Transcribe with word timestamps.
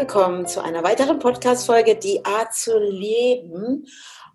Willkommen 0.00 0.46
zu 0.46 0.64
einer 0.64 0.82
weiteren 0.82 1.18
Podcast-Folge 1.18 1.94
Die 1.94 2.24
Art 2.24 2.54
zu 2.54 2.78
leben. 2.78 3.86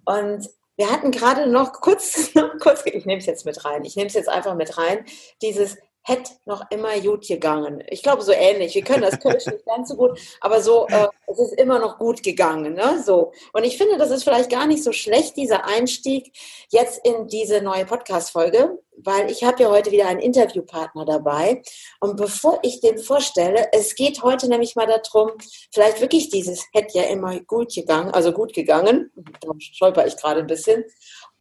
Und 0.06 0.48
wir 0.78 0.92
hatten 0.92 1.10
gerade 1.10 1.48
noch 1.48 1.74
kurz, 1.74 2.30
kurz 2.60 2.84
ich 2.86 3.08
nehme 3.08 3.18
es 3.18 3.26
jetzt 3.26 3.48
mit 3.48 3.66
rein, 3.66 3.84
ich 3.84 3.96
nehme 3.96 4.06
es 4.06 4.14
jetzt 4.14 4.30
einfach 4.30 4.54
mit 4.54 4.78
rein, 4.78 5.06
dieses 5.42 5.76
hätte 6.08 6.34
noch 6.46 6.64
immer 6.70 7.00
gut 7.02 7.28
gegangen. 7.28 7.84
Ich 7.90 8.04
glaube, 8.04 8.22
so 8.22 8.32
ähnlich. 8.32 8.76
Wir 8.76 8.84
können 8.84 9.02
das 9.02 9.20
Kölsch 9.20 9.48
nicht 9.48 9.66
ganz 9.66 9.90
so 9.90 9.96
gut, 9.96 10.20
aber 10.40 10.62
so, 10.62 10.86
äh, 10.88 11.08
es 11.26 11.40
ist 11.40 11.60
immer 11.60 11.80
noch 11.80 11.98
gut 11.98 12.22
gegangen. 12.22 12.76
Ne? 12.76 13.02
So. 13.04 13.32
Und 13.54 13.64
ich 13.64 13.76
finde, 13.78 13.98
das 13.98 14.12
ist 14.12 14.24
vielleicht 14.24 14.52
gar 14.52 14.68
nicht 14.68 14.84
so 14.84 14.92
schlecht, 14.92 15.36
dieser 15.36 15.66
Einstieg 15.66 16.32
jetzt 16.70 17.04
in 17.04 17.28
diese 17.28 17.60
neue 17.62 17.86
Podcast-Folge, 17.86 18.78
weil 18.98 19.32
ich 19.32 19.44
habe 19.44 19.64
ja 19.64 19.72
heute 19.72 19.90
wieder 19.90 20.08
einen 20.08 20.20
Interviewpartner 20.20 21.06
dabei. 21.06 21.64
Und 22.00 22.18
bevor 22.18 22.60
ich 22.62 22.82
den 22.82 23.00
vorstelle, 23.00 23.70
es 23.72 23.96
geht 23.96 24.22
heute 24.22 24.48
nämlich 24.48 24.76
mal 24.76 24.86
darum, 24.86 25.32
vielleicht 25.74 26.02
wirklich 26.02 26.30
dieses 26.30 26.66
hätte 26.72 27.00
ja 27.00 27.06
immer 27.06 27.40
gut 27.40 27.74
gegangen, 27.74 28.12
also 28.12 28.32
gut 28.32 28.54
gegangen. 28.54 29.12
Da 29.42 29.50
stolper 29.58 30.06
ich 30.06 30.18
gerade 30.18 30.42
ein 30.42 30.48
bisschen. 30.48 30.84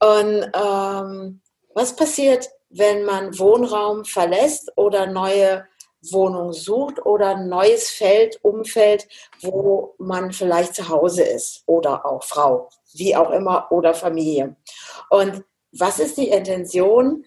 Und 0.00 0.50
ähm, 0.54 1.42
was 1.74 1.96
passiert, 1.96 2.48
wenn 2.76 3.04
man 3.04 3.38
Wohnraum 3.38 4.04
verlässt 4.04 4.72
oder 4.76 5.06
neue 5.06 5.66
Wohnung 6.10 6.52
sucht 6.52 7.04
oder 7.06 7.36
ein 7.36 7.48
neues 7.48 7.90
Feld, 7.90 8.38
Umfeld, 8.42 9.08
wo 9.40 9.94
man 9.98 10.32
vielleicht 10.32 10.74
zu 10.74 10.88
Hause 10.88 11.22
ist 11.22 11.62
oder 11.66 12.04
auch 12.04 12.24
Frau, 12.24 12.68
wie 12.94 13.16
auch 13.16 13.30
immer, 13.30 13.70
oder 13.70 13.94
Familie. 13.94 14.56
Und 15.08 15.44
was 15.72 15.98
ist 15.98 16.18
die 16.18 16.28
Intention, 16.28 17.24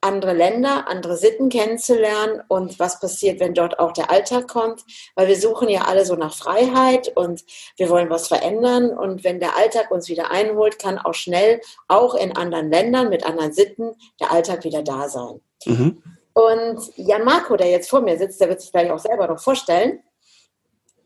andere 0.00 0.32
Länder, 0.32 0.86
andere 0.86 1.16
Sitten 1.16 1.48
kennenzulernen 1.48 2.42
und 2.48 2.78
was 2.78 3.00
passiert, 3.00 3.40
wenn 3.40 3.54
dort 3.54 3.78
auch 3.78 3.92
der 3.92 4.10
Alltag 4.10 4.46
kommt, 4.46 4.84
weil 5.16 5.26
wir 5.26 5.36
suchen 5.36 5.68
ja 5.68 5.82
alle 5.82 6.04
so 6.06 6.14
nach 6.14 6.34
Freiheit 6.34 7.08
und 7.16 7.44
wir 7.76 7.88
wollen 7.90 8.08
was 8.08 8.28
verändern 8.28 8.96
und 8.96 9.24
wenn 9.24 9.40
der 9.40 9.56
Alltag 9.56 9.90
uns 9.90 10.08
wieder 10.08 10.30
einholt, 10.30 10.78
kann 10.78 10.98
auch 10.98 11.14
schnell, 11.14 11.60
auch 11.88 12.14
in 12.14 12.36
anderen 12.36 12.70
Ländern 12.70 13.08
mit 13.08 13.26
anderen 13.26 13.52
Sitten, 13.52 13.96
der 14.20 14.30
Alltag 14.30 14.64
wieder 14.64 14.82
da 14.82 15.08
sein. 15.08 15.40
Mhm. 15.64 16.02
Und 16.32 16.92
Jan 16.94 17.24
Marco, 17.24 17.56
der 17.56 17.68
jetzt 17.68 17.90
vor 17.90 18.00
mir 18.00 18.16
sitzt, 18.16 18.40
der 18.40 18.48
wird 18.48 18.60
sich 18.60 18.70
gleich 18.70 18.90
auch 18.92 19.00
selber 19.00 19.26
noch 19.26 19.40
vorstellen, 19.40 20.00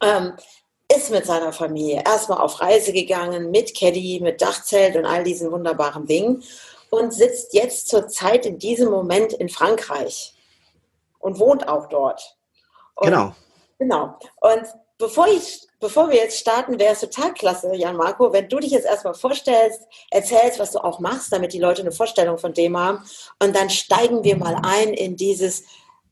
ähm, 0.02 0.34
ist 0.94 1.10
mit 1.10 1.24
seiner 1.24 1.52
Familie 1.52 2.02
erstmal 2.04 2.38
auf 2.38 2.60
Reise 2.60 2.92
gegangen, 2.92 3.50
mit 3.50 3.74
Caddy, 3.74 4.20
mit 4.22 4.42
Dachzelt 4.42 4.96
und 4.96 5.06
all 5.06 5.24
diesen 5.24 5.50
wunderbaren 5.50 6.04
Dingen 6.04 6.42
und 6.92 7.12
sitzt 7.14 7.54
jetzt 7.54 7.88
zurzeit 7.88 8.44
in 8.44 8.58
diesem 8.58 8.90
Moment 8.90 9.32
in 9.32 9.48
Frankreich 9.48 10.34
und 11.18 11.38
wohnt 11.38 11.66
auch 11.66 11.88
dort. 11.88 12.36
Und, 12.96 13.06
genau. 13.06 13.34
Genau. 13.78 14.18
Und 14.42 14.66
bevor, 14.98 15.26
ich, 15.26 15.66
bevor 15.80 16.10
wir 16.10 16.16
jetzt 16.16 16.38
starten, 16.38 16.78
wäre 16.78 16.92
es 16.92 17.00
total 17.00 17.32
klasse, 17.32 17.74
Jan 17.74 17.96
Marco, 17.96 18.30
wenn 18.34 18.46
du 18.46 18.58
dich 18.58 18.72
jetzt 18.72 18.84
erstmal 18.84 19.14
vorstellst, 19.14 19.80
erzählst, 20.10 20.58
was 20.58 20.72
du 20.72 20.84
auch 20.84 21.00
machst, 21.00 21.32
damit 21.32 21.54
die 21.54 21.60
Leute 21.60 21.80
eine 21.80 21.92
Vorstellung 21.92 22.36
von 22.36 22.52
dem 22.52 22.76
haben. 22.76 23.02
Und 23.42 23.56
dann 23.56 23.70
steigen 23.70 24.22
wir 24.22 24.36
mal 24.36 24.58
ein 24.62 24.92
in 24.92 25.16
dieses, 25.16 25.62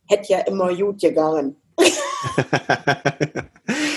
hätte 0.08 0.32
ja 0.32 0.38
immer 0.40 0.74
gut 0.74 0.98
gegangen. 0.98 1.60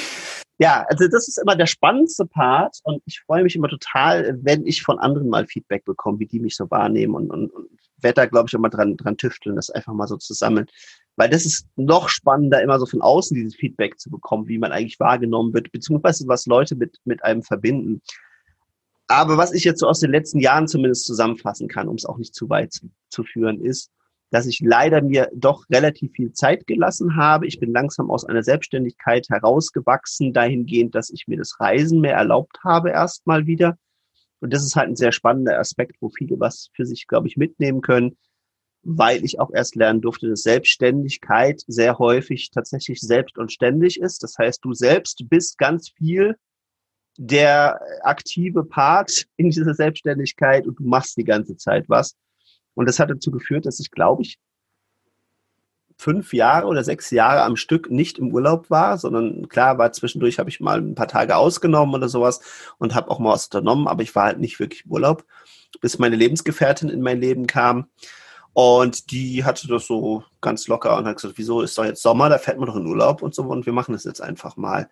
Ja, 0.64 0.86
also 0.88 1.10
das 1.10 1.28
ist 1.28 1.40
immer 1.40 1.58
der 1.58 1.66
spannendste 1.66 2.26
Part 2.26 2.80
und 2.84 3.04
ich 3.06 3.20
freue 3.20 3.44
mich 3.44 3.54
immer 3.58 3.68
total, 3.68 4.40
wenn 4.44 4.66
ich 4.66 4.82
von 4.82 4.98
anderen 4.98 5.28
mal 5.28 5.46
Feedback 5.46 5.84
bekomme, 5.84 6.20
wie 6.20 6.26
die 6.26 6.40
mich 6.40 6.56
so 6.56 6.72
wahrnehmen 6.72 7.16
und, 7.16 7.32
und, 7.32 7.50
und 7.50 7.68
werde 7.98 8.22
da, 8.22 8.26
glaube 8.28 8.48
ich, 8.48 8.54
immer 8.54 8.70
dran, 8.70 8.96
dran 8.96 9.18
tüfteln, 9.18 9.58
das 9.58 9.70
einfach 9.70 9.92
mal 9.92 10.08
so 10.08 10.16
zu 10.16 10.34
sammeln. 10.34 10.68
Weil 11.18 11.28
das 11.28 11.46
ist 11.46 11.68
noch 11.76 12.08
spannender, 12.08 12.62
immer 12.62 12.80
so 12.80 12.86
von 12.86 13.02
außen 13.02 13.36
dieses 13.36 13.58
Feedback 13.58 14.00
zu 14.00 14.10
bekommen, 14.10 14.48
wie 14.48 14.58
man 14.58 14.72
eigentlich 14.72 15.02
wahrgenommen 15.02 15.54
wird, 15.54 15.70
beziehungsweise 15.74 16.30
was 16.30 16.46
Leute 16.46 16.78
mit, 16.78 16.98
mit 17.04 17.26
einem 17.26 17.44
verbinden. 17.44 18.02
Aber 19.10 19.36
was 19.36 19.52
ich 19.52 19.66
jetzt 19.66 19.82
so 19.82 19.88
aus 19.90 20.00
den 20.00 20.12
letzten 20.12 20.40
Jahren 20.40 20.70
zumindest 20.70 21.06
zusammenfassen 21.06 21.68
kann, 21.68 21.90
um 21.90 21.98
es 21.98 22.06
auch 22.06 22.18
nicht 22.18 22.34
zu 22.34 22.50
weit 22.50 22.72
zu, 22.72 22.90
zu 23.10 23.26
führen, 23.26 23.60
ist, 23.60 23.92
dass 24.34 24.48
ich 24.48 24.62
leider 24.62 25.04
mir 25.04 25.30
doch 25.36 25.64
relativ 25.70 26.14
viel 26.14 26.34
Zeit 26.34 26.66
gelassen 26.66 27.16
habe. 27.18 27.46
Ich 27.46 27.60
bin 27.60 27.72
langsam 27.72 28.10
aus 28.10 28.26
einer 28.26 28.42
Selbstständigkeit 28.42 29.30
herausgewachsen, 29.30 30.34
dahingehend, 30.34 30.96
dass 30.96 31.12
ich 31.12 31.28
mir 31.28 31.38
das 31.38 31.60
Reisen 31.60 32.02
mehr 32.02 32.16
erlaubt 32.16 32.58
habe, 32.64 32.90
erstmal 32.90 33.46
wieder. 33.46 33.78
Und 34.40 34.52
das 34.52 34.66
ist 34.66 34.76
halt 34.76 34.90
ein 34.90 34.96
sehr 34.96 35.12
spannender 35.12 35.60
Aspekt, 35.60 35.98
wo 36.00 36.10
viele 36.10 36.40
was 36.40 36.72
für 36.74 36.84
sich, 36.84 37.06
glaube 37.06 37.28
ich, 37.28 37.38
mitnehmen 37.38 37.82
können, 37.82 38.18
weil 38.82 39.24
ich 39.24 39.40
auch 39.40 39.52
erst 39.54 39.76
lernen 39.76 40.02
durfte, 40.02 40.28
dass 40.28 40.42
Selbstständigkeit 40.42 41.62
sehr 41.68 42.00
häufig 42.00 42.50
tatsächlich 42.50 43.02
selbst 43.02 43.38
und 43.38 43.52
ständig 43.52 44.00
ist. 44.00 44.24
Das 44.24 44.36
heißt, 44.40 44.66
du 44.66 44.74
selbst 44.74 45.30
bist 45.30 45.60
ganz 45.60 45.92
viel 45.92 46.38
der 47.20 47.80
aktive 48.02 48.64
Part 48.64 49.28
in 49.38 49.52
dieser 49.52 49.76
Selbstständigkeit 49.76 50.66
und 50.66 50.80
du 50.80 50.88
machst 50.88 51.18
die 51.18 51.24
ganze 51.24 51.56
Zeit 51.56 51.88
was. 51.88 52.16
Und 52.76 52.88
das 52.88 53.00
hat 53.00 53.10
dazu 53.10 53.32
geführt, 53.32 53.66
dass 53.66 53.80
ich, 53.80 53.92
glaube 53.92 54.24
ich, 54.24 54.40
fünf 55.98 56.34
Jahre 56.34 56.68
oder 56.68 56.84
sechs 56.84 57.12
Jahre 57.12 57.44
am 57.44 57.56
Stück 57.56 57.90
nicht 57.90 58.18
im 58.18 58.34
Urlaub 58.34 58.70
war, 58.70 58.98
sondern 58.98 59.48
klar 59.48 59.78
war 59.78 59.92
zwischendurch, 59.92 60.40
habe 60.40 60.50
ich 60.50 60.60
mal 60.60 60.80
ein 60.80 60.96
paar 60.96 61.08
Tage 61.08 61.36
ausgenommen 61.36 61.96
oder 61.96 62.10
sowas 62.10 62.42
und 62.78 62.96
habe 62.96 63.10
auch 63.12 63.20
mal 63.20 63.34
was 63.34 63.46
unternommen, 63.46 63.88
aber 63.88 64.04
ich 64.04 64.16
war 64.16 64.26
halt 64.26 64.40
nicht 64.40 64.60
wirklich 64.60 64.86
im 64.86 64.92
Urlaub, 64.92 65.26
bis 65.82 66.00
meine 66.00 66.16
Lebensgefährtin 66.16 66.90
in 66.90 67.02
mein 67.02 67.22
Leben 67.22 67.48
kam. 67.48 67.88
Und 68.54 69.12
die 69.12 69.44
hatte 69.44 69.68
das 69.68 69.88
so 69.88 70.24
ganz 70.42 70.68
locker 70.68 70.98
und 70.98 71.06
hat 71.06 71.16
gesagt, 71.16 71.38
wieso 71.38 71.62
ist 71.62 71.78
doch 71.78 71.86
jetzt 71.86 72.04
Sommer, 72.04 72.30
da 72.30 72.38
fährt 72.38 72.60
man 72.60 72.68
doch 72.68 72.76
in 72.76 72.86
Urlaub 72.86 73.22
und 73.22 73.34
so 73.34 73.44
und 73.44 73.66
wir 73.66 73.74
machen 73.74 73.94
das 73.94 74.04
jetzt 74.04 74.22
einfach 74.22 74.58
mal. 74.58 74.90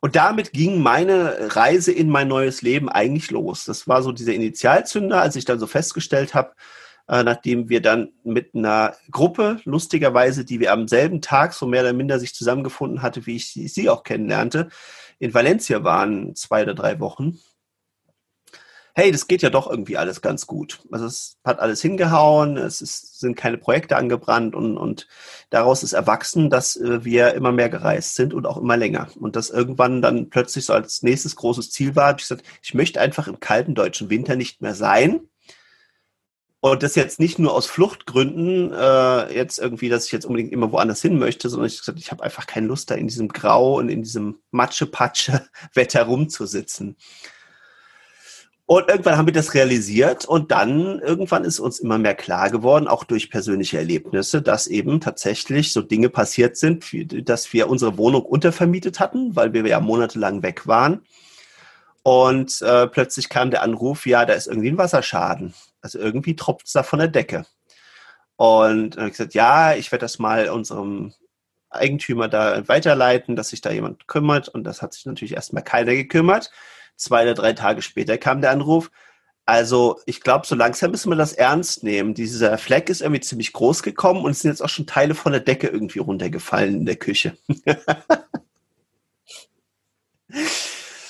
Und 0.00 0.14
damit 0.14 0.52
ging 0.52 0.80
meine 0.82 1.56
Reise 1.56 1.92
in 1.92 2.10
mein 2.10 2.28
neues 2.28 2.62
Leben 2.62 2.88
eigentlich 2.88 3.30
los. 3.30 3.64
Das 3.64 3.88
war 3.88 4.02
so 4.02 4.12
dieser 4.12 4.34
Initialzünder, 4.34 5.20
als 5.20 5.36
ich 5.36 5.44
dann 5.44 5.58
so 5.58 5.66
festgestellt 5.66 6.34
habe, 6.34 6.52
äh, 7.08 7.22
nachdem 7.22 7.68
wir 7.68 7.80
dann 7.80 8.10
mit 8.24 8.54
einer 8.54 8.94
Gruppe, 9.10 9.60
lustigerweise, 9.64 10.44
die 10.44 10.60
wir 10.60 10.72
am 10.72 10.88
selben 10.88 11.22
Tag 11.22 11.54
so 11.54 11.66
mehr 11.66 11.82
oder 11.82 11.92
minder 11.92 12.18
sich 12.18 12.34
zusammengefunden 12.34 13.02
hatte, 13.02 13.26
wie 13.26 13.36
ich 13.36 13.50
sie, 13.52 13.68
sie 13.68 13.88
auch 13.88 14.02
kennenlernte, 14.02 14.68
in 15.18 15.32
Valencia 15.32 15.82
waren 15.82 16.34
zwei 16.34 16.62
oder 16.62 16.74
drei 16.74 17.00
Wochen 17.00 17.38
hey, 18.96 19.12
das 19.12 19.26
geht 19.26 19.42
ja 19.42 19.50
doch 19.50 19.70
irgendwie 19.70 19.98
alles 19.98 20.22
ganz 20.22 20.46
gut. 20.46 20.80
Also 20.90 21.04
es 21.04 21.36
hat 21.44 21.60
alles 21.60 21.82
hingehauen, 21.82 22.56
es 22.56 22.80
ist, 22.80 23.20
sind 23.20 23.36
keine 23.36 23.58
Projekte 23.58 23.94
angebrannt 23.96 24.54
und, 24.54 24.78
und 24.78 25.06
daraus 25.50 25.82
ist 25.82 25.92
erwachsen, 25.92 26.48
dass 26.48 26.76
äh, 26.76 27.04
wir 27.04 27.34
immer 27.34 27.52
mehr 27.52 27.68
gereist 27.68 28.14
sind 28.14 28.32
und 28.32 28.46
auch 28.46 28.56
immer 28.56 28.78
länger. 28.78 29.08
Und 29.20 29.36
das 29.36 29.50
irgendwann 29.50 30.00
dann 30.00 30.30
plötzlich 30.30 30.64
so 30.64 30.72
als 30.72 31.02
nächstes 31.02 31.36
großes 31.36 31.70
Ziel 31.70 31.94
war, 31.94 32.12
ich 32.12 32.22
gesagt, 32.22 32.46
ich 32.62 32.72
möchte 32.72 32.98
einfach 32.98 33.28
im 33.28 33.38
kalten 33.38 33.74
deutschen 33.74 34.08
Winter 34.08 34.34
nicht 34.34 34.62
mehr 34.62 34.74
sein. 34.74 35.20
Und 36.60 36.82
das 36.82 36.94
jetzt 36.94 37.20
nicht 37.20 37.38
nur 37.38 37.52
aus 37.52 37.66
Fluchtgründen, 37.66 38.72
äh, 38.72 39.34
jetzt 39.34 39.58
irgendwie, 39.58 39.90
dass 39.90 40.06
ich 40.06 40.12
jetzt 40.12 40.24
unbedingt 40.24 40.54
immer 40.54 40.72
woanders 40.72 41.02
hin 41.02 41.18
möchte, 41.18 41.50
sondern 41.50 41.68
ich 41.68 41.78
gesagt, 41.78 41.98
ich 41.98 42.10
habe 42.10 42.24
einfach 42.24 42.46
keine 42.46 42.66
Lust, 42.66 42.90
da 42.90 42.94
in 42.94 43.08
diesem 43.08 43.28
Grau 43.28 43.76
und 43.76 43.90
in 43.90 44.02
diesem 44.02 44.38
Matsche-Patsche-Wetter 44.52 46.04
rumzusitzen. 46.04 46.96
Und 48.68 48.88
irgendwann 48.88 49.16
haben 49.16 49.26
wir 49.26 49.32
das 49.32 49.54
realisiert 49.54 50.24
und 50.24 50.50
dann 50.50 50.98
irgendwann 50.98 51.44
ist 51.44 51.60
uns 51.60 51.78
immer 51.78 51.98
mehr 51.98 52.16
klar 52.16 52.50
geworden, 52.50 52.88
auch 52.88 53.04
durch 53.04 53.30
persönliche 53.30 53.78
Erlebnisse, 53.78 54.42
dass 54.42 54.66
eben 54.66 55.00
tatsächlich 55.00 55.72
so 55.72 55.82
Dinge 55.82 56.08
passiert 56.08 56.56
sind, 56.56 56.84
dass 57.28 57.52
wir 57.52 57.68
unsere 57.68 57.96
Wohnung 57.96 58.22
untervermietet 58.22 58.98
hatten, 58.98 59.36
weil 59.36 59.52
wir 59.52 59.64
ja 59.64 59.78
monatelang 59.78 60.42
weg 60.42 60.66
waren. 60.66 61.02
Und 62.02 62.60
äh, 62.62 62.88
plötzlich 62.88 63.28
kam 63.28 63.52
der 63.52 63.62
Anruf, 63.62 64.04
ja, 64.04 64.24
da 64.24 64.32
ist 64.34 64.48
irgendwie 64.48 64.70
ein 64.70 64.78
Wasserschaden. 64.78 65.54
Also 65.80 66.00
irgendwie 66.00 66.34
tropft 66.34 66.66
es 66.66 66.72
da 66.72 66.82
von 66.82 66.98
der 66.98 67.08
Decke. 67.08 67.46
Und 68.34 68.96
dann 68.96 69.02
habe 69.02 69.10
ich 69.10 69.16
gesagt, 69.16 69.34
ja, 69.34 69.74
ich 69.74 69.92
werde 69.92 70.04
das 70.04 70.18
mal 70.18 70.48
unserem 70.48 71.14
Eigentümer 71.70 72.26
da 72.26 72.66
weiterleiten, 72.66 73.36
dass 73.36 73.50
sich 73.50 73.60
da 73.60 73.70
jemand 73.70 74.08
kümmert. 74.08 74.48
Und 74.48 74.64
das 74.64 74.82
hat 74.82 74.92
sich 74.92 75.06
natürlich 75.06 75.34
erstmal 75.34 75.62
keiner 75.62 75.94
gekümmert. 75.94 76.50
Zwei 76.96 77.22
oder 77.22 77.34
drei 77.34 77.52
Tage 77.52 77.82
später 77.82 78.18
kam 78.18 78.40
der 78.40 78.50
Anruf. 78.50 78.90
Also 79.44 80.00
ich 80.06 80.20
glaube, 80.20 80.46
so 80.46 80.56
langsam 80.56 80.90
müssen 80.90 81.10
wir 81.10 81.16
das 81.16 81.32
ernst 81.32 81.84
nehmen. 81.84 82.14
Dieser 82.14 82.58
Fleck 82.58 82.88
ist 82.88 83.00
irgendwie 83.00 83.20
ziemlich 83.20 83.52
groß 83.52 83.82
gekommen 83.82 84.24
und 84.24 84.32
es 84.32 84.40
sind 84.40 84.50
jetzt 84.50 84.62
auch 84.62 84.68
schon 84.68 84.86
Teile 84.86 85.14
von 85.14 85.32
der 85.32 85.40
Decke 85.40 85.68
irgendwie 85.68 86.00
runtergefallen 86.00 86.74
in 86.74 86.86
der 86.86 86.96
Küche. 86.96 87.36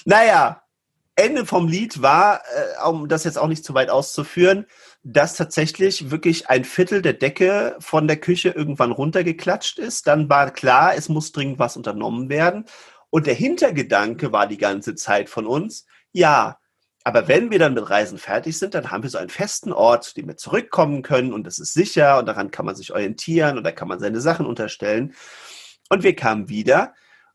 Naja, 0.09 0.63
Ende 1.17 1.47
vom 1.47 1.67
Lied 1.67 2.01
war, 2.01 2.43
äh, 2.55 2.89
um 2.89 3.09
das 3.09 3.25
jetzt 3.25 3.39
auch 3.39 3.49
nicht 3.49 3.65
zu 3.65 3.75
weit 3.75 3.91
auszuführen, 3.91 4.67
dass 5.03 5.35
tatsächlich 5.35 6.13
wirklich 6.13 6.49
ein 6.49 6.65
Viertel 6.65 7.03
der 7.03 7.15
Decke 7.15 7.77
von 7.81 8.07
der 8.07 8.17
Küche 8.19 8.51
irgendwann 8.51 8.93
runtergeklatscht 8.93 9.81
ist. 9.81 10.07
Dann 10.07 10.29
war 10.29 10.53
klar, 10.53 10.95
es 10.95 11.09
muss 11.09 11.33
dringend 11.33 11.59
was 11.59 11.77
unternommen 11.77 12.29
werden. 12.29 12.67
Und 13.17 13.27
der 13.27 13.33
Hintergedanke 13.33 14.31
war 14.31 14.47
die 14.47 14.59
ganze 14.59 14.95
Zeit 14.95 15.31
von 15.31 15.47
uns, 15.47 15.87
ja, 16.13 16.59
aber 17.03 17.29
wenn 17.29 17.51
wir 17.51 17.59
dann 17.59 17.73
mit 17.73 17.89
Reisen 17.89 18.19
fertig 18.19 18.59
sind, 18.59 18.75
dann 18.75 18.91
haben 18.91 19.05
wir 19.05 19.09
so 19.09 19.17
einen 19.17 19.31
festen 19.31 19.73
Ort, 19.73 20.19
den 20.19 20.29
wir 20.29 20.37
zurückkommen 20.37 21.01
können 21.01 21.33
und 21.33 21.47
das 21.47 21.59
ist 21.59 21.73
sicher 21.73 22.19
und 22.19 22.27
daran 22.27 22.51
kann 22.51 22.67
man 22.67 22.77
sich 22.77 22.93
orientieren 22.93 23.57
und 23.57 23.65
da 23.65 23.73
kann 23.73 23.89
man 23.89 24.01
seine 24.01 24.21
Sachen 24.21 24.45
unterstellen. 24.45 25.15
Und 25.89 26.03
wir 26.03 26.15
kamen 26.15 26.51
wieder 26.51 26.93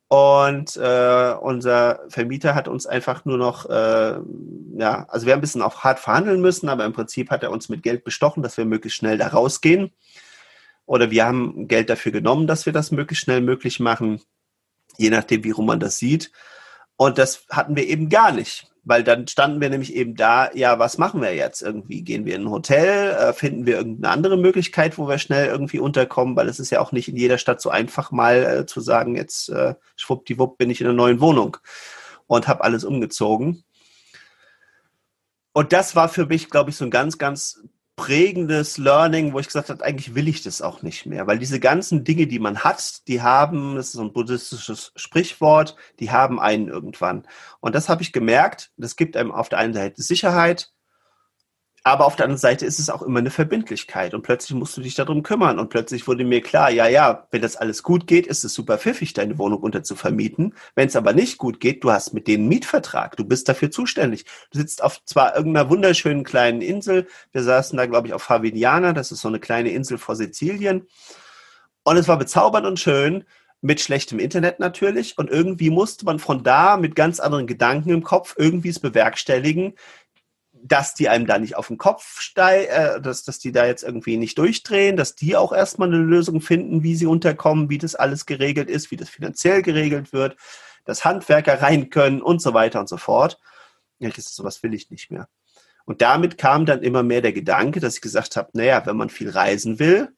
und 0.07 0.77
äh, 0.77 1.33
unser 1.41 2.01
Vermieter 2.09 2.53
hat 2.53 2.67
uns 2.67 2.85
einfach 2.85 3.25
nur 3.25 3.39
noch, 3.39 3.67
äh, 3.67 4.19
ja, 4.77 5.05
also 5.09 5.25
wir 5.25 5.33
haben 5.33 5.39
ein 5.39 5.41
bisschen 5.41 5.63
auch 5.63 5.79
hart 5.79 5.97
verhandeln 5.97 6.41
müssen, 6.41 6.69
aber 6.69 6.85
im 6.85 6.93
Prinzip 6.93 7.31
hat 7.31 7.41
er 7.41 7.49
uns 7.49 7.69
mit 7.69 7.81
Geld 7.81 8.03
bestochen, 8.03 8.43
dass 8.43 8.55
wir 8.55 8.65
möglichst 8.65 8.99
schnell 8.99 9.17
da 9.17 9.29
rausgehen. 9.29 9.91
Oder 10.85 11.09
wir 11.09 11.25
haben 11.25 11.67
Geld 11.67 11.89
dafür 11.89 12.11
genommen, 12.11 12.45
dass 12.45 12.67
wir 12.67 12.73
das 12.73 12.91
möglichst 12.91 13.23
schnell 13.23 13.41
möglich 13.41 13.79
machen, 13.79 14.21
je 14.97 15.09
nachdem, 15.09 15.43
wie 15.43 15.51
rum 15.51 15.65
man 15.65 15.79
das 15.79 15.97
sieht. 15.97 16.31
Und 16.97 17.17
das 17.17 17.45
hatten 17.49 17.75
wir 17.75 17.87
eben 17.87 18.09
gar 18.09 18.31
nicht. 18.31 18.67
Weil 18.83 19.03
dann 19.03 19.27
standen 19.27 19.61
wir 19.61 19.69
nämlich 19.69 19.95
eben 19.95 20.15
da, 20.15 20.51
ja, 20.53 20.79
was 20.79 20.97
machen 20.97 21.21
wir 21.21 21.35
jetzt 21.35 21.61
irgendwie? 21.61 22.01
Gehen 22.01 22.25
wir 22.25 22.35
in 22.35 22.43
ein 22.43 22.49
Hotel? 22.49 23.11
Äh, 23.13 23.33
finden 23.33 23.67
wir 23.67 23.77
irgendeine 23.77 24.11
andere 24.11 24.37
Möglichkeit, 24.37 24.97
wo 24.97 25.07
wir 25.07 25.19
schnell 25.19 25.47
irgendwie 25.47 25.79
unterkommen? 25.79 26.35
Weil 26.35 26.49
es 26.49 26.59
ist 26.59 26.71
ja 26.71 26.79
auch 26.79 26.91
nicht 26.91 27.07
in 27.07 27.15
jeder 27.15 27.37
Stadt 27.37 27.61
so 27.61 27.69
einfach 27.69 28.11
mal 28.11 28.43
äh, 28.43 28.65
zu 28.65 28.81
sagen, 28.81 29.15
jetzt 29.15 29.49
äh, 29.49 29.75
schwuppdiwupp 29.97 30.57
bin 30.57 30.71
ich 30.71 30.81
in 30.81 30.87
einer 30.87 30.95
neuen 30.95 31.21
Wohnung 31.21 31.57
und 32.25 32.47
habe 32.47 32.63
alles 32.63 32.83
umgezogen. 32.83 33.63
Und 35.53 35.73
das 35.73 35.95
war 35.95 36.09
für 36.09 36.25
mich, 36.25 36.49
glaube 36.49 36.71
ich, 36.71 36.77
so 36.77 36.85
ein 36.85 36.91
ganz, 36.91 37.19
ganz 37.19 37.61
prägendes 37.95 38.77
Learning, 38.77 39.33
wo 39.33 39.39
ich 39.39 39.47
gesagt 39.47 39.69
habe, 39.69 39.83
eigentlich 39.83 40.15
will 40.15 40.27
ich 40.27 40.43
das 40.43 40.61
auch 40.61 40.81
nicht 40.81 41.05
mehr, 41.05 41.27
weil 41.27 41.39
diese 41.39 41.59
ganzen 41.59 42.03
Dinge, 42.03 42.27
die 42.27 42.39
man 42.39 42.63
hat, 42.63 43.07
die 43.07 43.21
haben, 43.21 43.75
das 43.75 43.87
ist 43.87 43.93
so 43.93 44.01
ein 44.01 44.13
buddhistisches 44.13 44.91
Sprichwort, 44.95 45.75
die 45.99 46.11
haben 46.11 46.39
einen 46.39 46.67
irgendwann. 46.67 47.27
Und 47.59 47.75
das 47.75 47.89
habe 47.89 48.01
ich 48.01 48.13
gemerkt, 48.13 48.71
das 48.77 48.95
gibt 48.95 49.17
einem 49.17 49.31
auf 49.31 49.49
der 49.49 49.59
einen 49.59 49.73
Seite 49.73 50.01
Sicherheit, 50.01 50.71
aber 51.83 52.05
auf 52.05 52.15
der 52.15 52.25
anderen 52.25 52.39
Seite 52.39 52.65
ist 52.65 52.79
es 52.79 52.89
auch 52.89 53.01
immer 53.01 53.19
eine 53.19 53.31
Verbindlichkeit 53.31 54.13
und 54.13 54.21
plötzlich 54.21 54.57
musst 54.57 54.77
du 54.77 54.81
dich 54.81 54.93
darum 54.93 55.23
kümmern 55.23 55.57
und 55.57 55.69
plötzlich 55.69 56.07
wurde 56.07 56.23
mir 56.23 56.41
klar, 56.41 56.69
ja, 56.69 56.87
ja, 56.87 57.27
wenn 57.31 57.41
das 57.41 57.55
alles 57.55 57.81
gut 57.81 58.05
geht, 58.05 58.27
ist 58.27 58.43
es 58.43 58.53
super 58.53 58.77
pfiffig, 58.77 59.13
deine 59.13 59.37
Wohnung 59.39 59.61
unterzuvermieten. 59.61 60.53
Wenn 60.75 60.87
es 60.87 60.95
aber 60.95 61.13
nicht 61.13 61.39
gut 61.39 61.59
geht, 61.59 61.83
du 61.83 61.91
hast 61.91 62.13
mit 62.13 62.27
denen 62.27 62.43
einen 62.43 62.49
Mietvertrag, 62.49 63.17
du 63.17 63.25
bist 63.25 63.49
dafür 63.49 63.71
zuständig. 63.71 64.25
Du 64.51 64.59
sitzt 64.59 64.83
auf 64.83 65.03
zwar 65.05 65.35
irgendeiner 65.35 65.69
wunderschönen 65.69 66.23
kleinen 66.23 66.61
Insel, 66.61 67.07
wir 67.31 67.43
saßen 67.43 67.77
da, 67.77 67.87
glaube 67.87 68.07
ich, 68.07 68.13
auf 68.13 68.23
Favignana, 68.23 68.93
das 68.93 69.11
ist 69.11 69.21
so 69.21 69.27
eine 69.27 69.39
kleine 69.39 69.71
Insel 69.71 69.97
vor 69.97 70.15
Sizilien 70.15 70.87
und 71.83 71.97
es 71.97 72.07
war 72.07 72.17
bezaubernd 72.17 72.67
und 72.67 72.79
schön, 72.79 73.25
mit 73.61 73.79
schlechtem 73.79 74.19
Internet 74.19 74.59
natürlich. 74.59 75.17
Und 75.17 75.29
irgendwie 75.29 75.69
musste 75.69 76.05
man 76.05 76.19
von 76.19 76.43
da 76.43 76.77
mit 76.77 76.95
ganz 76.95 77.19
anderen 77.19 77.47
Gedanken 77.47 77.91
im 77.91 78.03
Kopf 78.03 78.35
irgendwie 78.37 78.69
es 78.69 78.79
bewerkstelligen, 78.79 79.73
dass 80.63 80.93
die 80.93 81.09
einem 81.09 81.25
da 81.25 81.39
nicht 81.39 81.55
auf 81.55 81.67
den 81.67 81.77
Kopf 81.77 82.19
steigen, 82.19 82.71
äh, 82.71 83.01
dass, 83.01 83.23
dass 83.23 83.39
die 83.39 83.51
da 83.51 83.65
jetzt 83.65 83.83
irgendwie 83.83 84.17
nicht 84.17 84.37
durchdrehen, 84.37 84.97
dass 84.97 85.15
die 85.15 85.35
auch 85.35 85.53
erstmal 85.53 85.87
eine 85.87 85.97
Lösung 85.97 86.41
finden, 86.41 86.83
wie 86.83 86.95
sie 86.95 87.05
unterkommen, 87.05 87.69
wie 87.69 87.77
das 87.77 87.95
alles 87.95 88.25
geregelt 88.25 88.69
ist, 88.69 88.91
wie 88.91 88.97
das 88.97 89.09
finanziell 89.09 89.61
geregelt 89.61 90.13
wird, 90.13 90.35
dass 90.85 91.05
Handwerker 91.05 91.61
rein 91.61 91.89
können 91.89 92.21
und 92.21 92.41
so 92.41 92.53
weiter 92.53 92.79
und 92.79 92.89
so 92.89 92.97
fort. 92.97 93.39
Ja, 93.99 94.09
das 94.09 94.35
sowas 94.35 94.63
will 94.63 94.73
ich 94.73 94.89
nicht 94.89 95.11
mehr. 95.11 95.27
Und 95.85 96.01
damit 96.01 96.37
kam 96.37 96.65
dann 96.65 96.83
immer 96.83 97.03
mehr 97.03 97.21
der 97.21 97.33
Gedanke, 97.33 97.79
dass 97.79 97.95
ich 97.95 98.01
gesagt 98.01 98.35
habe, 98.35 98.49
naja, 98.53 98.85
wenn 98.85 98.97
man 98.97 99.09
viel 99.09 99.29
reisen 99.29 99.79
will, 99.79 100.09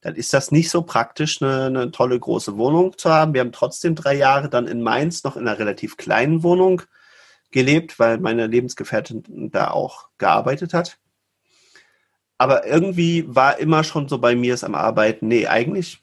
dann 0.00 0.16
ist 0.16 0.32
das 0.32 0.50
nicht 0.50 0.70
so 0.70 0.82
praktisch, 0.82 1.40
eine, 1.40 1.66
eine 1.66 1.90
tolle 1.92 2.18
große 2.18 2.56
Wohnung 2.56 2.98
zu 2.98 3.10
haben. 3.10 3.34
Wir 3.34 3.40
haben 3.40 3.52
trotzdem 3.52 3.94
drei 3.94 4.14
Jahre 4.14 4.48
dann 4.48 4.66
in 4.66 4.82
Mainz 4.82 5.22
noch 5.22 5.36
in 5.36 5.46
einer 5.46 5.58
relativ 5.58 5.96
kleinen 5.96 6.42
Wohnung 6.42 6.82
gelebt, 7.52 7.98
weil 7.98 8.18
meine 8.18 8.46
Lebensgefährtin 8.46 9.50
da 9.52 9.70
auch 9.70 10.08
gearbeitet 10.18 10.74
hat. 10.74 10.98
Aber 12.38 12.66
irgendwie 12.66 13.24
war 13.28 13.58
immer 13.58 13.84
schon 13.84 14.08
so 14.08 14.18
bei 14.18 14.34
mir 14.34 14.54
es 14.54 14.64
am 14.64 14.74
Arbeiten, 14.74 15.28
nee, 15.28 15.46
eigentlich 15.46 16.02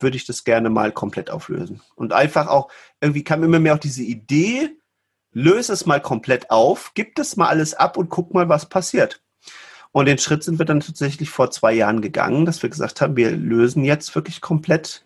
würde 0.00 0.16
ich 0.16 0.26
das 0.26 0.44
gerne 0.44 0.70
mal 0.70 0.90
komplett 0.90 1.30
auflösen. 1.30 1.80
Und 1.94 2.12
einfach 2.12 2.48
auch, 2.48 2.70
irgendwie 3.00 3.22
kam 3.22 3.44
immer 3.44 3.60
mehr 3.60 3.74
auch 3.74 3.78
diese 3.78 4.02
Idee, 4.02 4.70
löse 5.32 5.72
es 5.72 5.86
mal 5.86 6.00
komplett 6.00 6.50
auf, 6.50 6.92
gib 6.94 7.14
das 7.14 7.36
mal 7.36 7.48
alles 7.48 7.74
ab 7.74 7.96
und 7.96 8.08
guck 8.08 8.34
mal, 8.34 8.48
was 8.48 8.66
passiert. 8.66 9.22
Und 9.92 10.06
den 10.06 10.18
Schritt 10.18 10.42
sind 10.42 10.58
wir 10.58 10.66
dann 10.66 10.80
tatsächlich 10.80 11.30
vor 11.30 11.50
zwei 11.50 11.72
Jahren 11.72 12.00
gegangen, 12.00 12.46
dass 12.46 12.62
wir 12.62 12.70
gesagt 12.70 13.00
haben, 13.00 13.16
wir 13.16 13.30
lösen 13.30 13.84
jetzt 13.84 14.14
wirklich 14.14 14.40
komplett 14.40 15.04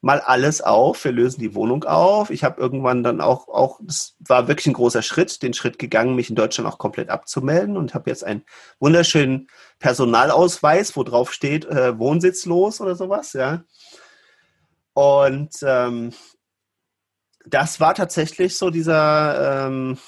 mal 0.00 0.20
alles 0.20 0.60
auf. 0.60 1.04
Wir 1.04 1.12
lösen 1.12 1.40
die 1.40 1.54
Wohnung 1.54 1.84
auf. 1.84 2.30
Ich 2.30 2.44
habe 2.44 2.60
irgendwann 2.60 3.02
dann 3.02 3.20
auch, 3.20 3.48
auch, 3.48 3.80
es 3.86 4.16
war 4.20 4.48
wirklich 4.48 4.66
ein 4.66 4.74
großer 4.74 5.02
Schritt, 5.02 5.42
den 5.42 5.54
Schritt 5.54 5.78
gegangen, 5.78 6.14
mich 6.14 6.30
in 6.30 6.36
Deutschland 6.36 6.68
auch 6.68 6.78
komplett 6.78 7.10
abzumelden 7.10 7.76
und 7.76 7.94
habe 7.94 8.10
jetzt 8.10 8.24
einen 8.24 8.44
wunderschönen 8.78 9.48
Personalausweis, 9.78 10.96
wo 10.96 11.02
drauf 11.02 11.32
steht, 11.32 11.64
äh, 11.64 11.98
wohnsitzlos 11.98 12.80
oder 12.80 12.94
sowas, 12.94 13.32
ja. 13.32 13.64
Und 14.92 15.56
ähm, 15.62 16.12
das 17.46 17.80
war 17.80 17.94
tatsächlich 17.94 18.56
so 18.56 18.70
dieser, 18.70 19.66
ähm, 19.66 19.98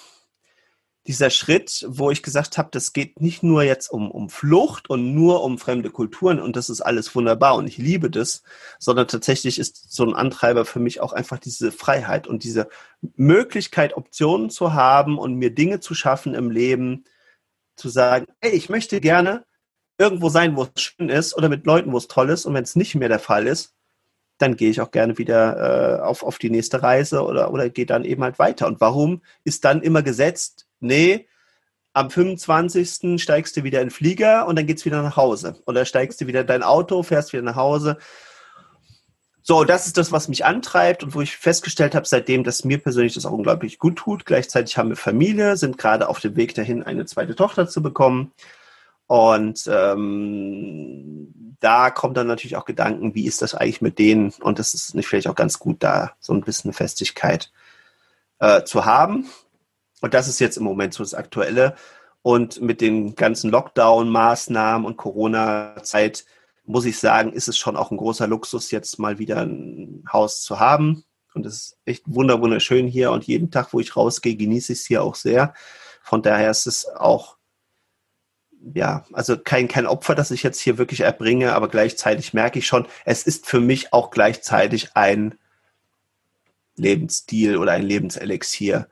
dieser 1.07 1.31
Schritt, 1.31 1.87
wo 1.89 2.11
ich 2.11 2.23
gesagt 2.23 2.59
habe, 2.59 2.69
das 2.73 2.93
geht 2.93 3.21
nicht 3.21 3.43
nur 3.43 3.63
jetzt 3.63 3.91
um, 3.91 4.11
um 4.11 4.29
Flucht 4.29 4.91
und 4.91 5.15
nur 5.15 5.43
um 5.43 5.59
fremde 5.59 5.91
Kulturen 5.91 6.39
und 6.41 6.57
das 6.57 6.69
ist 6.69 6.83
alles 6.83 7.15
wunderbar 7.15 7.57
und 7.57 7.67
ich 7.67 7.79
liebe 7.79 8.11
das, 8.11 8.43
sondern 8.79 9.09
tatsächlich 9.09 9.59
ist 9.59 9.93
so 9.93 10.05
ein 10.05 10.15
Antreiber 10.15 10.65
für 10.65 10.79
mich 10.79 11.01
auch 11.01 11.13
einfach 11.13 11.39
diese 11.39 11.73
Freiheit 11.73 12.27
und 12.27 12.45
diese 12.45 12.69
Möglichkeit, 13.17 13.97
Optionen 13.97 14.51
zu 14.51 14.75
haben 14.75 15.19
und 15.19 15.37
mir 15.37 15.55
Dinge 15.55 15.81
zu 15.81 15.95
schaffen 15.95 16.35
im 16.35 16.51
Leben, 16.51 17.05
zu 17.77 17.89
sagen, 17.89 18.27
hey, 18.43 18.53
ich 18.53 18.69
möchte 18.69 19.01
gerne 19.01 19.45
irgendwo 19.99 20.29
sein, 20.29 20.55
wo 20.57 20.65
es 20.65 20.83
schön 20.83 21.09
ist 21.09 21.35
oder 21.37 21.49
mit 21.49 21.65
Leuten, 21.65 21.93
wo 21.93 21.99
es 21.99 22.09
toll 22.09 22.31
ist 22.31 22.45
und 22.45 22.53
wenn 22.55 22.65
es 22.65 22.77
nicht 22.77 22.95
mehr 22.95 23.09
der 23.09 23.19
Fall 23.19 23.47
ist, 23.47 23.75
dann 24.39 24.57
gehe 24.57 24.71
ich 24.71 24.81
auch 24.81 24.91
gerne 24.91 25.19
wieder 25.19 25.99
äh, 25.99 26.03
auf, 26.03 26.23
auf 26.23 26.39
die 26.39 26.51
nächste 26.51 26.83
Reise 26.83 27.25
oder, 27.25 27.53
oder 27.53 27.69
gehe 27.69 27.87
dann 27.87 28.05
eben 28.05 28.23
halt 28.23 28.39
weiter. 28.39 28.67
Und 28.67 28.81
warum 28.81 29.23
ist 29.45 29.65
dann 29.65 29.83
immer 29.83 30.03
gesetzt, 30.03 30.67
nee, 30.81 31.29
am 31.93 32.11
25. 32.11 33.21
steigst 33.21 33.57
du 33.57 33.65
wieder 33.65 33.81
in 33.81 33.89
den 33.89 33.91
Flieger 33.95 34.47
und 34.47 34.57
dann 34.57 34.67
geht's 34.67 34.85
wieder 34.85 35.03
nach 35.03 35.17
Hause. 35.17 35.61
Oder 35.67 35.85
steigst 35.85 36.21
du 36.21 36.27
wieder 36.27 36.43
in 36.43 36.47
dein 36.47 36.63
Auto, 36.63 37.03
fährst 37.03 37.33
wieder 37.33 37.43
nach 37.43 37.57
Hause. 37.57 37.99
So, 39.43 39.65
das 39.65 39.87
ist 39.87 39.97
das, 39.97 40.13
was 40.13 40.29
mich 40.29 40.45
antreibt 40.45 41.03
und 41.03 41.15
wo 41.15 41.21
ich 41.21 41.37
festgestellt 41.37 41.95
habe 41.95 42.07
seitdem, 42.07 42.45
dass 42.45 42.65
mir 42.65 42.79
persönlich 42.79 43.15
das 43.15 43.27
auch 43.27 43.33
unglaublich 43.33 43.79
gut 43.79 43.97
tut. 43.97 44.27
Gleichzeitig 44.27 44.77
haben 44.77 44.91
wir 44.91 44.97
Familie, 44.97 45.57
sind 45.57 45.79
gerade 45.79 46.09
auf 46.09 46.21
dem 46.21 46.37
Weg 46.37 46.55
dahin, 46.55 46.83
eine 46.83 47.07
zweite 47.07 47.35
Tochter 47.35 47.67
zu 47.67 47.83
bekommen. 47.83 48.33
Und 49.07 49.69
ähm, 49.73 51.57
da 51.59 51.91
kommt 51.91 52.17
dann 52.17 52.29
natürlich 52.29 52.57
auch 52.57 52.65
Gedanken, 52.65 53.15
wie 53.15 53.27
ist 53.27 53.43
das 53.43 53.55
eigentlich 53.55 53.81
mit 53.81 53.99
denen? 53.99 54.33
Und 54.41 54.61
das 54.61 54.75
ist 54.75 54.95
nicht 54.95 55.09
vielleicht 55.09 55.27
auch 55.27 55.35
ganz 55.35 55.59
gut, 55.59 55.83
da 55.83 56.13
so 56.21 56.33
ein 56.33 56.43
bisschen 56.43 56.73
Festigkeit 56.73 57.51
äh, 58.39 58.63
zu 58.63 58.85
haben. 58.85 59.27
Und 60.01 60.15
das 60.15 60.29
ist 60.29 60.41
jetzt 60.41 60.57
im 60.57 60.65
Moment 60.65 60.95
so 60.95 61.03
das 61.03 61.15
Aktuelle. 61.15 61.75
Und 62.23 62.61
mit 62.61 62.81
den 62.81 63.15
ganzen 63.15 63.51
Lockdown-Maßnahmen 63.51 64.87
und 64.87 64.97
Corona-Zeit 64.97 66.25
muss 66.65 66.85
ich 66.85 66.99
sagen, 66.99 67.33
ist 67.33 67.49
es 67.49 67.57
schon 67.57 67.77
auch 67.77 67.91
ein 67.91 67.97
großer 67.97 68.27
Luxus, 68.27 68.71
jetzt 68.71 68.99
mal 68.99 69.19
wieder 69.19 69.39
ein 69.41 70.05
Haus 70.13 70.43
zu 70.43 70.61
haben. 70.61 71.05
Und 71.35 71.47
es 71.47 71.55
ist 71.55 71.79
echt 71.85 72.03
wunderschön 72.07 72.87
hier. 72.87 73.11
Und 73.11 73.25
jeden 73.25 73.51
Tag, 73.51 73.73
wo 73.73 73.81
ich 73.81 73.97
rausgehe, 73.97 74.37
genieße 74.37 74.73
ich 74.73 74.81
es 74.81 74.87
hier 74.87 75.03
auch 75.03 75.15
sehr. 75.15 75.55
Von 76.03 76.23
daher 76.23 76.51
ist 76.51 76.67
es 76.67 76.89
auch, 76.89 77.37
ja, 78.75 79.05
also 79.13 79.39
kein, 79.39 79.69
kein 79.69 79.87
Opfer, 79.87 80.15
das 80.15 80.31
ich 80.31 80.43
jetzt 80.43 80.61
hier 80.61 80.77
wirklich 80.77 81.01
erbringe, 81.01 81.55
aber 81.55 81.69
gleichzeitig 81.69 82.35
merke 82.35 82.59
ich 82.59 82.67
schon, 82.67 82.87
es 83.05 83.23
ist 83.23 83.47
für 83.47 83.61
mich 83.61 83.93
auch 83.93 84.11
gleichzeitig 84.11 84.91
ein 84.95 85.39
Lebensstil 86.77 87.57
oder 87.57 87.73
ein 87.73 87.83
Lebenselixier. 87.83 88.89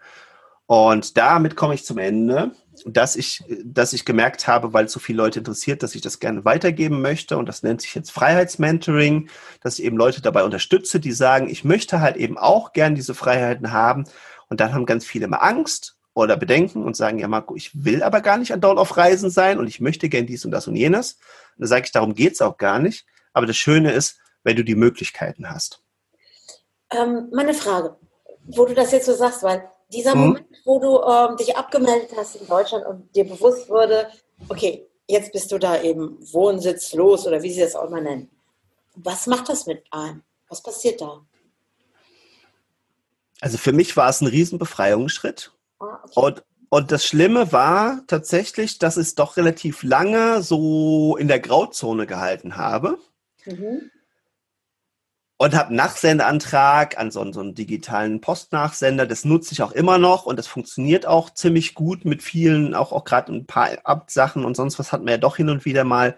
Und 0.68 1.16
damit 1.16 1.56
komme 1.56 1.72
ich 1.72 1.86
zum 1.86 1.96
Ende, 1.96 2.50
dass 2.84 3.16
ich, 3.16 3.42
dass 3.64 3.94
ich 3.94 4.04
gemerkt 4.04 4.46
habe, 4.46 4.74
weil 4.74 4.84
es 4.84 4.92
so 4.92 5.00
viele 5.00 5.16
Leute 5.16 5.38
interessiert, 5.38 5.82
dass 5.82 5.94
ich 5.94 6.02
das 6.02 6.20
gerne 6.20 6.44
weitergeben 6.44 7.00
möchte. 7.00 7.38
Und 7.38 7.46
das 7.46 7.62
nennt 7.62 7.80
sich 7.80 7.94
jetzt 7.94 8.10
Freiheitsmentoring, 8.10 9.30
dass 9.62 9.78
ich 9.78 9.86
eben 9.86 9.96
Leute 9.96 10.20
dabei 10.20 10.44
unterstütze, 10.44 11.00
die 11.00 11.12
sagen, 11.12 11.48
ich 11.48 11.64
möchte 11.64 12.02
halt 12.02 12.16
eben 12.16 12.36
auch 12.36 12.74
gern 12.74 12.94
diese 12.94 13.14
Freiheiten 13.14 13.72
haben. 13.72 14.04
Und 14.50 14.60
dann 14.60 14.74
haben 14.74 14.84
ganz 14.84 15.06
viele 15.06 15.24
immer 15.24 15.42
Angst 15.42 15.96
oder 16.12 16.36
Bedenken 16.36 16.84
und 16.84 16.96
sagen, 16.98 17.18
ja, 17.18 17.28
Marco, 17.28 17.56
ich 17.56 17.70
will 17.82 18.02
aber 18.02 18.20
gar 18.20 18.36
nicht 18.36 18.52
andauernd 18.52 18.78
auf 18.78 18.98
Reisen 18.98 19.30
sein 19.30 19.58
und 19.58 19.68
ich 19.68 19.80
möchte 19.80 20.10
gern 20.10 20.26
dies 20.26 20.44
und 20.44 20.50
das 20.50 20.68
und 20.68 20.76
jenes. 20.76 21.14
Und 21.56 21.62
da 21.62 21.66
sage 21.66 21.86
ich, 21.86 21.92
darum 21.92 22.14
geht's 22.14 22.42
auch 22.42 22.58
gar 22.58 22.78
nicht. 22.78 23.06
Aber 23.32 23.46
das 23.46 23.56
Schöne 23.56 23.92
ist, 23.92 24.18
wenn 24.42 24.56
du 24.56 24.64
die 24.64 24.74
Möglichkeiten 24.74 25.48
hast. 25.48 25.82
Ähm, 26.90 27.30
meine 27.32 27.54
Frage, 27.54 27.96
wo 28.44 28.66
du 28.66 28.74
das 28.74 28.92
jetzt 28.92 29.06
so 29.06 29.14
sagst, 29.14 29.42
weil 29.42 29.66
dieser 29.92 30.14
mhm. 30.14 30.20
Moment, 30.20 30.46
wo 30.64 30.78
du 30.78 31.00
ähm, 31.00 31.36
dich 31.36 31.56
abgemeldet 31.56 32.10
hast 32.16 32.36
in 32.36 32.46
Deutschland 32.46 32.86
und 32.86 33.14
dir 33.14 33.24
bewusst 33.24 33.68
wurde, 33.68 34.08
okay, 34.48 34.86
jetzt 35.06 35.32
bist 35.32 35.50
du 35.50 35.58
da 35.58 35.80
eben 35.82 36.18
wohnsitzlos 36.32 37.26
oder 37.26 37.42
wie 37.42 37.52
sie 37.52 37.60
das 37.60 37.74
auch 37.74 37.88
immer 37.88 38.00
nennen. 38.00 38.30
Was 38.94 39.26
macht 39.26 39.48
das 39.48 39.66
mit 39.66 39.84
einem? 39.90 40.22
Was 40.48 40.62
passiert 40.62 41.00
da? 41.00 41.24
Also 43.40 43.56
für 43.56 43.72
mich 43.72 43.96
war 43.96 44.08
es 44.08 44.20
ein 44.20 44.26
Riesenbefreiungsschritt. 44.26 45.52
Ah, 45.78 46.00
okay. 46.02 46.20
und, 46.20 46.44
und 46.70 46.90
das 46.90 47.04
Schlimme 47.04 47.52
war 47.52 48.02
tatsächlich, 48.08 48.78
dass 48.78 48.96
ich 48.96 49.08
es 49.08 49.14
doch 49.14 49.36
relativ 49.36 49.82
lange 49.82 50.42
so 50.42 51.16
in 51.16 51.28
der 51.28 51.38
Grauzone 51.38 52.06
gehalten 52.06 52.56
habe. 52.56 52.98
Mhm 53.44 53.90
und 55.38 55.54
habe 55.54 55.74
Nachsendeantrag 55.74 56.98
an 56.98 57.10
so, 57.10 57.32
so, 57.32 57.40
einen 57.40 57.54
digitalen 57.54 58.20
Postnachsender. 58.20 59.06
Das 59.06 59.24
nutze 59.24 59.52
ich 59.52 59.62
auch 59.62 59.72
immer 59.72 59.96
noch 59.98 60.26
und 60.26 60.36
das 60.36 60.48
funktioniert 60.48 61.06
auch 61.06 61.30
ziemlich 61.30 61.74
gut 61.74 62.04
mit 62.04 62.22
vielen, 62.22 62.74
auch, 62.74 62.92
auch 62.92 63.04
gerade 63.04 63.32
ein 63.32 63.46
paar 63.46 63.70
Absachen 63.84 64.44
und 64.44 64.56
sonst 64.56 64.78
was 64.78 64.92
hatten 64.92 65.06
wir 65.06 65.12
ja 65.12 65.18
doch 65.18 65.36
hin 65.36 65.48
und 65.48 65.64
wieder 65.64 65.84
mal. 65.84 66.16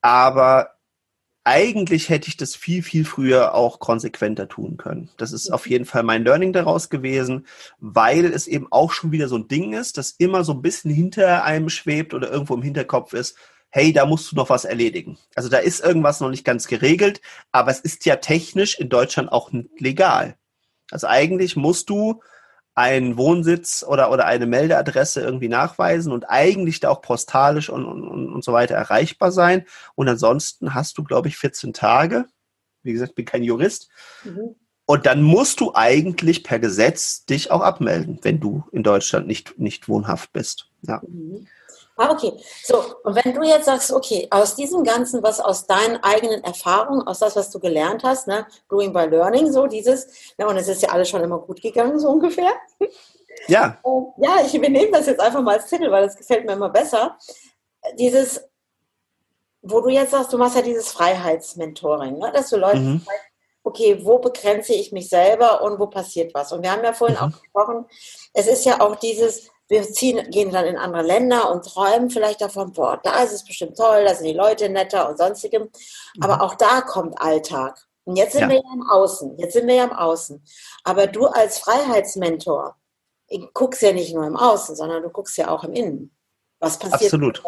Aber 0.00 0.70
eigentlich 1.44 2.08
hätte 2.08 2.28
ich 2.28 2.36
das 2.38 2.56
viel, 2.56 2.82
viel 2.82 3.04
früher 3.04 3.54
auch 3.54 3.78
konsequenter 3.80 4.48
tun 4.48 4.78
können. 4.78 5.10
Das 5.18 5.32
ist 5.32 5.50
auf 5.50 5.68
jeden 5.68 5.84
Fall 5.84 6.02
mein 6.02 6.24
Learning 6.24 6.52
daraus 6.52 6.88
gewesen, 6.88 7.46
weil 7.78 8.24
es 8.24 8.46
eben 8.48 8.66
auch 8.72 8.92
schon 8.92 9.12
wieder 9.12 9.28
so 9.28 9.36
ein 9.36 9.46
Ding 9.46 9.74
ist, 9.74 9.98
das 9.98 10.12
immer 10.12 10.42
so 10.42 10.54
ein 10.54 10.62
bisschen 10.62 10.90
hinter 10.90 11.44
einem 11.44 11.68
schwebt 11.68 12.14
oder 12.14 12.30
irgendwo 12.32 12.54
im 12.54 12.62
Hinterkopf 12.62 13.12
ist 13.12 13.36
hey, 13.76 13.92
da 13.92 14.06
musst 14.06 14.32
du 14.32 14.36
noch 14.36 14.48
was 14.48 14.64
erledigen. 14.64 15.18
Also 15.34 15.50
da 15.50 15.58
ist 15.58 15.84
irgendwas 15.84 16.20
noch 16.20 16.30
nicht 16.30 16.46
ganz 16.46 16.66
geregelt, 16.66 17.20
aber 17.52 17.70
es 17.70 17.78
ist 17.78 18.06
ja 18.06 18.16
technisch 18.16 18.80
in 18.80 18.88
Deutschland 18.88 19.30
auch 19.30 19.52
nicht 19.52 19.78
legal. 19.78 20.38
Also 20.90 21.08
eigentlich 21.08 21.56
musst 21.56 21.90
du 21.90 22.22
einen 22.74 23.18
Wohnsitz 23.18 23.84
oder, 23.86 24.10
oder 24.10 24.24
eine 24.24 24.46
Meldeadresse 24.46 25.20
irgendwie 25.20 25.50
nachweisen 25.50 26.10
und 26.10 26.24
eigentlich 26.24 26.80
da 26.80 26.88
auch 26.88 27.02
postalisch 27.02 27.68
und, 27.68 27.84
und, 27.84 28.32
und 28.32 28.42
so 28.42 28.54
weiter 28.54 28.74
erreichbar 28.74 29.30
sein. 29.30 29.66
Und 29.94 30.08
ansonsten 30.08 30.72
hast 30.72 30.96
du, 30.96 31.04
glaube 31.04 31.28
ich, 31.28 31.36
14 31.36 31.74
Tage. 31.74 32.24
Wie 32.82 32.94
gesagt, 32.94 33.10
ich 33.10 33.16
bin 33.16 33.26
kein 33.26 33.42
Jurist. 33.42 33.90
Mhm. 34.24 34.54
Und 34.86 35.04
dann 35.04 35.22
musst 35.22 35.60
du 35.60 35.74
eigentlich 35.74 36.44
per 36.44 36.60
Gesetz 36.60 37.26
dich 37.26 37.50
auch 37.50 37.60
abmelden, 37.60 38.20
wenn 38.22 38.40
du 38.40 38.64
in 38.72 38.82
Deutschland 38.82 39.26
nicht, 39.26 39.58
nicht 39.58 39.86
wohnhaft 39.86 40.32
bist. 40.32 40.70
Ja. 40.80 41.02
Mhm. 41.06 41.46
Ah, 41.98 42.10
okay. 42.10 42.34
So, 42.62 42.84
und 43.04 43.14
wenn 43.14 43.34
du 43.34 43.42
jetzt 43.42 43.64
sagst, 43.64 43.90
okay, 43.90 44.28
aus 44.30 44.54
diesem 44.54 44.84
Ganzen, 44.84 45.22
was 45.22 45.40
aus 45.40 45.66
deinen 45.66 45.96
eigenen 46.02 46.44
Erfahrungen, 46.44 47.06
aus 47.06 47.20
das, 47.20 47.36
was 47.36 47.50
du 47.50 47.58
gelernt 47.58 48.04
hast, 48.04 48.26
ne, 48.26 48.46
Growing 48.68 48.92
by 48.92 49.06
Learning, 49.06 49.50
so 49.50 49.66
dieses, 49.66 50.06
ne, 50.36 50.46
und 50.46 50.58
es 50.58 50.68
ist 50.68 50.82
ja 50.82 50.90
alles 50.90 51.08
schon 51.08 51.22
immer 51.22 51.38
gut 51.38 51.62
gegangen, 51.62 51.98
so 51.98 52.10
ungefähr. 52.10 52.52
Ja. 53.48 53.78
ja, 54.18 54.42
ich 54.44 54.54
übernehme 54.54 54.92
das 54.92 55.06
jetzt 55.06 55.20
einfach 55.20 55.40
mal 55.40 55.56
als 55.56 55.70
Titel, 55.70 55.90
weil 55.90 56.04
das 56.04 56.16
gefällt 56.16 56.44
mir 56.44 56.52
immer 56.52 56.68
besser. 56.68 57.16
Dieses, 57.98 58.46
wo 59.62 59.80
du 59.80 59.88
jetzt 59.88 60.10
sagst, 60.10 60.34
du 60.34 60.38
machst 60.38 60.56
ja 60.56 60.62
dieses 60.62 60.92
Freiheitsmentoring, 60.92 62.18
ne, 62.18 62.30
dass 62.30 62.50
du 62.50 62.58
Leute 62.58 62.78
mhm. 62.78 63.06
okay, 63.64 64.04
wo 64.04 64.18
begrenze 64.18 64.74
ich 64.74 64.92
mich 64.92 65.08
selber 65.08 65.62
und 65.62 65.78
wo 65.78 65.86
passiert 65.86 66.34
was? 66.34 66.52
Und 66.52 66.62
wir 66.62 66.72
haben 66.72 66.84
ja 66.84 66.92
vorhin 66.92 67.16
mhm. 67.16 67.22
auch 67.22 67.40
gesprochen, 67.40 67.86
es 68.34 68.46
ist 68.48 68.66
ja 68.66 68.82
auch 68.82 68.96
dieses, 68.96 69.48
wir 69.68 69.82
ziehen, 69.82 70.30
gehen 70.30 70.52
dann 70.52 70.66
in 70.66 70.76
andere 70.76 71.02
Länder 71.02 71.50
und 71.50 71.64
träumen 71.64 72.10
vielleicht 72.10 72.40
davon, 72.40 72.72
boah, 72.72 73.00
da 73.02 73.22
ist 73.22 73.32
es 73.32 73.44
bestimmt 73.44 73.76
toll, 73.76 74.04
da 74.04 74.14
sind 74.14 74.26
die 74.26 74.32
Leute 74.32 74.68
netter 74.68 75.08
und 75.08 75.18
sonstigem. 75.18 75.70
Aber 76.20 76.36
mhm. 76.36 76.40
auch 76.42 76.54
da 76.54 76.80
kommt 76.82 77.20
Alltag. 77.20 77.86
Und 78.04 78.16
jetzt 78.16 78.32
sind 78.32 78.42
ja. 78.42 78.48
wir 78.48 78.56
ja 78.56 78.72
im 78.72 78.88
Außen. 78.88 79.36
Jetzt 79.38 79.54
sind 79.54 79.66
wir 79.66 79.74
ja 79.74 79.84
im 79.84 79.92
Außen. 79.92 80.42
Aber 80.84 81.08
du 81.08 81.26
als 81.26 81.58
Freiheitsmentor 81.58 82.76
guckst 83.52 83.82
ja 83.82 83.92
nicht 83.92 84.14
nur 84.14 84.24
im 84.24 84.36
Außen, 84.36 84.76
sondern 84.76 85.02
du 85.02 85.10
guckst 85.10 85.36
ja 85.36 85.48
auch 85.48 85.64
im 85.64 85.72
Innen. 85.72 86.16
Was 86.60 86.78
passiert 86.78 87.12
Absolut. 87.12 87.42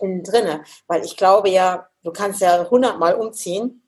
innen 0.00 0.24
drinne? 0.24 0.64
Weil 0.86 1.04
ich 1.04 1.18
glaube 1.18 1.50
ja, 1.50 1.88
du 2.02 2.12
kannst 2.12 2.40
ja 2.40 2.68
hundertmal 2.70 3.14
umziehen. 3.14 3.86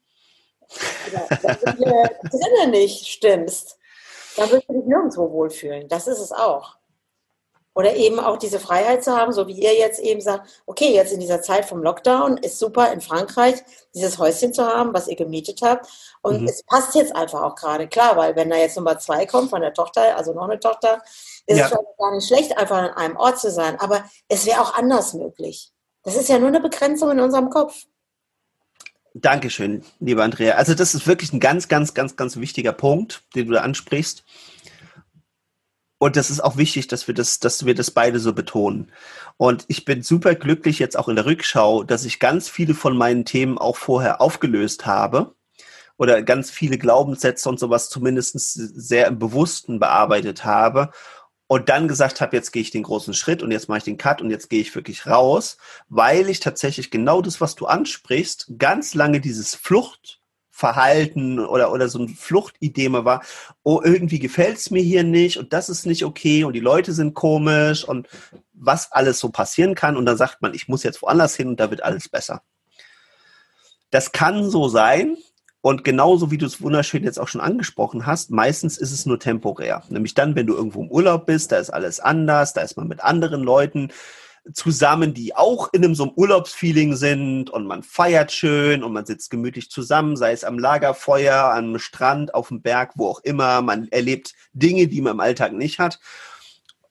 Wenn 1.41 1.57
du 1.65 1.77
hier 1.79 2.11
drinnen 2.31 2.71
nicht 2.71 3.07
stimmst, 3.09 3.79
dann 4.37 4.51
wirst 4.51 4.69
du 4.69 4.75
dich 4.75 4.85
nirgendwo 4.85 5.31
wohlfühlen. 5.31 5.89
Das 5.89 6.07
ist 6.07 6.19
es 6.19 6.33
auch. 6.33 6.77
Oder 7.75 7.97
eben 7.97 8.21
auch 8.21 8.37
diese 8.37 8.61
Freiheit 8.61 9.03
zu 9.03 9.17
haben, 9.17 9.33
so 9.33 9.47
wie 9.47 9.59
ihr 9.59 9.75
jetzt 9.75 9.99
eben 9.99 10.21
sagt, 10.21 10.63
okay, 10.67 10.93
jetzt 10.93 11.13
in 11.13 11.21
dieser 11.21 11.41
Zeit 11.41 11.65
vom 11.65 11.83
Lockdown 11.83 12.37
ist 12.37 12.59
super 12.59 12.93
in 12.93 13.01
Frankreich 13.01 13.63
dieses 13.95 14.19
Häuschen 14.19 14.53
zu 14.53 14.67
haben, 14.67 14.93
was 14.93 15.09
ihr 15.09 15.17
gemietet 15.17 15.61
habt. 15.63 15.89
Und 16.21 16.43
mhm. 16.43 16.49
es 16.49 16.63
passt 16.65 16.95
jetzt 16.95 17.17
einfach 17.17 17.43
auch 17.43 17.55
gerade, 17.55 17.89
klar, 17.89 18.17
weil 18.17 18.37
wenn 18.37 18.51
da 18.51 18.57
jetzt 18.57 18.77
Nummer 18.77 18.99
zwei 18.99 19.25
kommt 19.25 19.51
von 19.51 19.63
der 19.63 19.73
Tochter, 19.73 20.17
also 20.17 20.35
noch 20.35 20.49
eine 20.49 20.61
Tochter, 20.61 21.03
ist 21.47 21.59
ja. 21.59 21.65
es 21.65 21.71
schon 21.71 21.85
gar 21.99 22.15
nicht 22.15 22.27
schlecht, 22.27 22.57
einfach 22.59 22.77
an 22.77 22.91
einem 22.91 23.17
Ort 23.17 23.39
zu 23.39 23.51
sein. 23.51 23.81
Aber 23.81 24.05
es 24.29 24.45
wäre 24.45 24.61
auch 24.61 24.75
anders 24.75 25.15
möglich. 25.15 25.73
Das 26.03 26.17
ist 26.17 26.29
ja 26.29 26.39
nur 26.39 26.49
eine 26.49 26.61
Begrenzung 26.61 27.11
in 27.11 27.21
unserem 27.21 27.49
Kopf. 27.49 27.87
Dankeschön, 29.15 29.85
lieber 30.01 30.25
Andrea. 30.25 30.55
Also 30.55 30.75
das 30.75 30.95
ist 30.95 31.07
wirklich 31.07 31.33
ein 31.33 31.41
ganz, 31.41 31.69
ganz, 31.69 31.93
ganz, 31.93 32.17
ganz 32.17 32.37
wichtiger 32.37 32.73
Punkt, 32.73 33.23
den 33.35 33.47
du 33.47 33.53
da 33.53 33.61
ansprichst. 33.61 34.25
Und 36.03 36.17
das 36.17 36.33
ist 36.33 36.41
auch 36.41 36.57
wichtig, 36.57 36.89
dass 36.89 37.07
wir 37.07 37.15
das, 37.15 37.39
dass 37.39 37.65
wir 37.65 37.77
das 37.77 37.93
beide 37.93 38.19
so 38.19 38.33
betonen. 38.33 38.91
Und 39.37 39.65
ich 39.69 39.85
bin 39.85 40.03
super 40.03 40.35
glücklich 40.35 40.81
jetzt 40.81 40.99
auch 40.99 41.07
in 41.07 41.15
der 41.15 41.27
Rückschau, 41.27 41.85
dass 41.85 42.05
ich 42.05 42.19
ganz 42.19 42.49
viele 42.49 42.75
von 42.75 42.97
meinen 42.97 43.25
Themen 43.25 43.57
auch 43.57 43.77
vorher 43.77 44.21
aufgelöst 44.21 44.85
habe 44.85 45.37
oder 45.99 46.25
ganz 46.25 46.51
viele 46.51 46.77
Glaubenssätze 46.77 47.49
und 47.49 47.61
sowas 47.61 47.89
zumindest 47.89 48.33
sehr 48.35 49.07
im 49.07 49.21
Bewussten 49.21 49.79
bearbeitet 49.79 50.45
habe 50.45 50.91
und 51.47 51.69
dann 51.69 51.87
gesagt 51.87 52.21
habe, 52.21 52.35
jetzt 52.35 52.51
gehe 52.51 52.63
ich 52.63 52.73
den 52.73 52.83
großen 52.83 53.15
Schritt 53.15 53.45
und 53.45 53.53
jetzt 53.53 53.69
mache 53.69 53.79
ich 53.79 53.85
den 53.85 53.97
Cut 53.97 54.23
und 54.23 54.31
jetzt 54.31 54.51
gehe 54.51 54.61
ich 54.61 54.75
wirklich 54.75 55.07
raus, 55.07 55.57
weil 55.89 56.29
ich 56.29 56.41
tatsächlich 56.41 56.91
genau 56.91 57.23
das, 57.23 57.41
was 57.41 57.55
du 57.55 57.67
ansprichst, 57.67 58.55
ganz 58.59 58.95
lange 58.95 59.21
dieses 59.21 59.55
Flucht 59.55 60.22
Verhalten 60.63 61.41
oder, 61.41 61.73
oder 61.73 61.89
so 61.89 61.99
ein 61.99 62.09
Fluchtidee 62.09 62.93
war, 62.93 63.25
oh, 63.65 63.81
irgendwie 63.83 64.21
gefällt 64.21 64.59
es 64.59 64.71
mir 64.71 64.81
hier 64.81 65.03
nicht 65.03 65.37
und 65.37 65.53
das 65.53 65.69
ist 65.69 65.87
nicht 65.87 66.05
okay 66.05 66.45
und 66.45 66.53
die 66.53 66.61
Leute 66.61 66.93
sind 66.93 67.15
komisch 67.15 67.83
und 67.83 68.07
was 68.53 68.93
alles 68.93 69.19
so 69.19 69.31
passieren 69.31 69.75
kann 69.75 69.97
und 69.97 70.07
dann 70.07 70.17
sagt 70.17 70.41
man, 70.41 70.55
ich 70.55 70.69
muss 70.69 70.85
jetzt 70.85 71.03
woanders 71.03 71.35
hin 71.35 71.49
und 71.49 71.59
da 71.59 71.69
wird 71.71 71.83
alles 71.83 72.09
besser. 72.09 72.43
Das 73.91 74.13
kann 74.13 74.49
so 74.49 74.69
sein 74.69 75.17
und 75.63 75.83
genauso 75.83 76.31
wie 76.31 76.39
du 76.39 76.47
es 76.47 76.63
wunderschön 76.63 77.03
jetzt 77.03 77.19
auch 77.19 77.27
schon 77.27 77.41
angesprochen 77.41 78.07
hast, 78.07 78.31
meistens 78.31 78.79
ist 78.79 78.93
es 78.93 79.05
nur 79.05 79.19
temporär. 79.19 79.83
Nämlich 79.89 80.15
dann, 80.15 80.37
wenn 80.37 80.47
du 80.47 80.55
irgendwo 80.55 80.83
im 80.83 80.93
Urlaub 80.93 81.27
bist, 81.27 81.51
da 81.51 81.57
ist 81.57 81.71
alles 81.71 81.99
anders, 81.99 82.53
da 82.53 82.61
ist 82.61 82.77
man 82.77 82.87
mit 82.87 83.03
anderen 83.03 83.43
Leuten, 83.43 83.89
zusammen, 84.53 85.15
die 85.15 85.35
auch 85.37 85.73
in 85.73 85.85
einem 85.85 85.95
so 85.95 86.05
einem 86.05 86.13
Urlaubsfeeling 86.17 86.97
sind 86.97 87.51
und 87.51 87.67
man 87.67 87.83
feiert 87.83 88.33
schön 88.33 88.83
und 88.83 88.93
man 88.93 89.07
sitzt 89.07 89.31
gemütlich 89.31 89.71
zusammen, 89.71 90.17
sei 90.17 90.33
es 90.33 90.45
am 90.45 90.59
Lagerfeuer, 90.59 91.53
am 91.55 91.79
Strand, 91.79 92.35
auf 92.35 92.49
dem 92.49 92.61
Berg, 92.61 92.93
wo 92.97 93.09
auch 93.09 93.21
immer. 93.21 93.63
Man 93.63 93.89
erlebt 93.89 94.35
Dinge, 94.53 94.89
die 94.89 95.01
man 95.01 95.15
im 95.15 95.21
Alltag 95.21 95.53
nicht 95.53 95.79
hat. 95.79 96.01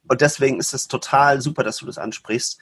Und 0.08 0.22
deswegen 0.22 0.60
ist 0.60 0.74
es 0.74 0.88
total 0.88 1.42
super, 1.42 1.64
dass 1.64 1.78
du 1.78 1.86
das 1.86 1.98
ansprichst. 1.98 2.60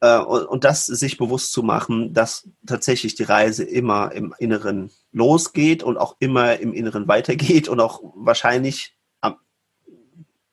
Äh, 0.00 0.18
und 0.18 0.64
das 0.64 0.86
sich 0.86 1.16
bewusst 1.16 1.52
zu 1.52 1.62
machen, 1.62 2.12
dass 2.12 2.48
tatsächlich 2.66 3.14
die 3.14 3.24
Reise 3.24 3.64
immer 3.64 4.12
im 4.12 4.34
Inneren 4.38 4.90
losgeht 5.12 5.82
und 5.82 5.96
auch 5.96 6.16
immer 6.20 6.58
im 6.58 6.72
Inneren 6.72 7.08
weitergeht 7.08 7.68
und 7.68 7.80
auch 7.80 8.00
wahrscheinlich 8.14 8.96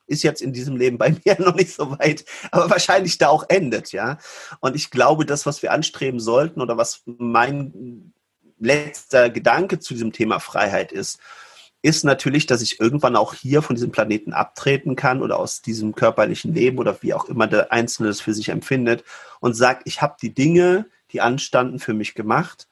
ist 0.08 0.24
jetzt 0.24 0.42
in 0.42 0.54
diesem 0.54 0.76
Leben 0.76 0.98
bei 0.98 1.16
mir 1.26 1.40
noch 1.40 1.56
nicht 1.56 1.74
so 1.74 1.92
weit, 2.00 2.26
aber 2.52 2.70
wahrscheinlich 2.70 3.18
da 3.18 3.28
auch 3.30 3.46
endet, 3.50 3.92
ja. 3.92 4.18
Und 4.60 4.76
ich 4.76 4.90
glaube, 4.90 5.26
das, 5.26 5.46
was 5.46 5.62
wir 5.62 5.72
anstreben 5.72 6.20
sollten 6.20 6.62
oder 6.62 6.78
was 6.78 7.04
mein 7.06 8.14
letzter 8.60 9.30
Gedanke 9.30 9.80
zu 9.80 9.94
diesem 9.94 10.12
Thema 10.12 10.40
Freiheit 10.40 10.92
ist, 10.92 11.20
ist 11.84 12.04
natürlich, 12.04 12.48
dass 12.48 12.62
ich 12.62 12.80
irgendwann 12.80 13.16
auch 13.16 13.34
hier 13.34 13.62
von 13.62 13.76
diesem 13.76 13.92
Planeten 13.92 14.34
abtreten 14.34 14.96
kann 14.96 15.22
oder 15.22 15.38
aus 15.38 15.62
diesem 15.62 15.94
körperlichen 15.94 16.54
Leben 16.54 16.80
oder 16.80 17.02
wie 17.02 17.14
auch 17.14 17.26
immer 17.26 17.48
der 17.48 17.72
Einzelne 17.72 18.10
das 18.10 18.20
für 18.20 18.34
sich 18.34 18.50
empfindet 18.50 19.04
und 19.40 19.54
sagt, 19.54 19.84
ich 19.86 20.02
habe 20.02 20.18
die 20.22 20.34
Dinge, 20.34 20.88
die 21.12 21.22
anstanden, 21.22 21.80
für 21.80 21.94
mich 21.94 22.16
gemacht 22.16 22.68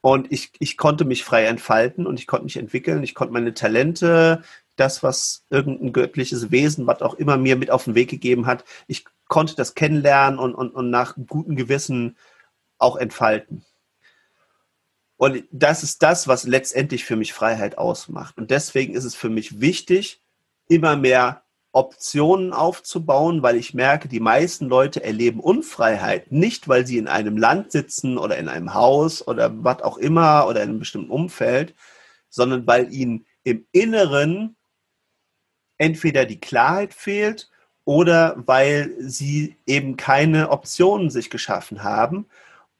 und 0.00 0.30
ich, 0.30 0.52
ich 0.58 0.76
konnte 0.76 1.04
mich 1.04 1.24
frei 1.24 1.46
entfalten 1.46 2.06
und 2.06 2.18
ich 2.18 2.26
konnte 2.26 2.44
mich 2.44 2.56
entwickeln, 2.56 3.02
ich 3.02 3.14
konnte 3.14 3.32
meine 3.32 3.54
Talente 3.54 4.42
das, 4.76 5.02
was 5.02 5.44
irgendein 5.50 5.92
göttliches 5.92 6.50
Wesen, 6.50 6.86
was 6.86 7.02
auch 7.02 7.14
immer 7.14 7.36
mir 7.36 7.56
mit 7.56 7.70
auf 7.70 7.84
den 7.84 7.94
Weg 7.94 8.10
gegeben 8.10 8.46
hat, 8.46 8.64
ich 8.86 9.04
konnte 9.28 9.56
das 9.56 9.74
kennenlernen 9.74 10.38
und, 10.38 10.54
und, 10.54 10.70
und 10.70 10.90
nach 10.90 11.16
gutem 11.26 11.56
Gewissen 11.56 12.16
auch 12.78 12.96
entfalten. 12.96 13.64
Und 15.16 15.44
das 15.50 15.82
ist 15.82 16.02
das, 16.02 16.28
was 16.28 16.44
letztendlich 16.44 17.04
für 17.04 17.16
mich 17.16 17.32
Freiheit 17.32 17.78
ausmacht. 17.78 18.36
Und 18.36 18.50
deswegen 18.50 18.94
ist 18.94 19.04
es 19.04 19.14
für 19.14 19.30
mich 19.30 19.60
wichtig, 19.60 20.22
immer 20.68 20.96
mehr 20.96 21.42
Optionen 21.72 22.52
aufzubauen, 22.52 23.42
weil 23.42 23.56
ich 23.56 23.74
merke, 23.74 24.08
die 24.08 24.20
meisten 24.20 24.66
Leute 24.66 25.02
erleben 25.04 25.40
Unfreiheit 25.40 26.32
nicht, 26.32 26.68
weil 26.68 26.86
sie 26.86 26.96
in 26.96 27.08
einem 27.08 27.36
Land 27.36 27.72
sitzen 27.72 28.16
oder 28.18 28.38
in 28.38 28.48
einem 28.48 28.72
Haus 28.72 29.26
oder 29.26 29.62
was 29.62 29.82
auch 29.82 29.98
immer 29.98 30.46
oder 30.48 30.62
in 30.62 30.70
einem 30.70 30.78
bestimmten 30.78 31.10
Umfeld, 31.10 31.74
sondern 32.28 32.66
weil 32.66 32.92
ihnen 32.92 33.26
im 33.44 33.66
Inneren 33.72 34.55
entweder 35.78 36.24
die 36.24 36.40
Klarheit 36.40 36.94
fehlt 36.94 37.50
oder 37.84 38.34
weil 38.46 38.94
sie 38.98 39.56
eben 39.66 39.96
keine 39.96 40.50
Optionen 40.50 41.10
sich 41.10 41.30
geschaffen 41.30 41.82
haben 41.82 42.26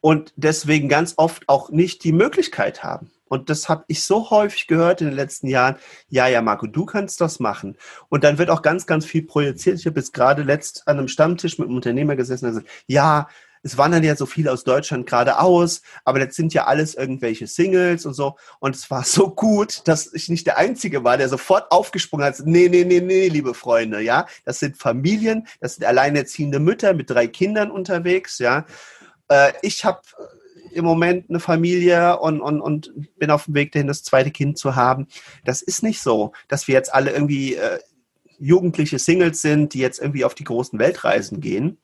und 0.01 0.33
deswegen 0.35 0.89
ganz 0.89 1.13
oft 1.17 1.47
auch 1.47 1.69
nicht 1.69 2.03
die 2.03 2.11
Möglichkeit 2.11 2.83
haben. 2.83 3.11
Und 3.29 3.49
das 3.49 3.67
habe 3.67 3.83
ich 3.87 4.03
so 4.03 4.29
häufig 4.29 4.67
gehört 4.67 5.01
in 5.01 5.07
den 5.07 5.15
letzten 5.15 5.47
Jahren. 5.47 5.75
Ja, 6.07 6.27
ja, 6.27 6.41
Marco, 6.41 6.65
du 6.65 6.85
kannst 6.85 7.19
das 7.19 7.39
machen. 7.39 7.77
Und 8.09 8.23
dann 8.23 8.37
wird 8.37 8.49
auch 8.49 8.61
ganz, 8.61 8.85
ganz 8.85 9.05
viel 9.05 9.23
projiziert. 9.23 9.79
Ich 9.79 9.85
habe 9.85 9.99
jetzt 9.99 10.13
gerade 10.13 10.43
letzt 10.43 10.87
an 10.87 10.97
einem 10.97 11.07
Stammtisch 11.07 11.57
mit 11.57 11.67
einem 11.67 11.75
Unternehmer 11.75 12.15
gesessen 12.15 12.45
und 12.45 12.51
gesagt, 12.51 12.69
ja, 12.87 13.27
es 13.67 13.77
wandern 13.77 14.03
ja 14.03 14.15
so 14.15 14.25
viele 14.25 14.51
aus 14.51 14.63
Deutschland 14.63 15.05
gerade 15.05 15.39
aus, 15.39 15.81
aber 16.05 16.19
das 16.19 16.35
sind 16.35 16.53
ja 16.53 16.65
alles 16.65 16.95
irgendwelche 16.95 17.47
Singles 17.47 18.05
und 18.05 18.13
so. 18.13 18.35
Und 18.59 18.75
es 18.75 18.89
war 18.89 19.03
so 19.03 19.29
gut, 19.29 19.81
dass 19.87 20.13
ich 20.13 20.29
nicht 20.29 20.47
der 20.47 20.57
Einzige 20.57 21.03
war, 21.03 21.17
der 21.17 21.29
sofort 21.29 21.71
aufgesprungen 21.71 22.25
hat. 22.25 22.41
Nee, 22.45 22.69
nee, 22.69 22.85
nee, 22.85 23.01
nee, 23.01 23.27
liebe 23.27 23.53
Freunde, 23.53 24.01
ja. 24.01 24.25
Das 24.45 24.59
sind 24.59 24.77
Familien, 24.77 25.47
das 25.59 25.75
sind 25.75 25.85
alleinerziehende 25.85 26.59
Mütter 26.59 26.93
mit 26.93 27.09
drei 27.09 27.27
Kindern 27.27 27.71
unterwegs, 27.71 28.39
ja. 28.39 28.65
Äh, 29.27 29.51
ich 29.61 29.83
habe 29.83 30.01
im 30.71 30.85
Moment 30.85 31.29
eine 31.29 31.39
Familie 31.39 32.19
und, 32.19 32.39
und, 32.39 32.61
und 32.61 32.91
bin 33.17 33.31
auf 33.31 33.45
dem 33.45 33.55
Weg 33.55 33.71
dahin, 33.71 33.87
das 33.87 34.03
zweite 34.03 34.31
Kind 34.31 34.57
zu 34.57 34.75
haben. 34.75 35.07
Das 35.43 35.61
ist 35.61 35.83
nicht 35.83 36.01
so, 36.01 36.33
dass 36.47 36.67
wir 36.67 36.75
jetzt 36.75 36.93
alle 36.93 37.11
irgendwie 37.11 37.55
äh, 37.55 37.79
jugendliche 38.39 38.99
Singles 38.99 39.41
sind, 39.41 39.73
die 39.73 39.79
jetzt 39.79 39.99
irgendwie 39.99 40.25
auf 40.25 40.35
die 40.35 40.43
großen 40.43 40.77
Weltreisen 40.79 41.41
gehen. 41.41 41.79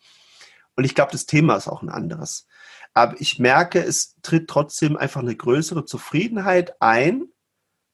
Und 0.76 0.84
ich 0.84 0.96
glaube, 0.96 1.12
das 1.12 1.26
Thema 1.26 1.56
ist 1.56 1.68
auch 1.68 1.82
ein 1.82 1.90
anderes. 1.90 2.48
Aber 2.94 3.20
ich 3.20 3.40
merke, 3.40 3.84
es 3.84 4.16
tritt 4.22 4.48
trotzdem 4.50 4.98
einfach 4.98 5.22
eine 5.22 5.36
größere 5.36 5.86
Zufriedenheit 5.86 6.82
ein, 6.82 7.26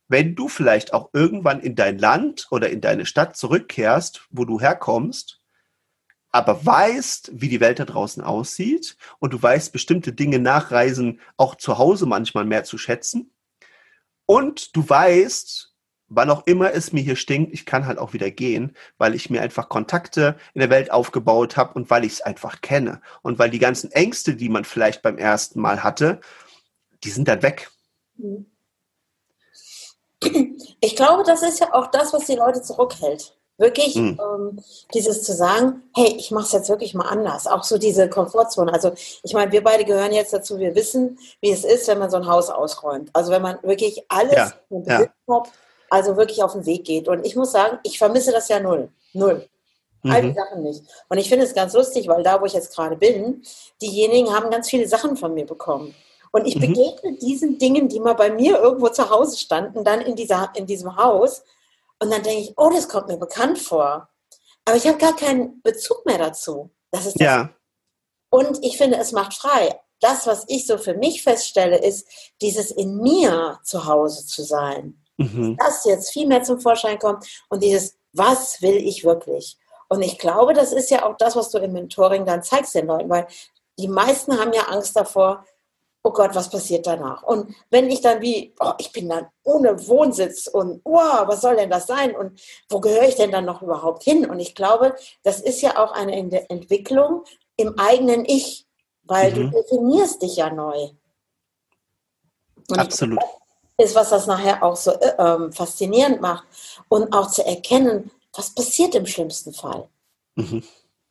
wenn 0.08 0.36
du 0.36 0.50
vielleicht 0.50 0.94
auch 0.94 1.10
irgendwann 1.14 1.60
in 1.60 1.76
dein 1.76 1.98
Land 2.00 2.48
oder 2.52 2.70
in 2.70 2.82
deine 2.82 3.06
Stadt 3.06 3.38
zurückkehrst, 3.38 4.28
wo 4.32 4.44
du 4.44 4.60
herkommst, 4.60 5.40
aber 6.32 6.66
weißt, 6.66 7.32
wie 7.34 7.50
die 7.50 7.60
Welt 7.60 7.80
da 7.80 7.86
draußen 7.86 8.24
aussieht 8.24 8.98
und 9.20 9.34
du 9.34 9.42
weißt 9.42 9.72
bestimmte 9.72 10.14
Dinge 10.14 10.40
nachreisen 10.40 11.22
auch 11.38 11.56
zu 11.56 11.78
Hause 11.78 12.06
manchmal 12.06 12.46
mehr 12.46 12.64
zu 12.64 12.78
schätzen 12.78 13.32
und 14.26 14.76
du 14.76 14.88
weißt, 14.88 15.69
wann 16.10 16.30
auch 16.30 16.46
immer 16.46 16.74
es 16.74 16.92
mir 16.92 17.02
hier 17.02 17.16
stinkt, 17.16 17.54
ich 17.54 17.66
kann 17.66 17.86
halt 17.86 17.98
auch 17.98 18.14
wieder 18.14 18.32
gehen, 18.32 18.76
weil 18.98 19.16
ich 19.16 19.30
mir 19.30 19.42
einfach 19.42 19.70
Kontakte 19.70 20.36
in 20.54 20.60
der 20.60 20.70
Welt 20.70 20.92
aufgebaut 20.92 21.56
habe 21.58 21.74
und 21.74 21.90
weil 21.90 22.04
ich 22.04 22.14
es 22.14 22.22
einfach 22.22 22.62
kenne. 22.62 23.02
Und 23.22 23.40
weil 23.40 23.50
die 23.50 23.60
ganzen 23.60 23.92
Ängste, 23.92 24.36
die 24.36 24.50
man 24.50 24.66
vielleicht 24.66 25.02
beim 25.02 25.18
ersten 25.18 25.62
Mal 25.62 25.84
hatte, 25.84 26.20
die 27.04 27.12
sind 27.12 27.28
dann 27.28 27.42
weg. 27.42 27.70
Ich 30.82 30.96
glaube, 30.96 31.24
das 31.24 31.44
ist 31.44 31.60
ja 31.60 31.74
auch 31.74 31.88
das, 31.88 32.14
was 32.14 32.26
die 32.26 32.36
Leute 32.36 32.62
zurückhält. 32.62 33.38
Wirklich 33.58 33.96
mhm. 33.96 34.18
ähm, 34.22 34.64
dieses 34.94 35.24
zu 35.24 35.34
sagen, 35.34 35.84
hey, 35.94 36.16
ich 36.18 36.32
mache 36.32 36.46
es 36.46 36.52
jetzt 36.54 36.70
wirklich 36.70 36.94
mal 36.94 37.10
anders. 37.10 37.46
Auch 37.46 37.66
so 37.66 37.78
diese 37.78 38.10
Komfortzone. 38.10 38.72
Also 38.72 38.94
ich 39.24 39.34
meine, 39.34 39.52
wir 39.52 39.62
beide 39.62 39.84
gehören 39.84 40.14
jetzt 40.14 40.32
dazu, 40.32 40.58
wir 40.58 40.76
wissen, 40.76 41.20
wie 41.42 41.52
es 41.52 41.66
ist, 41.66 41.90
wenn 41.90 42.00
man 42.00 42.10
so 42.10 42.16
ein 42.16 42.28
Haus 42.28 42.50
ausräumt. 42.50 43.10
Also 43.12 43.32
wenn 43.32 43.42
man 43.42 43.62
wirklich 43.62 44.06
alles 44.08 44.34
ja. 44.34 44.54
ja. 44.70 45.00
hat, 45.00 45.52
also 45.90 46.18
wirklich 46.18 46.44
auf 46.44 46.54
den 46.54 46.66
Weg 46.66 46.86
geht. 46.86 47.08
Und 47.08 47.26
ich 47.26 47.36
muss 47.36 47.52
sagen, 47.52 47.80
ich 47.84 47.98
vermisse 47.98 48.32
das 48.32 48.48
ja 48.50 48.60
null. 48.60 48.90
Null. 49.14 49.48
Mhm. 50.04 50.12
All 50.12 50.22
die 50.22 50.34
Sachen 50.34 50.64
nicht. 50.64 50.84
Und 51.10 51.18
ich 51.18 51.30
finde 51.30 51.46
es 51.46 51.54
ganz 51.54 51.74
lustig, 51.74 52.08
weil 52.08 52.24
da, 52.24 52.42
wo 52.42 52.46
ich 52.46 52.54
jetzt 52.54 52.76
gerade 52.76 52.96
bin, 52.96 53.44
diejenigen 53.82 54.34
haben 54.34 54.50
ganz 54.50 54.70
viele 54.70 54.88
Sachen 54.88 55.18
von 55.18 55.34
mir 55.34 55.46
bekommen. 55.46 55.94
Und 56.32 56.46
ich 56.46 56.56
mhm. 56.56 56.62
begegne 56.62 57.18
diesen 57.20 57.58
Dingen, 57.58 57.90
die 57.90 58.00
mal 58.00 58.14
bei 58.14 58.32
mir 58.32 58.60
irgendwo 58.60 58.90
zu 58.90 59.10
Hause 59.10 59.38
standen, 59.38 59.84
dann 59.84 60.02
in, 60.02 60.16
dieser, 60.16 60.52
in 60.56 60.66
diesem 60.66 60.96
Haus. 60.96 61.44
Und 62.00 62.12
dann 62.12 62.24
denke 62.24 62.42
ich, 62.42 62.54
oh, 62.58 62.70
das 62.70 62.88
kommt 62.88 63.08
mir 63.08 63.18
bekannt 63.18 63.60
vor. 63.60 64.10
Aber 64.66 64.78
ich 64.78 64.88
habe 64.88 64.98
gar 64.98 65.16
keinen 65.16 65.62
Bezug 65.64 66.06
mehr 66.06 66.18
dazu. 66.18 66.70
Das 66.92 67.06
ist 67.06 67.20
das. 67.20 67.26
Ja. 67.26 67.50
Und 68.30 68.64
ich 68.64 68.78
finde, 68.78 68.98
es 68.98 69.12
macht 69.12 69.34
frei. 69.34 69.80
Das, 70.00 70.28
was 70.28 70.46
ich 70.48 70.66
so 70.66 70.78
für 70.78 70.94
mich 70.94 71.24
feststelle, 71.24 71.78
ist, 71.78 72.08
dieses 72.42 72.72
in 72.72 72.98
mir 73.02 73.60
zu 73.64 73.86
Hause 73.86 74.26
zu 74.26 74.44
sein 74.44 75.04
mhm. 75.20 75.58
das 75.58 75.86
jetzt 75.86 76.12
viel 76.12 76.28
mehr 76.28 76.44
zum 76.44 76.60
Vorschein 76.60 76.98
kommt 77.00 77.26
und 77.50 77.64
dieses, 77.64 77.98
was 78.14 78.62
will 78.62 78.76
ich 78.76 79.04
wirklich? 79.04 79.58
Und 79.90 80.02
ich 80.02 80.18
glaube, 80.18 80.54
das 80.54 80.72
ist 80.72 80.90
ja 80.90 81.06
auch 81.06 81.18
das, 81.18 81.36
was 81.36 81.50
du 81.50 81.58
im 81.58 81.74
Mentoring 81.74 82.26
dann 82.26 82.44
zeigst 82.44 82.76
den 82.76 82.88
Leuten, 82.88 83.10
weil 83.10 83.28
die 83.78 83.88
meisten 83.88 84.40
haben 84.40 84.54
ja 84.54 84.64
Angst 84.64 84.96
davor, 84.96 85.46
oh 86.04 86.12
Gott, 86.12 86.34
was 86.34 86.50
passiert 86.50 86.88
danach? 86.88 87.24
Und 87.24 87.56
wenn 87.70 87.90
ich 87.90 88.02
dann 88.02 88.22
wie, 88.22 88.54
oh, 88.60 88.74
ich 88.78 88.92
bin 88.92 89.10
dann 89.10 89.28
ohne 89.44 89.88
Wohnsitz 89.88 90.48
und 90.48 90.82
wow, 90.86 91.28
was 91.28 91.42
soll 91.42 91.56
denn 91.56 91.70
das 91.70 91.88
sein? 91.88 92.16
Und 92.16 92.40
wo 92.70 92.80
gehöre 92.80 93.08
ich 93.08 93.16
denn 93.16 93.32
dann 93.32 93.46
noch 93.46 93.62
überhaupt 93.62 94.04
hin? 94.04 94.30
Und 94.30 94.40
ich 94.40 94.56
glaube, 94.56 94.96
das 95.24 95.42
ist 95.42 95.62
ja 95.62 95.78
auch 95.78 95.92
eine 95.92 96.50
Entwicklung 96.50 97.24
im 97.58 97.78
eigenen 97.78 98.26
Ich, 98.26 98.66
weil 99.04 99.32
mhm. 99.32 99.52
du 99.52 99.62
definierst 99.62 100.22
dich 100.22 100.38
ja 100.38 100.50
neu. 100.50 100.90
Und 102.70 102.80
Absolut. 102.80 103.20
Glaube, 103.20 103.39
ist, 103.80 103.96
was 103.96 104.10
das 104.10 104.28
nachher 104.28 104.62
auch 104.62 104.76
so 104.76 104.92
äh, 104.92 105.14
ähm, 105.18 105.52
faszinierend 105.52 106.22
macht. 106.22 106.44
Und 106.90 107.14
auch 107.14 107.32
zu 107.32 107.46
erkennen, 107.46 108.12
was 108.34 108.54
passiert 108.54 108.94
im 108.96 109.06
schlimmsten 109.06 109.54
Fall. 109.54 109.88
Mhm. 110.36 110.64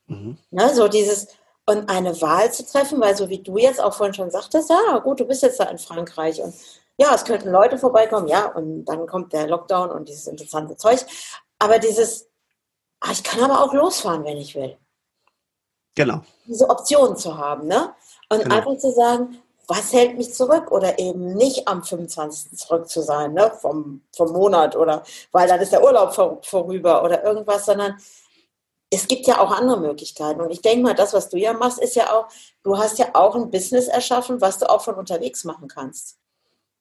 Mhm. 0.07 0.38
Ne, 0.50 0.74
so 0.74 0.88
dieses, 0.88 1.28
und 1.66 1.88
eine 1.88 2.20
Wahl 2.22 2.52
zu 2.52 2.64
treffen, 2.64 3.00
weil 3.00 3.16
so 3.16 3.28
wie 3.28 3.42
du 3.42 3.59
jetzt 3.59 3.81
auch 3.81 3.94
vorhin 3.94 4.14
schon 4.14 4.31
sagtest, 4.31 4.70
ja 4.70 4.98
gut, 4.98 5.20
du 5.20 5.24
bist 5.24 5.42
jetzt 5.42 5.61
da 5.61 5.64
in 5.64 5.78
Frankreich 5.78 6.40
und 6.40 6.54
ja, 6.96 7.14
es 7.14 7.24
könnten 7.24 7.50
Leute 7.50 7.78
vorbeikommen, 7.78 8.26
ja, 8.26 8.46
und 8.46 8.85
dann 8.85 9.07
kommt 9.07 9.33
der 9.33 9.46
Lockdown 9.46 9.90
und 9.90 10.09
dieses 10.09 10.26
interessante 10.26 10.76
Zeug. 10.76 10.98
Aber 11.59 11.78
dieses, 11.78 12.28
ah, 13.00 13.12
ich 13.12 13.22
kann 13.22 13.42
aber 13.42 13.62
auch 13.62 13.72
losfahren, 13.72 14.24
wenn 14.24 14.37
ich 14.37 14.54
will. 14.54 14.76
Genau. 15.94 16.22
Diese 16.46 16.68
Option 16.68 17.16
zu 17.16 17.37
haben, 17.38 17.66
ne? 17.68 17.94
Und 18.28 18.42
genau. 18.42 18.57
einfach 18.57 18.76
zu 18.78 18.92
sagen, 18.92 19.40
was 19.68 19.92
hält 19.92 20.16
mich 20.16 20.33
zurück 20.33 20.72
oder 20.72 20.98
eben 20.98 21.35
nicht 21.35 21.68
am 21.68 21.85
25. 21.85 22.59
zurück 22.59 22.88
zu 22.88 23.02
sein, 23.02 23.35
ne, 23.35 23.52
vom, 23.61 24.00
vom 24.16 24.33
Monat 24.33 24.74
oder 24.74 25.02
weil 25.31 25.46
dann 25.46 25.61
ist 25.61 25.72
der 25.72 25.85
Urlaub 25.85 26.14
vor, 26.14 26.38
vorüber 26.42 27.04
oder 27.04 27.22
irgendwas, 27.22 27.66
sondern 27.66 27.96
es 28.90 29.07
gibt 29.07 29.26
ja 29.26 29.38
auch 29.40 29.50
andere 29.50 29.78
Möglichkeiten. 29.78 30.40
Und 30.40 30.50
ich 30.50 30.62
denke 30.62 30.83
mal, 30.83 30.94
das, 30.94 31.12
was 31.12 31.28
du 31.28 31.37
ja 31.37 31.52
machst, 31.52 31.78
ist 31.78 31.94
ja 31.94 32.12
auch, 32.12 32.28
du 32.62 32.78
hast 32.78 32.98
ja 32.98 33.11
auch 33.12 33.35
ein 33.35 33.50
Business 33.50 33.88
erschaffen, 33.88 34.40
was 34.40 34.59
du 34.59 34.68
auch 34.70 34.81
von 34.83 34.94
unterwegs 34.94 35.44
machen 35.44 35.68
kannst. 35.68 36.16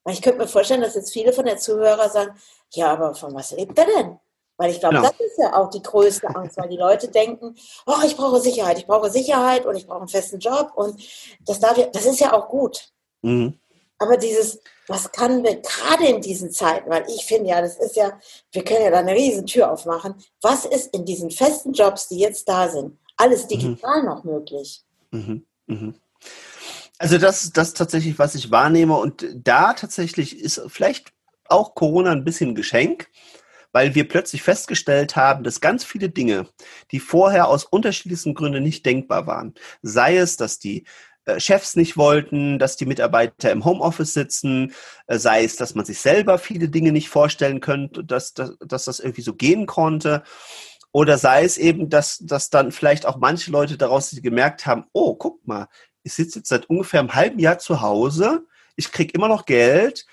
Ich 0.08 0.22
könnte 0.22 0.38
mir 0.38 0.48
vorstellen, 0.48 0.80
dass 0.80 0.94
jetzt 0.94 1.12
viele 1.12 1.34
von 1.34 1.44
den 1.44 1.58
Zuhörern 1.58 2.10
sagen, 2.10 2.34
ja, 2.70 2.92
aber 2.92 3.14
von 3.14 3.34
was 3.34 3.50
lebt 3.50 3.78
er 3.78 3.84
denn? 3.84 4.18
Weil 4.58 4.72
ich 4.72 4.80
glaube, 4.80 4.96
genau. 4.96 5.08
das 5.08 5.20
ist 5.20 5.38
ja 5.38 5.54
auch 5.54 5.70
die 5.70 5.82
größte 5.82 6.34
Angst, 6.34 6.56
weil 6.56 6.68
die 6.68 6.76
Leute 6.76 7.08
denken, 7.08 7.54
oh, 7.86 8.04
ich 8.04 8.16
brauche 8.16 8.40
Sicherheit, 8.40 8.76
ich 8.78 8.86
brauche 8.86 9.08
Sicherheit 9.08 9.64
und 9.64 9.76
ich 9.76 9.86
brauche 9.86 10.00
einen 10.00 10.08
festen 10.08 10.40
Job 10.40 10.72
und 10.74 11.00
das 11.46 11.60
darf 11.60 11.78
ja, 11.78 11.86
das 11.86 12.04
ist 12.04 12.18
ja 12.18 12.32
auch 12.32 12.48
gut. 12.48 12.90
Mhm. 13.22 13.54
Aber 13.98 14.16
dieses, 14.16 14.60
was 14.88 15.10
kann 15.12 15.44
wir 15.44 15.60
gerade 15.60 16.06
in 16.06 16.20
diesen 16.20 16.50
Zeiten, 16.50 16.90
weil 16.90 17.04
ich 17.08 17.24
finde 17.24 17.50
ja, 17.50 17.60
das 17.60 17.76
ist 17.78 17.96
ja, 17.96 18.18
wir 18.52 18.64
können 18.64 18.82
ja 18.82 18.90
da 18.90 18.98
eine 18.98 19.12
riesen 19.12 19.46
Tür 19.46 19.70
aufmachen. 19.70 20.14
Was 20.40 20.64
ist 20.64 20.92
in 20.94 21.04
diesen 21.04 21.30
festen 21.30 21.72
Jobs, 21.72 22.08
die 22.08 22.18
jetzt 22.18 22.48
da 22.48 22.68
sind, 22.68 22.98
alles 23.16 23.44
mhm. 23.44 23.48
digital 23.48 24.02
mhm. 24.02 24.08
noch 24.08 24.24
möglich? 24.24 24.82
Mhm. 25.12 25.46
Mhm. 25.66 25.94
Also 26.98 27.18
das, 27.18 27.52
das 27.52 27.74
tatsächlich, 27.74 28.18
was 28.18 28.34
ich 28.34 28.50
wahrnehme 28.50 28.96
und 28.96 29.24
da 29.34 29.72
tatsächlich 29.74 30.40
ist 30.40 30.60
vielleicht 30.66 31.12
auch 31.48 31.76
Corona 31.76 32.10
ein 32.10 32.24
bisschen 32.24 32.56
Geschenk, 32.56 33.08
weil 33.78 33.94
wir 33.94 34.08
plötzlich 34.08 34.42
festgestellt 34.42 35.14
haben, 35.14 35.44
dass 35.44 35.60
ganz 35.60 35.84
viele 35.84 36.10
Dinge, 36.10 36.48
die 36.90 36.98
vorher 36.98 37.46
aus 37.46 37.62
unterschiedlichsten 37.62 38.34
Gründen 38.34 38.60
nicht 38.60 38.84
denkbar 38.84 39.28
waren, 39.28 39.54
sei 39.82 40.16
es, 40.16 40.36
dass 40.36 40.58
die 40.58 40.82
äh, 41.26 41.38
Chefs 41.38 41.76
nicht 41.76 41.96
wollten, 41.96 42.58
dass 42.58 42.76
die 42.76 42.86
Mitarbeiter 42.86 43.52
im 43.52 43.64
Homeoffice 43.64 44.14
sitzen, 44.14 44.74
äh, 45.06 45.16
sei 45.16 45.44
es, 45.44 45.54
dass 45.54 45.76
man 45.76 45.84
sich 45.84 46.00
selber 46.00 46.38
viele 46.38 46.68
Dinge 46.68 46.90
nicht 46.90 47.08
vorstellen 47.08 47.60
könnte, 47.60 48.02
dass, 48.02 48.34
dass, 48.34 48.58
dass 48.58 48.86
das 48.86 48.98
irgendwie 48.98 49.22
so 49.22 49.34
gehen 49.34 49.66
konnte. 49.66 50.24
Oder 50.90 51.16
sei 51.16 51.44
es 51.44 51.56
eben, 51.56 51.88
dass, 51.88 52.18
dass 52.18 52.50
dann 52.50 52.72
vielleicht 52.72 53.06
auch 53.06 53.18
manche 53.18 53.52
Leute 53.52 53.78
daraus 53.78 54.10
gemerkt 54.10 54.66
haben, 54.66 54.86
oh, 54.92 55.14
guck 55.14 55.46
mal, 55.46 55.68
ich 56.02 56.14
sitze 56.14 56.40
jetzt 56.40 56.48
seit 56.48 56.68
ungefähr 56.68 56.98
einem 56.98 57.14
halben 57.14 57.38
Jahr 57.38 57.60
zu 57.60 57.80
Hause, 57.80 58.44
ich 58.74 58.90
kriege 58.90 59.12
immer 59.14 59.28
noch 59.28 59.46
Geld 59.46 60.04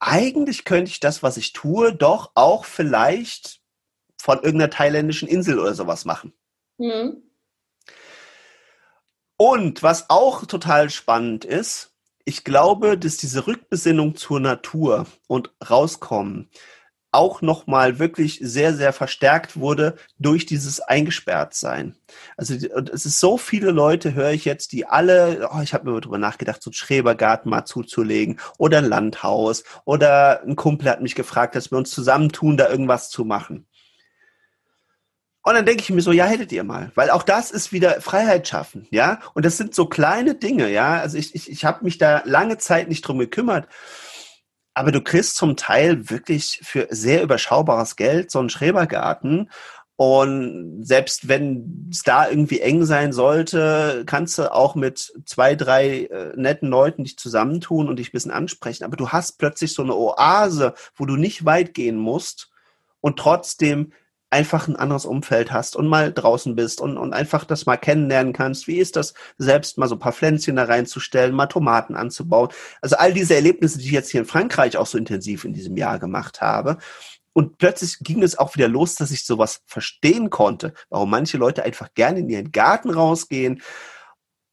eigentlich 0.00 0.64
könnte 0.64 0.90
ich 0.90 1.00
das, 1.00 1.22
was 1.22 1.36
ich 1.36 1.52
tue, 1.52 1.94
doch 1.94 2.32
auch 2.34 2.64
vielleicht 2.64 3.60
von 4.20 4.38
irgendeiner 4.38 4.70
thailändischen 4.70 5.28
Insel 5.28 5.58
oder 5.58 5.74
sowas 5.74 6.04
machen. 6.04 6.32
Mhm. 6.78 7.22
Und 9.36 9.82
was 9.82 10.10
auch 10.10 10.44
total 10.44 10.90
spannend 10.90 11.44
ist, 11.44 11.94
ich 12.24 12.44
glaube, 12.44 12.98
dass 12.98 13.16
diese 13.16 13.46
Rückbesinnung 13.46 14.14
zur 14.14 14.40
Natur 14.40 15.06
und 15.26 15.50
rauskommen 15.68 16.50
auch 17.12 17.42
nochmal 17.42 17.98
wirklich 17.98 18.38
sehr, 18.42 18.74
sehr 18.74 18.92
verstärkt 18.92 19.58
wurde 19.58 19.96
durch 20.18 20.46
dieses 20.46 20.80
Eingesperrtsein. 20.80 21.96
Also 22.36 22.54
es 22.54 23.06
ist 23.06 23.20
so 23.20 23.36
viele 23.36 23.72
Leute, 23.72 24.14
höre 24.14 24.30
ich 24.30 24.44
jetzt, 24.44 24.72
die 24.72 24.86
alle, 24.86 25.48
oh, 25.52 25.60
ich 25.62 25.74
habe 25.74 25.90
mir 25.90 26.00
darüber 26.00 26.18
nachgedacht, 26.18 26.62
so 26.62 26.70
einen 26.70 26.74
Schrebergarten 26.74 27.50
mal 27.50 27.64
zuzulegen 27.64 28.38
oder 28.58 28.78
ein 28.78 28.84
Landhaus 28.84 29.64
oder 29.84 30.42
ein 30.42 30.56
Kumpel 30.56 30.88
hat 30.88 31.00
mich 31.00 31.14
gefragt, 31.14 31.56
dass 31.56 31.70
wir 31.70 31.78
uns 31.78 31.90
zusammentun, 31.90 32.56
da 32.56 32.68
irgendwas 32.68 33.10
zu 33.10 33.24
machen. 33.24 33.66
Und 35.42 35.54
dann 35.54 35.64
denke 35.64 35.82
ich 35.82 35.90
mir 35.90 36.02
so, 36.02 36.12
ja, 36.12 36.26
hättet 36.26 36.52
ihr 36.52 36.64
mal. 36.64 36.92
Weil 36.94 37.10
auch 37.10 37.22
das 37.22 37.50
ist 37.50 37.72
wieder 37.72 38.00
Freiheit 38.02 38.46
schaffen, 38.46 38.86
ja. 38.90 39.20
Und 39.32 39.44
das 39.46 39.56
sind 39.56 39.74
so 39.74 39.86
kleine 39.86 40.34
Dinge, 40.34 40.70
ja. 40.70 41.00
Also 41.00 41.16
ich, 41.16 41.34
ich, 41.34 41.50
ich 41.50 41.64
habe 41.64 41.82
mich 41.84 41.96
da 41.96 42.22
lange 42.26 42.58
Zeit 42.58 42.88
nicht 42.88 43.02
drum 43.02 43.18
gekümmert. 43.18 43.66
Aber 44.80 44.92
du 44.92 45.02
kriegst 45.02 45.36
zum 45.36 45.58
Teil 45.58 46.08
wirklich 46.08 46.58
für 46.62 46.86
sehr 46.88 47.22
überschaubares 47.22 47.96
Geld 47.96 48.30
so 48.30 48.38
einen 48.38 48.48
Schrebergarten. 48.48 49.50
Und 49.96 50.86
selbst 50.86 51.28
wenn 51.28 51.90
es 51.92 52.02
da 52.02 52.30
irgendwie 52.30 52.60
eng 52.60 52.86
sein 52.86 53.12
sollte, 53.12 54.04
kannst 54.06 54.38
du 54.38 54.50
auch 54.50 54.74
mit 54.74 55.12
zwei, 55.26 55.54
drei 55.54 56.04
äh, 56.04 56.32
netten 56.34 56.70
Leuten 56.70 57.04
dich 57.04 57.18
zusammentun 57.18 57.90
und 57.90 57.98
dich 57.98 58.08
ein 58.08 58.12
bisschen 58.12 58.30
ansprechen. 58.30 58.84
Aber 58.84 58.96
du 58.96 59.10
hast 59.10 59.32
plötzlich 59.36 59.74
so 59.74 59.82
eine 59.82 59.94
Oase, 59.94 60.72
wo 60.96 61.04
du 61.04 61.16
nicht 61.16 61.44
weit 61.44 61.74
gehen 61.74 61.98
musst 61.98 62.50
und 63.02 63.18
trotzdem 63.18 63.92
einfach 64.30 64.68
ein 64.68 64.76
anderes 64.76 65.04
Umfeld 65.04 65.52
hast 65.52 65.74
und 65.74 65.88
mal 65.88 66.12
draußen 66.12 66.54
bist 66.54 66.80
und, 66.80 66.96
und 66.96 67.12
einfach 67.12 67.44
das 67.44 67.66
mal 67.66 67.76
kennenlernen 67.76 68.32
kannst. 68.32 68.68
Wie 68.68 68.78
ist 68.78 68.96
das, 68.96 69.14
selbst 69.38 69.76
mal 69.76 69.88
so 69.88 69.96
ein 69.96 70.00
paar 70.00 70.12
Pflänzchen 70.12 70.56
da 70.56 70.64
reinzustellen, 70.64 71.34
mal 71.34 71.46
Tomaten 71.46 71.96
anzubauen? 71.96 72.50
Also 72.80 72.96
all 72.96 73.12
diese 73.12 73.34
Erlebnisse, 73.34 73.78
die 73.78 73.86
ich 73.86 73.92
jetzt 73.92 74.10
hier 74.10 74.20
in 74.20 74.26
Frankreich 74.26 74.76
auch 74.76 74.86
so 74.86 74.96
intensiv 74.96 75.44
in 75.44 75.52
diesem 75.52 75.76
Jahr 75.76 75.98
gemacht 75.98 76.40
habe. 76.40 76.78
Und 77.32 77.58
plötzlich 77.58 77.98
ging 78.00 78.22
es 78.22 78.38
auch 78.38 78.54
wieder 78.54 78.68
los, 78.68 78.94
dass 78.94 79.10
ich 79.10 79.24
sowas 79.24 79.62
verstehen 79.66 80.30
konnte, 80.30 80.74
warum 80.88 81.10
manche 81.10 81.36
Leute 81.36 81.64
einfach 81.64 81.92
gerne 81.94 82.20
in 82.20 82.28
ihren 82.28 82.52
Garten 82.52 82.90
rausgehen 82.90 83.62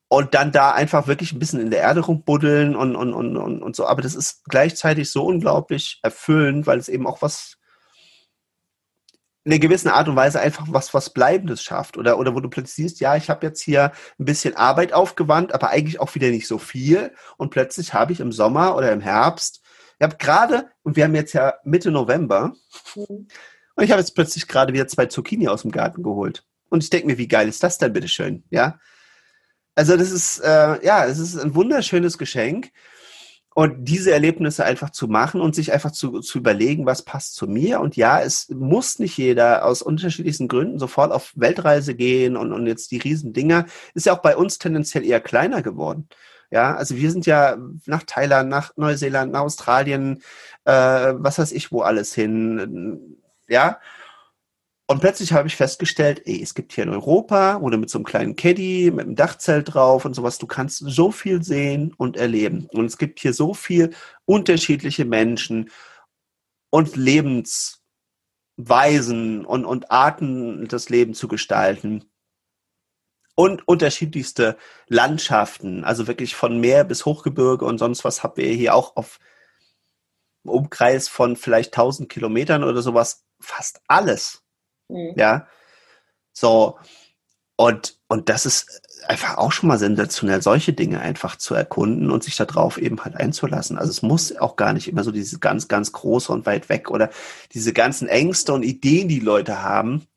und 0.10 0.34
dann 0.34 0.52
da 0.52 0.72
einfach 0.72 1.08
wirklich 1.08 1.34
ein 1.34 1.40
bisschen 1.40 1.60
in 1.60 1.70
der 1.70 1.82
Erde 1.82 2.02
rumbuddeln 2.02 2.76
und, 2.76 2.96
und, 2.96 3.14
und, 3.14 3.38
und, 3.38 3.62
und 3.62 3.76
so. 3.76 3.86
Aber 3.86 4.02
das 4.02 4.16
ist 4.16 4.44
gleichzeitig 4.46 5.12
so 5.12 5.26
unglaublich 5.26 6.00
erfüllend, 6.02 6.66
weil 6.66 6.80
es 6.80 6.88
eben 6.88 7.06
auch 7.06 7.22
was 7.22 7.57
in 9.48 9.54
einer 9.54 9.62
gewissen 9.62 9.88
Art 9.88 10.10
und 10.10 10.18
Weise 10.18 10.42
einfach 10.42 10.66
was, 10.70 10.94
was 10.94 11.10
Bleibendes 11.10 11.64
schafft. 11.64 11.96
Oder, 11.96 12.20
oder 12.20 12.36
wo 12.36 12.42
du 12.42 12.50
plötzlich 12.50 12.90
siehst, 12.90 13.00
ja, 13.00 13.16
ich 13.16 13.30
habe 13.30 13.46
jetzt 13.46 13.62
hier 13.62 13.94
ein 14.20 14.26
bisschen 14.26 14.58
Arbeit 14.58 14.92
aufgewandt, 14.92 15.54
aber 15.54 15.70
eigentlich 15.70 16.02
auch 16.02 16.14
wieder 16.16 16.28
nicht 16.32 16.48
so 16.48 16.58
viel. 16.58 17.14
Und 17.38 17.50
plötzlich 17.50 17.94
habe 17.94 18.12
ich 18.12 18.20
im 18.20 18.34
Sommer 18.34 18.76
oder 18.76 18.92
im 18.92 19.00
Herbst, 19.00 19.62
ich 20.00 20.04
habe 20.04 20.18
gerade, 20.18 20.70
und 20.84 20.98
wir 20.98 21.06
haben 21.06 21.16
jetzt 21.16 21.32
ja 21.32 21.54
Mitte 21.64 21.92
November, 21.92 22.56
mhm. 22.94 23.30
und 23.76 23.84
ich 23.84 23.92
habe 23.92 24.02
jetzt 24.02 24.16
plötzlich 24.16 24.50
gerade 24.50 24.74
wieder 24.74 24.90
zwei 24.90 25.06
Zucchini 25.06 25.48
aus 25.48 25.62
dem 25.62 25.72
Garten 25.72 26.04
geholt. 26.04 26.44
Und 26.68 26.84
ich 26.84 26.90
denke 26.90 27.08
mir, 27.08 27.18
wie 27.18 27.30
geil 27.30 27.48
ist 27.48 27.64
das 27.64 27.78
denn, 27.78 27.94
bitteschön? 27.94 28.44
Ja. 28.50 28.82
Also 29.76 29.96
das 29.96 30.12
ist, 30.12 30.40
äh, 30.40 30.86
ja, 30.86 31.06
es 31.06 31.20
ist 31.20 31.38
ein 31.38 31.56
wunderschönes 31.56 32.18
Geschenk. 32.18 32.74
Und 33.58 33.86
diese 33.86 34.12
Erlebnisse 34.12 34.66
einfach 34.66 34.92
zu 34.92 35.08
machen 35.08 35.42
und 35.42 35.56
sich 35.56 35.74
einfach 35.74 35.90
zu, 35.90 36.20
zu 36.20 36.38
überlegen, 36.38 36.86
was 36.86 37.02
passt 37.02 37.34
zu 37.34 37.48
mir. 37.48 37.80
Und 37.80 37.96
ja, 37.96 38.22
es 38.22 38.50
muss 38.50 39.00
nicht 39.00 39.18
jeder 39.18 39.66
aus 39.66 39.82
unterschiedlichsten 39.82 40.48
Gründen 40.48 40.78
sofort 40.78 41.12
auf 41.12 41.34
Weltreise 41.36 41.96
gehen 41.96 42.38
und, 42.38 42.54
und 42.54 42.68
jetzt 42.68 42.92
die 42.92 43.00
Riesendinger. 43.00 43.66
Ist 43.96 44.06
ja 44.06 44.14
auch 44.14 44.22
bei 44.22 44.38
uns 44.38 44.60
tendenziell 44.60 45.04
eher 45.04 45.22
kleiner 45.22 45.64
geworden. 45.64 46.08
Ja, 46.52 46.76
also 46.76 46.98
wir 46.98 47.10
sind 47.10 47.26
ja 47.26 47.58
nach 47.88 48.04
Thailand, 48.04 48.48
nach 48.48 48.74
Neuseeland, 48.78 49.32
nach 49.32 49.42
Australien, 49.42 50.22
äh, 50.66 51.16
was 51.18 51.40
weiß 51.40 51.52
ich, 51.52 51.72
wo 51.72 51.82
alles 51.82 52.14
hin. 52.14 53.18
Ja, 53.48 53.80
und 54.90 55.02
plötzlich 55.02 55.34
habe 55.34 55.50
ich 55.50 55.58
festgestellt, 55.58 56.22
ey, 56.26 56.42
es 56.42 56.56
gibt 56.56 56.72
hier 56.72 56.86
in 56.86 56.90
Europa, 56.90 57.60
du 57.60 57.78
mit 57.78 57.90
so 57.90 57.98
einem 57.98 58.06
kleinen 58.06 58.38
Caddy, 58.38 58.90
mit 58.90 59.06
einem 59.06 59.18
Dachzelt 59.18 59.74
drauf 59.74 60.06
und 60.06 60.14
sowas, 60.14 60.38
du 60.38 60.48
kannst 60.48 60.78
so 60.78 61.12
viel 61.12 61.44
sehen 61.44 61.94
und 61.98 62.16
erleben. 62.16 62.70
Und 62.72 62.86
es 62.86 62.98
gibt 62.98 63.20
hier 63.20 63.34
so 63.34 63.54
viel 63.54 63.94
unterschiedliche 64.24 65.04
Menschen 65.04 65.70
und 66.70 66.96
Lebensweisen 66.96 67.84
und, 69.46 69.66
und 69.66 69.92
Arten, 69.92 70.70
das 70.70 70.88
Leben 70.88 71.14
zu 71.14 71.28
gestalten. 71.28 72.06
Und 73.36 73.68
unterschiedlichste 73.68 74.58
Landschaften, 74.88 75.84
also 75.84 76.08
wirklich 76.08 76.34
von 76.34 76.62
Meer 76.62 76.86
bis 76.86 77.06
Hochgebirge 77.06 77.66
und 77.66 77.78
sonst 77.78 78.06
was 78.06 78.24
haben 78.24 78.38
wir 78.38 78.50
hier 78.54 78.74
auch 78.74 78.96
auf 78.96 79.20
Umkreis 80.44 81.10
von 81.10 81.36
vielleicht 81.36 81.74
1000 81.74 82.08
Kilometern 82.08 82.64
oder 82.64 82.82
sowas 82.82 83.26
fast 83.42 83.82
alles. 83.88 84.47
Mhm. 84.90 85.14
Ja. 85.16 85.48
So. 86.34 86.78
Und, 87.56 87.98
und 88.08 88.30
das 88.30 88.46
ist 88.46 88.82
einfach 89.08 89.38
auch 89.38 89.52
schon 89.52 89.68
mal 89.70 89.80
sensationell, 89.80 90.42
solche 90.42 90.74
Dinge 90.74 91.00
einfach 91.00 91.36
zu 91.38 91.56
erkunden 91.56 92.12
und 92.12 92.24
sich 92.24 92.36
darauf 92.36 92.78
eben 92.78 93.04
halt 93.04 93.16
einzulassen. 93.16 93.78
Also 93.78 93.90
es 93.90 94.02
muss 94.02 94.36
auch 94.36 94.56
gar 94.56 94.74
nicht 94.74 94.88
immer 94.88 95.04
so 95.04 95.12
dieses 95.12 95.40
ganz, 95.40 95.68
ganz 95.68 95.92
große 95.92 96.32
und 96.32 96.46
weit 96.46 96.70
weg 96.70 96.92
oder 96.92 97.10
diese 97.54 97.74
ganzen 97.74 98.08
Ängste 98.08 98.54
und 98.54 98.64
Ideen, 98.64 99.08
die 99.08 99.20
Leute 99.20 99.62
haben, 99.64 100.08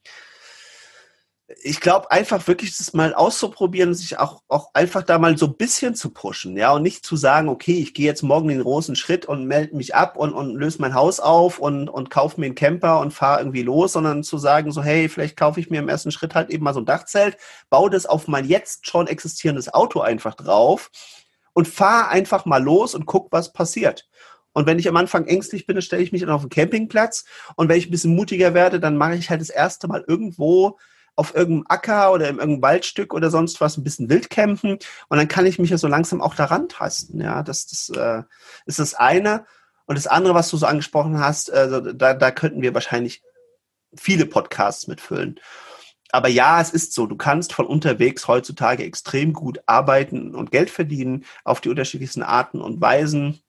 ich 1.62 1.80
glaube, 1.80 2.10
einfach 2.10 2.46
wirklich 2.46 2.76
das 2.76 2.92
mal 2.92 3.12
auszuprobieren, 3.12 3.92
sich 3.94 4.18
auch, 4.18 4.42
auch 4.48 4.70
einfach 4.74 5.02
da 5.02 5.18
mal 5.18 5.36
so 5.36 5.46
ein 5.46 5.56
bisschen 5.56 5.94
zu 5.94 6.10
pushen, 6.10 6.56
ja, 6.56 6.72
und 6.72 6.82
nicht 6.82 7.04
zu 7.04 7.16
sagen, 7.16 7.48
okay, 7.48 7.80
ich 7.80 7.92
gehe 7.92 8.06
jetzt 8.06 8.22
morgen 8.22 8.48
den 8.48 8.62
großen 8.62 8.94
Schritt 8.94 9.26
und 9.26 9.46
melde 9.46 9.76
mich 9.76 9.94
ab 9.94 10.16
und, 10.16 10.32
und 10.32 10.54
löse 10.54 10.80
mein 10.80 10.94
Haus 10.94 11.18
auf 11.18 11.58
und, 11.58 11.88
und 11.88 12.10
kaufe 12.10 12.38
mir 12.38 12.46
einen 12.46 12.54
Camper 12.54 13.00
und 13.00 13.12
fahre 13.12 13.40
irgendwie 13.40 13.62
los, 13.62 13.92
sondern 13.92 14.22
zu 14.22 14.38
sagen, 14.38 14.70
so, 14.70 14.82
hey, 14.82 15.08
vielleicht 15.08 15.36
kaufe 15.36 15.58
ich 15.58 15.70
mir 15.70 15.80
im 15.80 15.88
ersten 15.88 16.12
Schritt 16.12 16.34
halt 16.34 16.50
eben 16.50 16.64
mal 16.64 16.74
so 16.74 16.80
ein 16.80 16.86
Dachzelt, 16.86 17.36
baue 17.68 17.90
das 17.90 18.06
auf 18.06 18.28
mein 18.28 18.46
jetzt 18.46 18.86
schon 18.86 19.08
existierendes 19.08 19.72
Auto 19.74 20.00
einfach 20.00 20.34
drauf 20.34 20.90
und 21.52 21.66
fahre 21.66 22.08
einfach 22.08 22.44
mal 22.44 22.62
los 22.62 22.94
und 22.94 23.06
guck, 23.06 23.32
was 23.32 23.52
passiert. 23.52 24.08
Und 24.52 24.66
wenn 24.66 24.78
ich 24.78 24.88
am 24.88 24.96
Anfang 24.96 25.26
ängstlich 25.26 25.66
bin, 25.66 25.76
dann 25.76 25.82
stelle 25.82 26.02
ich 26.02 26.12
mich 26.12 26.22
dann 26.22 26.30
auf 26.30 26.42
den 26.42 26.50
Campingplatz. 26.50 27.24
Und 27.54 27.68
wenn 27.68 27.78
ich 27.78 27.86
ein 27.86 27.92
bisschen 27.92 28.16
mutiger 28.16 28.52
werde, 28.52 28.80
dann 28.80 28.96
mache 28.96 29.14
ich 29.14 29.30
halt 29.30 29.40
das 29.40 29.50
erste 29.50 29.86
Mal 29.86 30.04
irgendwo 30.08 30.78
auf 31.20 31.34
irgendeinem 31.34 31.66
Acker 31.68 32.12
oder 32.12 32.30
in 32.30 32.38
irgendeinem 32.38 32.62
Waldstück 32.62 33.12
oder 33.12 33.30
sonst 33.30 33.60
was 33.60 33.76
ein 33.76 33.84
bisschen 33.84 34.08
wild 34.08 34.30
campen 34.30 34.78
und 35.08 35.18
dann 35.18 35.28
kann 35.28 35.44
ich 35.44 35.58
mich 35.58 35.68
ja 35.68 35.76
so 35.76 35.86
langsam 35.86 36.22
auch 36.22 36.34
daran 36.34 36.70
tasten. 36.70 37.20
Ja, 37.20 37.42
das, 37.42 37.66
das 37.66 37.90
äh, 37.90 38.22
ist 38.64 38.78
das 38.78 38.94
eine. 38.94 39.44
Und 39.84 39.98
das 39.98 40.06
andere, 40.06 40.34
was 40.34 40.48
du 40.48 40.56
so 40.56 40.64
angesprochen 40.64 41.20
hast, 41.20 41.50
äh, 41.50 41.94
da, 41.94 42.14
da 42.14 42.30
könnten 42.30 42.62
wir 42.62 42.72
wahrscheinlich 42.72 43.22
viele 43.94 44.24
Podcasts 44.24 44.86
mitfüllen. 44.86 45.38
Aber 46.10 46.28
ja, 46.28 46.58
es 46.58 46.70
ist 46.70 46.94
so, 46.94 47.06
du 47.06 47.16
kannst 47.16 47.52
von 47.52 47.66
unterwegs 47.66 48.26
heutzutage 48.26 48.82
extrem 48.82 49.34
gut 49.34 49.60
arbeiten 49.66 50.34
und 50.34 50.50
Geld 50.50 50.70
verdienen 50.70 51.26
auf 51.44 51.60
die 51.60 51.68
unterschiedlichsten 51.68 52.22
Arten 52.22 52.62
und 52.62 52.80
Weisen. 52.80 53.42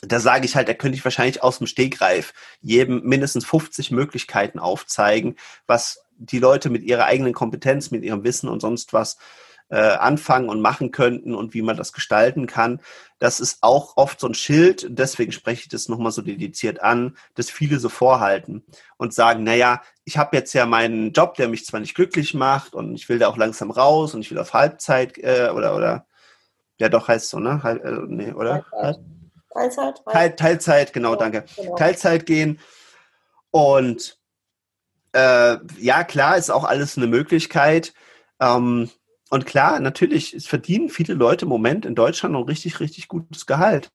Da 0.00 0.18
sage 0.18 0.44
ich 0.44 0.56
halt, 0.56 0.68
da 0.68 0.74
könnte 0.74 0.98
ich 0.98 1.04
wahrscheinlich 1.04 1.40
aus 1.40 1.58
dem 1.58 1.68
Stegreif 1.68 2.34
jedem 2.60 3.04
mindestens 3.04 3.46
50 3.46 3.92
Möglichkeiten 3.92 4.58
aufzeigen, 4.58 5.36
was 5.68 6.07
die 6.18 6.38
Leute 6.38 6.70
mit 6.70 6.82
ihrer 6.82 7.04
eigenen 7.04 7.32
Kompetenz, 7.32 7.90
mit 7.90 8.04
ihrem 8.04 8.24
Wissen 8.24 8.48
und 8.48 8.60
sonst 8.60 8.92
was 8.92 9.16
äh, 9.70 9.76
anfangen 9.76 10.48
und 10.48 10.60
machen 10.60 10.90
könnten 10.90 11.34
und 11.34 11.54
wie 11.54 11.62
man 11.62 11.76
das 11.76 11.92
gestalten 11.92 12.46
kann. 12.46 12.80
Das 13.18 13.40
ist 13.40 13.58
auch 13.60 13.96
oft 13.96 14.20
so 14.20 14.26
ein 14.26 14.34
Schild, 14.34 14.86
deswegen 14.88 15.32
spreche 15.32 15.62
ich 15.62 15.68
das 15.68 15.88
nochmal 15.88 16.12
so 16.12 16.22
dediziert 16.22 16.80
an, 16.80 17.16
dass 17.34 17.50
viele 17.50 17.78
so 17.78 17.88
vorhalten 17.88 18.64
und 18.96 19.12
sagen, 19.12 19.44
naja, 19.44 19.82
ich 20.04 20.16
habe 20.16 20.36
jetzt 20.36 20.52
ja 20.54 20.66
meinen 20.66 21.12
Job, 21.12 21.34
der 21.34 21.48
mich 21.48 21.66
zwar 21.66 21.80
nicht 21.80 21.94
glücklich 21.94 22.34
macht 22.34 22.74
und 22.74 22.94
ich 22.94 23.08
will 23.08 23.18
da 23.18 23.28
auch 23.28 23.36
langsam 23.36 23.70
raus 23.70 24.14
und 24.14 24.20
ich 24.20 24.30
will 24.30 24.38
auf 24.38 24.54
Halbzeit 24.54 25.18
äh, 25.18 25.50
oder, 25.54 25.76
oder, 25.76 26.06
ja 26.78 26.88
doch 26.88 27.08
heißt 27.08 27.28
so, 27.28 27.38
ne? 27.38 27.62
Halb, 27.62 27.84
äh, 27.84 27.98
nee, 28.06 28.32
oder? 28.32 28.64
Teilzeit. 29.52 30.02
Teilzeit, 30.06 30.38
Teilzeit 30.38 30.92
genau, 30.92 31.16
danke. 31.16 31.44
Genau. 31.56 31.74
Teilzeit 31.74 32.26
gehen 32.26 32.60
und 33.50 34.18
äh, 35.12 35.56
ja, 35.78 36.04
klar, 36.04 36.36
ist 36.36 36.50
auch 36.50 36.64
alles 36.64 36.96
eine 36.96 37.06
Möglichkeit. 37.06 37.94
Ähm, 38.40 38.90
und 39.30 39.46
klar, 39.46 39.78
natürlich, 39.80 40.36
verdienen 40.48 40.88
viele 40.88 41.14
Leute 41.14 41.44
im 41.44 41.50
Moment 41.50 41.84
in 41.84 41.94
Deutschland 41.94 42.32
noch 42.32 42.48
richtig, 42.48 42.80
richtig 42.80 43.08
gutes 43.08 43.46
Gehalt. 43.46 43.90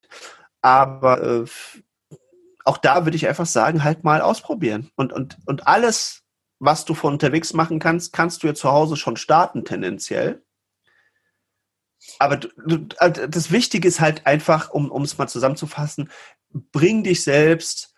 Aber 0.62 1.22
äh, 1.24 1.46
auch 2.66 2.78
da 2.78 3.06
würde 3.06 3.18
ich 3.18 3.28
einfach 3.28 3.46
sagen, 3.46 3.84
halt 3.84 4.04
mal 4.04 4.22
ausprobieren. 4.22 4.90
Und, 4.96 5.12
und, 5.12 5.38
und 5.46 5.68
alles, 5.68 6.22
was 6.60 6.86
du 6.86 6.94
von 6.94 7.14
unterwegs 7.14 7.54
machen 7.54 7.80
kannst, 7.80 8.14
kannst 8.14 8.44
du 8.44 8.48
ja 8.48 8.54
zu 8.54 8.72
Hause 8.72 8.96
schon 8.96 9.18
starten, 9.18 9.66
tendenziell. 9.66 10.44
Aber 12.20 12.38
du, 12.38 12.50
du, 12.66 12.88
also 12.98 13.28
das 13.28 13.52
Wichtige 13.52 13.88
ist 13.88 14.00
halt 14.00 14.26
einfach, 14.26 14.70
um 14.72 15.02
es 15.02 15.18
mal 15.18 15.28
zusammenzufassen, 15.28 16.10
bring 16.50 17.04
dich 17.04 17.24
selbst 17.24 17.90
äh, 17.90 17.93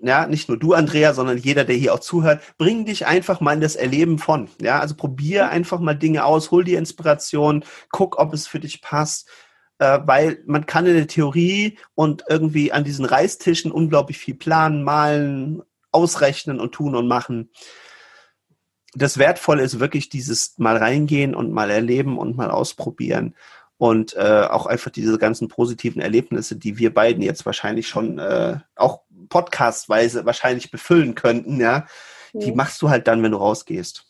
ja, 0.00 0.26
nicht 0.26 0.48
nur 0.48 0.58
du, 0.58 0.74
Andrea, 0.74 1.14
sondern 1.14 1.38
jeder, 1.38 1.64
der 1.64 1.76
hier 1.76 1.94
auch 1.94 2.00
zuhört, 2.00 2.42
bring 2.58 2.84
dich 2.84 3.06
einfach 3.06 3.40
mal 3.40 3.54
in 3.54 3.60
das 3.60 3.76
Erleben 3.76 4.18
von. 4.18 4.48
Ja, 4.60 4.80
also 4.80 4.94
probier 4.94 5.48
einfach 5.48 5.80
mal 5.80 5.94
Dinge 5.94 6.24
aus, 6.24 6.50
hol 6.50 6.64
dir 6.64 6.78
Inspiration, 6.78 7.64
guck, 7.90 8.18
ob 8.18 8.34
es 8.34 8.46
für 8.46 8.60
dich 8.60 8.82
passt, 8.82 9.28
äh, 9.78 10.00
weil 10.04 10.42
man 10.46 10.66
kann 10.66 10.86
in 10.86 10.94
der 10.94 11.06
Theorie 11.06 11.78
und 11.94 12.24
irgendwie 12.28 12.72
an 12.72 12.84
diesen 12.84 13.04
Reistischen 13.04 13.70
unglaublich 13.70 14.18
viel 14.18 14.34
planen, 14.34 14.82
malen, 14.82 15.62
ausrechnen 15.92 16.60
und 16.60 16.72
tun 16.72 16.96
und 16.96 17.06
machen. 17.06 17.50
Das 18.94 19.18
Wertvolle 19.18 19.62
ist 19.62 19.80
wirklich 19.80 20.08
dieses 20.08 20.58
mal 20.58 20.76
reingehen 20.76 21.34
und 21.34 21.52
mal 21.52 21.70
erleben 21.70 22.18
und 22.18 22.36
mal 22.36 22.50
ausprobieren 22.50 23.34
und 23.76 24.14
äh, 24.14 24.46
auch 24.50 24.66
einfach 24.66 24.90
diese 24.90 25.18
ganzen 25.18 25.48
positiven 25.48 26.00
Erlebnisse, 26.00 26.56
die 26.56 26.78
wir 26.78 26.94
beiden 26.94 27.22
jetzt 27.22 27.44
wahrscheinlich 27.44 27.88
schon 27.88 28.18
äh, 28.18 28.58
auch 28.76 29.02
podcastweise 29.28 30.24
wahrscheinlich 30.26 30.70
befüllen 30.70 31.14
könnten, 31.14 31.60
ja, 31.60 31.86
die 32.32 32.50
mhm. 32.50 32.56
machst 32.56 32.82
du 32.82 32.90
halt 32.90 33.06
dann, 33.06 33.22
wenn 33.22 33.32
du 33.32 33.38
rausgehst. 33.38 34.06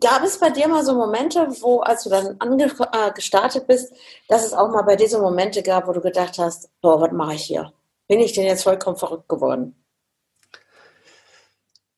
Gab 0.00 0.24
es 0.24 0.38
bei 0.38 0.50
dir 0.50 0.66
mal 0.68 0.84
so 0.84 0.94
Momente, 0.94 1.46
wo, 1.60 1.80
als 1.80 2.04
du 2.04 2.10
dann 2.10 2.38
äh, 2.38 3.12
gestartet 3.12 3.66
bist, 3.66 3.92
dass 4.28 4.44
es 4.44 4.52
auch 4.52 4.70
mal 4.70 4.82
bei 4.82 4.96
dir 4.96 5.08
so 5.08 5.20
Momente 5.20 5.62
gab, 5.62 5.86
wo 5.86 5.92
du 5.92 6.00
gedacht 6.00 6.38
hast, 6.38 6.68
boah, 6.80 7.00
was 7.00 7.12
mache 7.12 7.34
ich 7.34 7.44
hier? 7.44 7.72
Bin 8.08 8.20
ich 8.20 8.32
denn 8.32 8.44
jetzt 8.44 8.64
vollkommen 8.64 8.96
verrückt 8.96 9.28
geworden? 9.28 9.76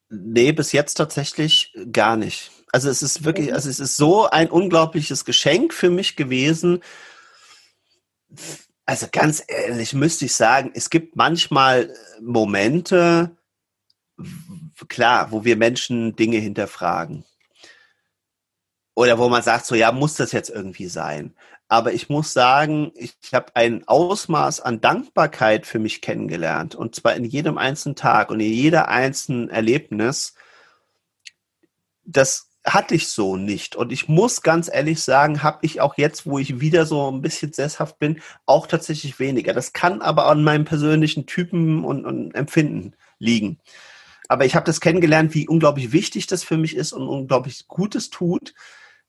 Nee, 0.09 0.51
bis 0.51 0.73
jetzt 0.73 0.93
tatsächlich 0.93 1.75
gar 1.91 2.17
nicht. 2.17 2.51
Also 2.71 2.89
es 2.89 3.01
ist 3.01 3.23
wirklich, 3.23 3.47
mhm. 3.47 3.55
also 3.55 3.69
es 3.69 3.79
ist 3.79 3.97
so 3.97 4.29
ein 4.29 4.49
unglaubliches 4.49 5.25
Geschenk 5.25 5.73
für 5.73 5.89
mich 5.89 6.15
gewesen. 6.15 6.83
Also 8.85 9.07
ganz 9.11 9.43
ehrlich 9.47 9.93
müsste 9.93 10.25
ich 10.25 10.35
sagen, 10.35 10.71
es 10.73 10.89
gibt 10.89 11.15
manchmal 11.15 11.93
Momente, 12.21 13.35
klar, 14.89 15.31
wo 15.31 15.45
wir 15.45 15.55
Menschen 15.55 16.15
Dinge 16.15 16.37
hinterfragen. 16.37 17.23
Oder 18.95 19.17
wo 19.17 19.29
man 19.29 19.41
sagt, 19.41 19.65
so 19.65 19.75
ja, 19.75 19.91
muss 19.91 20.15
das 20.15 20.33
jetzt 20.33 20.49
irgendwie 20.49 20.87
sein? 20.87 21.33
Aber 21.67 21.93
ich 21.93 22.09
muss 22.09 22.33
sagen, 22.33 22.91
ich 22.95 23.15
habe 23.31 23.55
ein 23.55 23.87
Ausmaß 23.87 24.59
an 24.59 24.81
Dankbarkeit 24.81 25.65
für 25.65 25.79
mich 25.79 26.01
kennengelernt. 26.01 26.75
Und 26.75 26.93
zwar 26.93 27.15
in 27.15 27.23
jedem 27.23 27.57
einzelnen 27.57 27.95
Tag 27.95 28.29
und 28.29 28.39
in 28.39 28.51
jeder 28.51 28.89
einzelnen 28.89 29.49
Erlebnis. 29.49 30.35
Das 32.03 32.52
hatte 32.65 32.95
ich 32.95 33.07
so 33.07 33.35
nicht. 33.35 33.75
Und 33.75 33.91
ich 33.91 34.07
muss 34.07 34.41
ganz 34.41 34.69
ehrlich 34.71 35.01
sagen, 35.01 35.43
habe 35.43 35.59
ich 35.61 35.81
auch 35.81 35.97
jetzt, 35.97 36.25
wo 36.25 36.39
ich 36.39 36.59
wieder 36.61 36.85
so 36.85 37.11
ein 37.11 37.21
bisschen 37.21 37.51
sesshaft 37.51 37.99
bin, 37.99 38.21
auch 38.45 38.67
tatsächlich 38.67 39.19
weniger. 39.19 39.53
Das 39.53 39.73
kann 39.73 40.01
aber 40.01 40.27
an 40.27 40.43
meinem 40.43 40.65
persönlichen 40.65 41.25
Typen 41.25 41.83
und, 41.83 42.05
und 42.05 42.33
Empfinden 42.35 42.95
liegen. 43.19 43.59
Aber 44.29 44.45
ich 44.45 44.55
habe 44.55 44.65
das 44.65 44.79
kennengelernt, 44.79 45.33
wie 45.33 45.47
unglaublich 45.47 45.91
wichtig 45.91 46.27
das 46.27 46.43
für 46.43 46.57
mich 46.57 46.75
ist 46.75 46.93
und 46.93 47.07
unglaublich 47.07 47.67
Gutes 47.67 48.09
tut, 48.09 48.53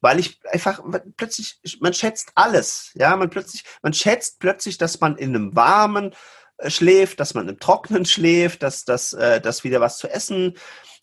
weil 0.01 0.19
ich 0.19 0.41
einfach 0.51 0.83
plötzlich, 1.17 1.61
man 1.81 1.95
schätzt 1.95 2.33
alles, 2.35 2.91
ja, 2.95 3.17
man 3.17 3.31
plötzlich, 3.31 3.65
man 3.83 3.95
schätzt 3.95 4.39
plötzlich, 4.39 4.77
dass 4.77 5.01
man 5.01 5.17
in 5.17 5.35
einem 5.35 5.57
warmen 5.57 6.15
äh, 6.59 6.69
schläft, 6.69 7.21
dass 7.21 7.35
man 7.35 7.49
im 7.49 7.59
Trockenen 7.59 8.05
schläft, 8.05 8.63
dass, 8.63 8.85
dass, 8.85 9.13
äh, 9.13 9.41
dass 9.41 9.65
wieder 9.65 9.81
was 9.81 9.99
zu 9.99 10.11
essen 10.11 10.55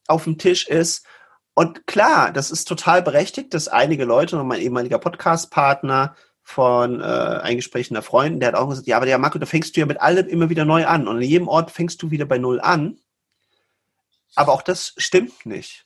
auf 0.07 0.25
dem 0.25 0.37
Tisch 0.37 0.67
ist. 0.67 1.05
Und 1.61 1.85
klar, 1.85 2.31
das 2.31 2.49
ist 2.49 2.65
total 2.65 3.03
berechtigt, 3.03 3.53
dass 3.53 3.67
einige 3.67 4.03
Leute 4.03 4.39
und 4.39 4.47
mein 4.47 4.61
ehemaliger 4.61 4.97
Podcast-Partner 4.97 6.15
von 6.41 7.01
äh, 7.01 7.03
ein 7.03 7.57
Gespräch 7.57 7.91
einer 7.91 8.01
Freundin, 8.01 8.39
der 8.39 8.47
hat 8.47 8.55
auch 8.55 8.67
gesagt, 8.67 8.87
ja, 8.87 8.97
aber 8.97 9.05
der 9.05 9.19
Marco, 9.19 9.37
da 9.37 9.45
fängst 9.45 9.75
du 9.75 9.79
ja 9.79 9.85
mit 9.85 10.01
allem 10.01 10.27
immer 10.27 10.49
wieder 10.49 10.65
neu 10.65 10.87
an. 10.87 11.07
Und 11.07 11.17
an 11.17 11.21
jedem 11.21 11.47
Ort 11.47 11.69
fängst 11.69 12.01
du 12.01 12.09
wieder 12.09 12.25
bei 12.25 12.39
Null 12.39 12.59
an. 12.59 12.97
Aber 14.33 14.53
auch 14.53 14.63
das 14.63 14.95
stimmt 14.97 15.45
nicht 15.45 15.85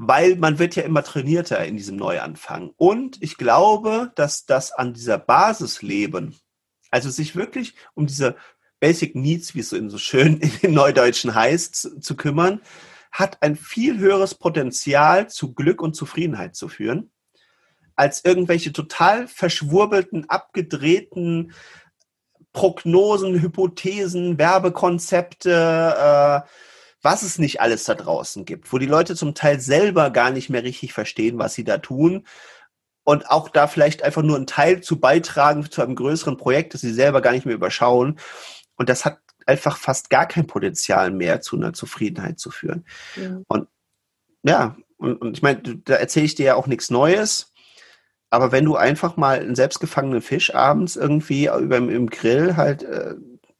weil 0.00 0.36
man 0.36 0.60
wird 0.60 0.76
ja 0.76 0.84
immer 0.84 1.02
trainierter 1.02 1.64
in 1.64 1.76
diesem 1.76 1.96
Neuanfang. 1.96 2.72
Und 2.76 3.20
ich 3.20 3.36
glaube, 3.36 4.12
dass 4.14 4.46
das 4.46 4.70
an 4.70 4.94
dieser 4.94 5.18
Basis 5.18 5.82
leben, 5.82 6.36
also 6.92 7.10
sich 7.10 7.34
wirklich 7.34 7.74
um 7.94 8.06
diese 8.06 8.36
Basic 8.78 9.16
Needs, 9.16 9.56
wie 9.56 9.60
es 9.60 9.70
so 9.70 9.98
schön 9.98 10.36
in 10.40 10.52
den 10.62 10.74
Neudeutschen 10.74 11.34
heißt, 11.34 11.74
zu, 11.74 12.00
zu 12.00 12.14
kümmern, 12.14 12.60
hat 13.12 13.42
ein 13.42 13.56
viel 13.56 13.98
höheres 13.98 14.34
Potenzial 14.34 15.28
zu 15.28 15.54
Glück 15.54 15.82
und 15.82 15.94
Zufriedenheit 15.94 16.56
zu 16.56 16.68
führen, 16.68 17.10
als 17.96 18.24
irgendwelche 18.24 18.72
total 18.72 19.26
verschwurbelten, 19.26 20.28
abgedrehten 20.28 21.52
Prognosen, 22.52 23.40
Hypothesen, 23.40 24.38
Werbekonzepte, 24.38 25.50
äh, 25.50 26.48
was 27.02 27.22
es 27.22 27.38
nicht 27.38 27.60
alles 27.60 27.84
da 27.84 27.94
draußen 27.94 28.44
gibt, 28.44 28.72
wo 28.72 28.78
die 28.78 28.86
Leute 28.86 29.14
zum 29.14 29.34
Teil 29.34 29.60
selber 29.60 30.10
gar 30.10 30.30
nicht 30.30 30.50
mehr 30.50 30.64
richtig 30.64 30.92
verstehen, 30.92 31.38
was 31.38 31.54
sie 31.54 31.64
da 31.64 31.78
tun 31.78 32.26
und 33.04 33.30
auch 33.30 33.48
da 33.48 33.68
vielleicht 33.68 34.02
einfach 34.02 34.22
nur 34.22 34.36
einen 34.36 34.46
Teil 34.46 34.82
zu 34.82 35.00
beitragen 35.00 35.70
zu 35.70 35.80
einem 35.80 35.94
größeren 35.94 36.36
Projekt, 36.36 36.74
das 36.74 36.82
sie 36.82 36.92
selber 36.92 37.22
gar 37.22 37.32
nicht 37.32 37.46
mehr 37.46 37.54
überschauen. 37.54 38.18
Und 38.76 38.90
das 38.90 39.04
hat 39.04 39.18
einfach 39.48 39.76
fast 39.76 40.10
gar 40.10 40.26
kein 40.26 40.46
Potenzial 40.46 41.10
mehr 41.10 41.40
zu 41.40 41.56
einer 41.56 41.72
Zufriedenheit 41.72 42.38
zu 42.38 42.50
führen. 42.50 42.84
Ja. 43.16 43.40
Und 43.48 43.68
ja, 44.44 44.76
und, 44.98 45.20
und 45.20 45.36
ich 45.36 45.42
meine, 45.42 45.60
da 45.62 45.94
erzähle 45.94 46.26
ich 46.26 46.34
dir 46.34 46.46
ja 46.46 46.54
auch 46.54 46.66
nichts 46.66 46.90
Neues. 46.90 47.52
Aber 48.30 48.52
wenn 48.52 48.64
du 48.64 48.76
einfach 48.76 49.16
mal 49.16 49.40
einen 49.40 49.54
selbstgefangenen 49.54 50.20
Fisch 50.20 50.54
abends 50.54 50.96
irgendwie 50.96 51.46
über 51.46 51.78
im 51.78 52.10
Grill 52.10 52.56
halt 52.56 52.82
äh, 52.82 53.14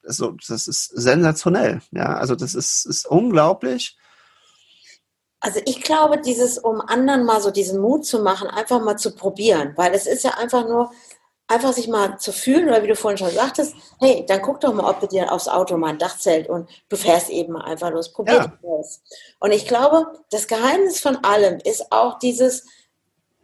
also 0.09 0.35
das 0.47 0.67
ist 0.67 0.85
sensationell. 0.85 1.81
Ja, 1.91 2.17
also 2.17 2.35
das 2.35 2.55
ist, 2.55 2.85
ist 2.85 3.07
unglaublich. 3.07 3.97
Also 5.39 5.61
ich 5.65 5.81
glaube, 5.83 6.19
dieses, 6.19 6.57
um 6.57 6.81
anderen 6.81 7.23
mal 7.23 7.39
so 7.39 7.51
diesen 7.51 7.79
Mut 7.79 8.05
zu 8.05 8.19
machen, 8.19 8.49
einfach 8.49 8.81
mal 8.81 8.97
zu 8.97 9.15
probieren, 9.15 9.73
weil 9.77 9.93
es 9.93 10.05
ist 10.05 10.23
ja 10.23 10.31
einfach 10.31 10.67
nur, 10.67 10.91
einfach 11.49 11.73
sich 11.73 11.87
mal 11.87 12.17
zu 12.19 12.31
fühlen, 12.31 12.69
oder 12.69 12.83
wie 12.83 12.87
du 12.87 12.95
vorhin 12.95 13.17
schon 13.17 13.31
sagtest, 13.31 13.75
hey, 13.99 14.23
dann 14.27 14.41
guck 14.41 14.61
doch 14.61 14.73
mal, 14.73 14.89
ob 14.89 14.99
du 15.01 15.07
dir 15.07 15.31
aufs 15.31 15.47
Auto 15.47 15.75
mal 15.77 15.89
ein 15.89 15.97
Dachzelt 15.97 16.47
und 16.47 16.69
du 16.87 16.95
fährst 16.95 17.29
eben 17.29 17.53
mal 17.53 17.65
einfach 17.65 17.89
los, 17.89 18.13
probier 18.13 18.35
ja. 18.35 18.77
das. 18.77 19.01
Und 19.39 19.51
ich 19.51 19.67
glaube, 19.67 20.07
das 20.29 20.47
Geheimnis 20.47 21.01
von 21.01 21.17
allem 21.23 21.57
ist 21.63 21.91
auch 21.91 22.19
dieses, 22.19 22.65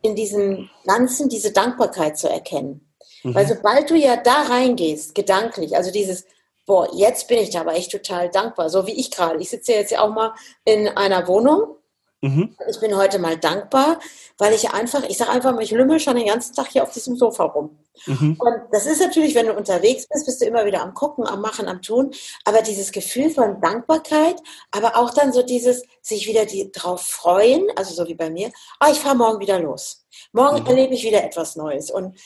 in 0.03 0.15
diesem 0.15 0.69
Ganzen 0.85 1.29
diese 1.29 1.51
Dankbarkeit 1.51 2.17
zu 2.17 2.29
erkennen. 2.29 2.87
Mhm. 3.23 3.33
Weil 3.33 3.47
sobald 3.47 3.89
du 3.89 3.95
ja 3.95 4.17
da 4.17 4.43
reingehst, 4.43 5.15
gedanklich, 5.15 5.75
also 5.75 5.91
dieses, 5.91 6.25
boah, 6.67 6.87
jetzt 6.93 7.27
bin 7.27 7.39
ich 7.39 7.49
da 7.49 7.61
aber 7.61 7.73
echt 7.73 7.91
total 7.91 8.29
dankbar, 8.29 8.69
so 8.69 8.85
wie 8.85 8.99
ich 8.99 9.09
gerade. 9.09 9.39
Ich 9.39 9.49
sitze 9.49 9.73
jetzt 9.73 9.91
ja 9.91 10.01
auch 10.01 10.13
mal 10.13 10.35
in 10.63 10.87
einer 10.89 11.27
Wohnung. 11.27 11.77
Mhm. 12.25 12.55
Ich 12.67 12.79
bin 12.79 12.97
heute 12.97 13.19
mal 13.19 13.37
dankbar, 13.37 13.99
weil 14.39 14.53
ich 14.53 14.71
einfach, 14.71 15.03
ich 15.03 15.17
sage 15.17 15.29
einfach 15.29 15.53
mal, 15.53 15.61
ich 15.61 15.69
lümmel 15.69 15.99
schon 15.99 16.15
den 16.15 16.25
ganzen 16.25 16.55
Tag 16.55 16.69
hier 16.69 16.81
auf 16.81 16.91
diesem 16.91 17.15
Sofa 17.15 17.43
rum. 17.43 17.77
Mhm. 18.07 18.35
Und 18.39 18.61
das 18.71 18.87
ist 18.87 18.99
natürlich, 18.99 19.35
wenn 19.35 19.45
du 19.45 19.53
unterwegs 19.53 20.07
bist, 20.07 20.25
bist 20.25 20.41
du 20.41 20.45
immer 20.45 20.65
wieder 20.65 20.81
am 20.81 20.95
Gucken, 20.95 21.27
am 21.27 21.41
Machen, 21.41 21.67
am 21.67 21.83
Tun. 21.83 22.11
Aber 22.43 22.63
dieses 22.63 22.91
Gefühl 22.91 23.29
von 23.29 23.61
Dankbarkeit, 23.61 24.41
aber 24.71 24.97
auch 24.97 25.11
dann 25.11 25.33
so 25.33 25.43
dieses, 25.43 25.83
sich 26.01 26.27
wieder 26.27 26.45
die, 26.45 26.71
drauf 26.71 27.03
freuen, 27.03 27.67
also 27.75 27.93
so 27.93 28.07
wie 28.07 28.15
bei 28.15 28.31
mir, 28.31 28.51
oh, 28.83 28.91
ich 28.91 28.99
fahre 28.99 29.15
morgen 29.15 29.39
wieder 29.39 29.59
los. 29.59 30.05
Morgen 30.31 30.61
mhm. 30.61 30.67
erlebe 30.67 30.95
ich 30.95 31.03
wieder 31.03 31.23
etwas 31.23 31.55
Neues. 31.55 31.91
Und 31.91 32.17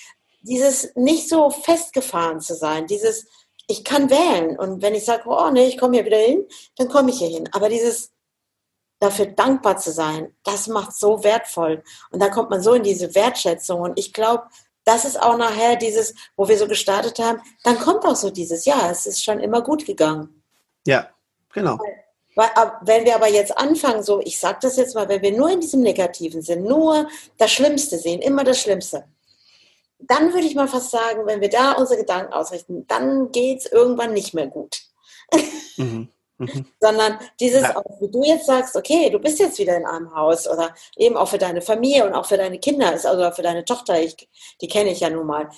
dieses 0.44 0.96
nicht 0.96 1.28
so 1.28 1.50
festgefahren 1.50 2.40
zu 2.40 2.56
sein, 2.56 2.88
dieses, 2.88 3.28
ich 3.68 3.84
kann 3.84 4.10
wählen. 4.10 4.58
Und 4.58 4.82
wenn 4.82 4.96
ich 4.96 5.04
sage, 5.04 5.24
oh 5.28 5.50
nee, 5.52 5.68
ich 5.68 5.78
komme 5.78 5.98
hier 5.98 6.06
wieder 6.06 6.18
hin, 6.18 6.46
dann 6.78 6.88
komme 6.88 7.10
ich 7.12 7.20
hier 7.20 7.28
hin. 7.28 7.50
Aber 7.52 7.68
dieses 7.68 8.12
dafür 9.00 9.28
dankbar 9.28 9.78
zu 9.78 9.92
sein, 9.92 10.34
das 10.44 10.68
macht 10.68 10.94
so 10.94 11.24
wertvoll. 11.24 11.84
Und 12.12 12.22
da 12.22 12.30
kommt 12.30 12.50
man 12.50 12.62
so 12.62 12.74
in 12.74 12.84
diese 12.84 13.16
Wertschätzung. 13.16 13.82
Und 13.82 13.98
ich 13.98 14.14
glaube, 14.14 14.44
das 14.84 15.06
ist 15.06 15.22
auch 15.22 15.38
nachher 15.38 15.76
dieses, 15.76 16.14
wo 16.36 16.48
wir 16.48 16.58
so 16.58 16.68
gestartet 16.68 17.20
haben, 17.20 17.42
dann 17.64 17.78
kommt 17.80 18.06
auch 18.06 18.16
so 18.16 18.30
dieses, 18.30 18.66
ja, 18.66 18.90
es 18.90 19.06
ist 19.06 19.24
schon 19.24 19.40
immer 19.40 19.62
gut 19.62 19.86
gegangen. 19.86 20.44
Ja, 20.86 21.10
genau. 21.54 21.78
Weil, 22.36 22.50
wenn 22.82 23.06
wir 23.06 23.16
aber 23.16 23.28
jetzt 23.28 23.58
anfangen, 23.58 24.04
so, 24.04 24.22
ich 24.22 24.40
sage 24.40 24.60
das 24.62 24.78
jetzt 24.78 24.96
mal, 24.96 25.10
wenn 25.10 25.22
wir 25.22 25.36
nur 25.36 25.50
in 25.50 25.60
diesem 25.60 25.82
Negativen 25.82 26.42
sind, 26.42 26.64
nur 26.64 27.08
das 27.38 27.52
Schlimmste 27.52 27.98
sehen, 27.98 28.22
immer 28.22 28.44
das 28.44 28.62
Schlimmste, 28.62 29.06
dann 30.00 30.34
würde 30.34 30.48
ich 30.48 30.56
mal 30.56 30.68
fast 30.68 30.92
sagen, 30.92 31.26
wenn 31.26 31.42
wir 31.42 31.50
da 31.50 31.74
unsere 31.74 32.00
Gedanken 32.00 32.34
ausrichten, 32.34 32.88
dann 32.88 33.32
geht 33.32 33.60
es 33.60 33.66
irgendwann 33.72 34.14
nicht 34.14 34.34
mehr 34.34 34.48
gut. 34.48 34.82
Mhm. 35.78 36.10
Mhm. 36.40 36.66
Sondern 36.80 37.20
dieses, 37.40 37.62
ja. 37.64 37.76
auch, 37.76 38.02
wie 38.02 38.10
du 38.10 38.24
jetzt 38.24 38.46
sagst, 38.46 38.76
okay, 38.76 39.10
du 39.10 39.20
bist 39.20 39.40
jetzt 39.40 39.60
wieder 39.60 39.76
in 39.78 39.86
einem 39.86 40.16
Haus 40.16 40.48
oder 40.48 40.74
eben 40.96 41.18
auch 41.18 41.28
für 41.28 41.38
deine 41.38 41.62
Familie 41.62 42.06
und 42.06 42.14
auch 42.14 42.26
für 42.26 42.38
deine 42.38 42.60
Kinder, 42.60 42.94
ist 42.94 43.06
also 43.06 43.30
für 43.32 43.42
deine 43.42 43.66
Tochter, 43.66 44.02
ich, 44.02 44.30
die 44.62 44.68
kenne 44.68 44.90
ich 44.92 45.02
ja 45.02 45.10
nun 45.10 45.28
mal. 45.28 45.50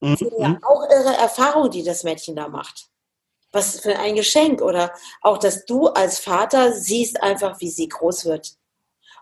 Mhm. 0.00 0.16
Ja 0.38 0.58
auch 0.62 0.82
ihre 0.90 1.14
Erfahrung, 1.16 1.70
die 1.70 1.84
das 1.84 2.04
Mädchen 2.04 2.34
da 2.34 2.48
macht. 2.48 2.88
Was 3.52 3.80
für 3.80 3.98
ein 3.98 4.14
Geschenk 4.14 4.62
oder 4.62 4.92
auch, 5.22 5.38
dass 5.38 5.66
du 5.66 5.88
als 5.88 6.18
Vater 6.18 6.72
siehst 6.72 7.22
einfach, 7.22 7.60
wie 7.60 7.70
sie 7.70 7.88
groß 7.88 8.24
wird. 8.24 8.54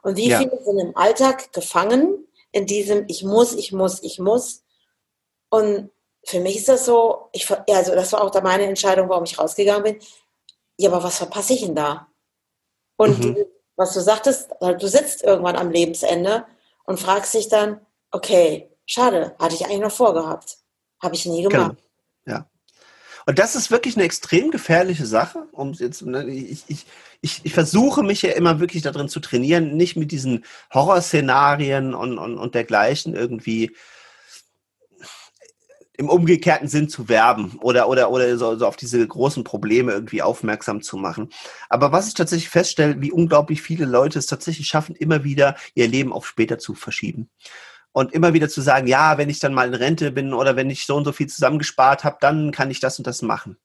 Und 0.02 0.16
wie 0.16 0.28
ja. 0.28 0.38
viele 0.38 0.62
sind 0.62 0.78
im 0.78 0.96
Alltag 0.96 1.52
gefangen 1.52 2.26
in 2.52 2.66
diesem 2.66 3.04
Ich 3.08 3.24
muss, 3.24 3.54
ich 3.54 3.72
muss, 3.72 4.02
ich 4.02 4.18
muss 4.18 4.62
und 5.50 5.90
für 6.24 6.40
mich 6.40 6.56
ist 6.56 6.68
das 6.68 6.84
so, 6.84 7.28
ich, 7.32 7.48
also 7.50 7.94
das 7.94 8.12
war 8.12 8.22
auch 8.22 8.30
da 8.30 8.40
meine 8.40 8.64
Entscheidung, 8.64 9.08
warum 9.08 9.24
ich 9.24 9.38
rausgegangen 9.38 9.82
bin. 9.82 9.98
Ja, 10.78 10.90
aber 10.90 11.02
was 11.02 11.18
verpasse 11.18 11.54
ich 11.54 11.60
denn 11.60 11.74
da? 11.74 12.08
Und 12.96 13.18
mhm. 13.24 13.36
was 13.76 13.92
du 13.94 14.00
sagtest, 14.00 14.50
du 14.60 14.88
sitzt 14.88 15.22
irgendwann 15.22 15.56
am 15.56 15.70
Lebensende 15.70 16.46
und 16.84 17.00
fragst 17.00 17.34
dich 17.34 17.48
dann, 17.48 17.80
okay, 18.10 18.70
schade, 18.86 19.34
hatte 19.38 19.54
ich 19.54 19.64
eigentlich 19.64 19.80
noch 19.80 19.92
vorgehabt. 19.92 20.58
Habe 21.02 21.14
ich 21.14 21.26
nie 21.26 21.42
gemacht. 21.42 21.76
Genau. 22.24 22.38
Ja. 22.38 22.48
Und 23.26 23.38
das 23.38 23.54
ist 23.54 23.70
wirklich 23.70 23.96
eine 23.96 24.04
extrem 24.04 24.50
gefährliche 24.50 25.04
Sache. 25.04 25.46
Um 25.52 25.72
jetzt, 25.74 26.02
ne, 26.02 26.26
ich, 26.28 26.64
ich, 26.68 26.86
ich, 27.20 27.40
ich 27.44 27.52
versuche 27.52 28.02
mich 28.02 28.22
ja 28.22 28.30
immer 28.30 28.58
wirklich 28.58 28.82
darin 28.82 29.08
zu 29.08 29.20
trainieren, 29.20 29.76
nicht 29.76 29.96
mit 29.96 30.12
diesen 30.12 30.44
Horrorszenarien 30.72 31.94
und, 31.94 32.18
und, 32.18 32.38
und 32.38 32.54
dergleichen 32.54 33.14
irgendwie 33.14 33.76
im 35.98 36.08
umgekehrten 36.08 36.68
Sinn 36.68 36.88
zu 36.88 37.08
werben 37.08 37.58
oder, 37.60 37.88
oder, 37.88 38.10
oder 38.10 38.38
so, 38.38 38.56
so 38.56 38.66
auf 38.66 38.76
diese 38.76 39.06
großen 39.06 39.42
Probleme 39.42 39.92
irgendwie 39.92 40.22
aufmerksam 40.22 40.80
zu 40.80 40.96
machen. 40.96 41.28
Aber 41.68 41.90
was 41.90 42.06
ich 42.06 42.14
tatsächlich 42.14 42.48
feststelle, 42.48 43.02
wie 43.02 43.10
unglaublich 43.10 43.62
viele 43.62 43.84
Leute 43.84 44.20
es 44.20 44.26
tatsächlich 44.26 44.68
schaffen, 44.68 44.94
immer 44.94 45.24
wieder 45.24 45.56
ihr 45.74 45.88
Leben 45.88 46.12
auf 46.12 46.26
später 46.26 46.58
zu 46.58 46.76
verschieben. 46.76 47.28
Und 47.90 48.12
immer 48.12 48.32
wieder 48.32 48.48
zu 48.48 48.60
sagen, 48.60 48.86
ja, 48.86 49.18
wenn 49.18 49.28
ich 49.28 49.40
dann 49.40 49.52
mal 49.52 49.66
in 49.66 49.74
Rente 49.74 50.12
bin 50.12 50.34
oder 50.34 50.54
wenn 50.54 50.70
ich 50.70 50.86
so 50.86 50.94
und 50.94 51.04
so 51.04 51.10
viel 51.10 51.26
zusammengespart 51.26 52.04
habe, 52.04 52.18
dann 52.20 52.52
kann 52.52 52.70
ich 52.70 52.78
das 52.78 52.98
und 52.98 53.06
das 53.08 53.22
machen. 53.22 53.56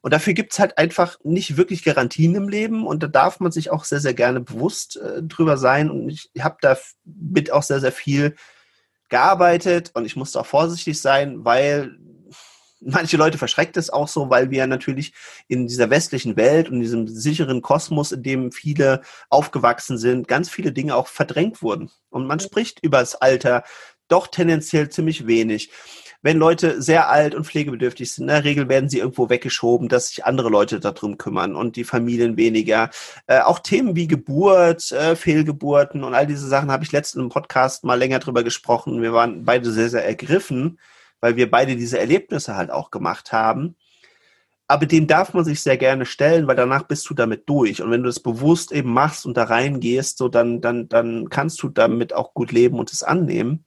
Und 0.00 0.12
dafür 0.12 0.32
gibt's 0.32 0.58
halt 0.58 0.76
einfach 0.76 1.18
nicht 1.22 1.56
wirklich 1.56 1.84
Garantien 1.84 2.34
im 2.34 2.48
Leben 2.48 2.84
und 2.84 3.02
da 3.02 3.06
darf 3.06 3.38
man 3.38 3.52
sich 3.52 3.70
auch 3.70 3.84
sehr, 3.84 4.00
sehr 4.00 4.14
gerne 4.14 4.40
bewusst 4.40 4.96
äh, 4.96 5.22
drüber 5.22 5.56
sein. 5.56 5.88
Und 5.88 6.10
ich 6.10 6.30
habe 6.40 6.56
da 6.60 6.76
mit 7.04 7.52
auch 7.52 7.62
sehr, 7.62 7.78
sehr 7.78 7.92
viel 7.92 8.34
gearbeitet 9.10 9.90
und 9.94 10.06
ich 10.06 10.16
musste 10.16 10.40
auch 10.40 10.46
vorsichtig 10.46 11.00
sein, 11.00 11.44
weil 11.44 11.98
manche 12.80 13.16
Leute 13.16 13.38
verschreckt 13.38 13.76
es 13.76 13.90
auch 13.90 14.08
so, 14.08 14.30
weil 14.30 14.50
wir 14.50 14.66
natürlich 14.66 15.12
in 15.48 15.66
dieser 15.66 15.90
westlichen 15.90 16.36
Welt 16.36 16.70
und 16.70 16.80
diesem 16.80 17.06
sicheren 17.06 17.62
Kosmos, 17.62 18.12
in 18.12 18.22
dem 18.22 18.52
viele 18.52 19.02
aufgewachsen 19.28 19.98
sind, 19.98 20.28
ganz 20.28 20.48
viele 20.48 20.72
Dinge 20.72 20.96
auch 20.96 21.06
verdrängt 21.06 21.62
wurden. 21.62 21.90
Und 22.08 22.26
man 22.26 22.40
spricht 22.40 22.82
über 22.82 22.98
das 22.98 23.16
Alter 23.16 23.64
doch 24.08 24.26
tendenziell 24.26 24.88
ziemlich 24.88 25.26
wenig 25.26 25.70
wenn 26.22 26.36
Leute 26.36 26.82
sehr 26.82 27.08
alt 27.08 27.34
und 27.34 27.46
pflegebedürftig 27.46 28.12
sind, 28.12 28.24
in 28.24 28.28
der 28.28 28.44
Regel 28.44 28.68
werden 28.68 28.90
sie 28.90 28.98
irgendwo 28.98 29.30
weggeschoben, 29.30 29.88
dass 29.88 30.08
sich 30.08 30.24
andere 30.24 30.50
Leute 30.50 30.78
darum 30.80 31.16
kümmern 31.16 31.56
und 31.56 31.76
die 31.76 31.84
Familien 31.84 32.36
weniger. 32.36 32.90
Äh, 33.26 33.40
auch 33.40 33.58
Themen 33.58 33.96
wie 33.96 34.06
Geburt, 34.06 34.92
äh, 34.92 35.16
Fehlgeburten 35.16 36.04
und 36.04 36.14
all 36.14 36.26
diese 36.26 36.46
Sachen 36.46 36.70
habe 36.70 36.84
ich 36.84 36.92
letztens 36.92 37.22
im 37.22 37.30
Podcast 37.30 37.84
mal 37.84 37.98
länger 37.98 38.18
drüber 38.18 38.44
gesprochen. 38.44 39.02
Wir 39.02 39.12
waren 39.12 39.44
beide 39.44 39.70
sehr, 39.70 39.88
sehr 39.88 40.04
ergriffen, 40.04 40.78
weil 41.20 41.36
wir 41.36 41.50
beide 41.50 41.76
diese 41.76 41.98
Erlebnisse 41.98 42.56
halt 42.56 42.70
auch 42.70 42.90
gemacht 42.90 43.32
haben. 43.32 43.76
Aber 44.68 44.86
dem 44.86 45.08
darf 45.08 45.34
man 45.34 45.44
sich 45.44 45.62
sehr 45.62 45.76
gerne 45.76 46.06
stellen, 46.06 46.46
weil 46.46 46.54
danach 46.54 46.84
bist 46.84 47.10
du 47.10 47.14
damit 47.14 47.48
durch. 47.48 47.82
Und 47.82 47.90
wenn 47.90 48.02
du 48.02 48.08
das 48.08 48.20
bewusst 48.20 48.70
eben 48.70 48.92
machst 48.92 49.26
und 49.26 49.36
da 49.36 49.44
reingehst, 49.44 50.18
so 50.18 50.28
dann, 50.28 50.60
dann, 50.60 50.88
dann 50.88 51.28
kannst 51.28 51.60
du 51.62 51.70
damit 51.70 52.12
auch 52.12 52.34
gut 52.34 52.52
leben 52.52 52.78
und 52.78 52.92
es 52.92 53.02
annehmen. 53.02 53.64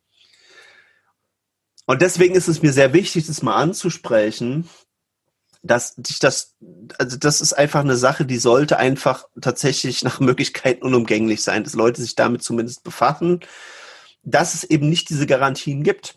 Und 1.85 2.01
deswegen 2.01 2.35
ist 2.35 2.47
es 2.47 2.61
mir 2.61 2.71
sehr 2.71 2.93
wichtig, 2.93 3.27
das 3.27 3.41
mal 3.41 3.55
anzusprechen, 3.55 4.69
dass 5.61 5.95
dich 5.95 6.19
das, 6.19 6.55
also 6.97 7.17
das 7.17 7.41
ist 7.41 7.53
einfach 7.53 7.81
eine 7.81 7.95
Sache, 7.95 8.25
die 8.25 8.37
sollte 8.37 8.77
einfach 8.77 9.25
tatsächlich 9.41 10.03
nach 10.03 10.19
Möglichkeit 10.19 10.81
unumgänglich 10.81 11.41
sein, 11.41 11.63
dass 11.63 11.73
Leute 11.73 12.01
sich 12.01 12.15
damit 12.15 12.43
zumindest 12.43 12.83
befassen, 12.83 13.39
dass 14.23 14.53
es 14.53 14.63
eben 14.63 14.89
nicht 14.89 15.09
diese 15.09 15.25
Garantien 15.25 15.83
gibt. 15.83 16.15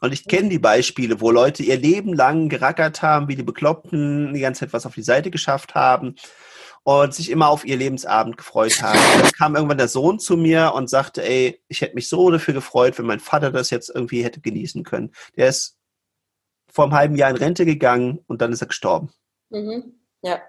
Und 0.00 0.12
ich 0.12 0.28
kenne 0.28 0.50
die 0.50 0.58
Beispiele, 0.58 1.20
wo 1.20 1.30
Leute 1.30 1.62
ihr 1.62 1.78
Leben 1.78 2.12
lang 2.12 2.48
gerackert 2.48 3.02
haben, 3.02 3.28
wie 3.28 3.36
die 3.36 3.42
Bekloppten, 3.42 4.34
die 4.34 4.40
ganze 4.40 4.60
Zeit 4.60 4.72
was 4.72 4.86
auf 4.86 4.94
die 4.94 5.02
Seite 5.02 5.30
geschafft 5.30 5.74
haben 5.74 6.16
und 6.86 7.12
sich 7.12 7.30
immer 7.30 7.48
auf 7.48 7.64
ihr 7.64 7.76
Lebensabend 7.76 8.36
gefreut 8.36 8.80
haben. 8.80 8.96
Dann 9.20 9.32
kam 9.32 9.56
irgendwann 9.56 9.76
der 9.76 9.88
Sohn 9.88 10.20
zu 10.20 10.36
mir 10.36 10.72
und 10.72 10.88
sagte, 10.88 11.20
ey, 11.28 11.60
ich 11.66 11.80
hätte 11.80 11.96
mich 11.96 12.08
so 12.08 12.30
dafür 12.30 12.54
gefreut, 12.54 12.96
wenn 12.96 13.06
mein 13.06 13.18
Vater 13.18 13.50
das 13.50 13.70
jetzt 13.70 13.90
irgendwie 13.92 14.22
hätte 14.22 14.40
genießen 14.40 14.84
können. 14.84 15.10
Der 15.36 15.48
ist 15.48 15.80
vor 16.70 16.84
einem 16.84 16.94
halben 16.94 17.16
Jahr 17.16 17.30
in 17.30 17.36
Rente 17.36 17.64
gegangen 17.64 18.20
und 18.28 18.40
dann 18.40 18.52
ist 18.52 18.60
er 18.60 18.68
gestorben. 18.68 19.12
Mhm. 19.50 19.96
Ja. 20.22 20.40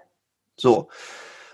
So. 0.56 0.90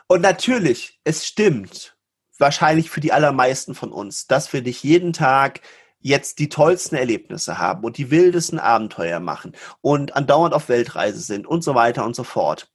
Und 0.06 0.20
natürlich, 0.20 1.00
es 1.02 1.26
stimmt, 1.26 1.96
wahrscheinlich 2.38 2.90
für 2.90 3.00
die 3.00 3.12
allermeisten 3.12 3.74
von 3.74 3.90
uns, 3.90 4.26
dass 4.26 4.52
wir 4.52 4.60
nicht 4.60 4.84
jeden 4.84 5.14
Tag 5.14 5.62
jetzt 6.00 6.38
die 6.40 6.50
tollsten 6.50 6.96
Erlebnisse 6.96 7.56
haben 7.56 7.84
und 7.84 7.96
die 7.96 8.10
wildesten 8.10 8.58
Abenteuer 8.58 9.18
machen 9.18 9.52
und 9.80 10.14
andauernd 10.14 10.52
auf 10.52 10.68
Weltreise 10.68 11.20
sind 11.20 11.46
und 11.46 11.64
so 11.64 11.74
weiter 11.74 12.04
und 12.04 12.14
so 12.14 12.22
fort. 12.22 12.68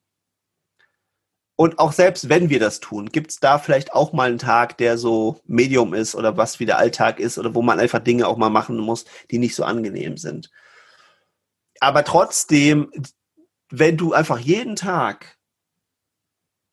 Und 1.59 1.77
auch 1.77 1.91
selbst 1.91 2.29
wenn 2.29 2.49
wir 2.49 2.57
das 2.57 2.79
tun, 2.79 3.07
gibt 3.07 3.31
es 3.31 3.41
da 3.41 3.59
vielleicht 3.59 3.91
auch 3.91 4.13
mal 4.13 4.29
einen 4.29 4.37
Tag, 4.37 4.77
der 4.77 4.97
so 4.97 5.41
Medium 5.45 5.93
ist 5.93 6.15
oder 6.15 6.37
was 6.37 6.61
wie 6.61 6.65
der 6.65 6.77
Alltag 6.77 7.19
ist 7.19 7.37
oder 7.37 7.53
wo 7.53 7.61
man 7.61 7.81
einfach 7.81 7.99
Dinge 7.99 8.29
auch 8.29 8.37
mal 8.37 8.49
machen 8.49 8.77
muss, 8.77 9.03
die 9.29 9.39
nicht 9.39 9.55
so 9.55 9.65
angenehm 9.65 10.15
sind. 10.15 10.49
Aber 11.81 12.05
trotzdem, 12.05 12.89
wenn 13.69 13.97
du 13.97 14.13
einfach 14.13 14.39
jeden 14.39 14.77
Tag 14.77 15.37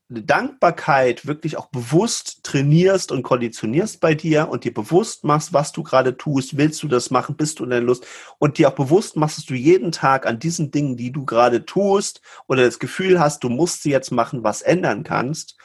Dankbarkeit 0.08 1.26
wirklich 1.26 1.56
auch 1.56 1.66
bewusst 1.66 2.44
trainierst 2.44 3.10
und 3.10 3.24
konditionierst 3.24 4.00
bei 4.00 4.14
dir 4.14 4.48
und 4.48 4.62
dir 4.62 4.72
bewusst 4.72 5.24
machst, 5.24 5.52
was 5.52 5.72
du 5.72 5.82
gerade 5.82 6.16
tust, 6.16 6.56
willst 6.56 6.80
du 6.84 6.88
das 6.88 7.10
machen, 7.10 7.36
bist 7.36 7.58
du 7.58 7.64
in 7.64 7.70
der 7.70 7.80
Lust 7.80 8.06
und 8.38 8.58
dir 8.58 8.68
auch 8.68 8.74
bewusst 8.74 9.16
machst, 9.16 9.38
dass 9.38 9.46
du 9.46 9.54
jeden 9.54 9.90
Tag 9.90 10.24
an 10.24 10.38
diesen 10.38 10.70
Dingen, 10.70 10.96
die 10.96 11.10
du 11.10 11.24
gerade 11.24 11.64
tust 11.66 12.20
oder 12.46 12.64
das 12.64 12.78
Gefühl 12.78 13.18
hast, 13.18 13.42
du 13.42 13.48
musst 13.48 13.82
sie 13.82 13.90
jetzt 13.90 14.12
machen, 14.12 14.44
was 14.44 14.62
ändern 14.62 15.02
kannst, 15.02 15.56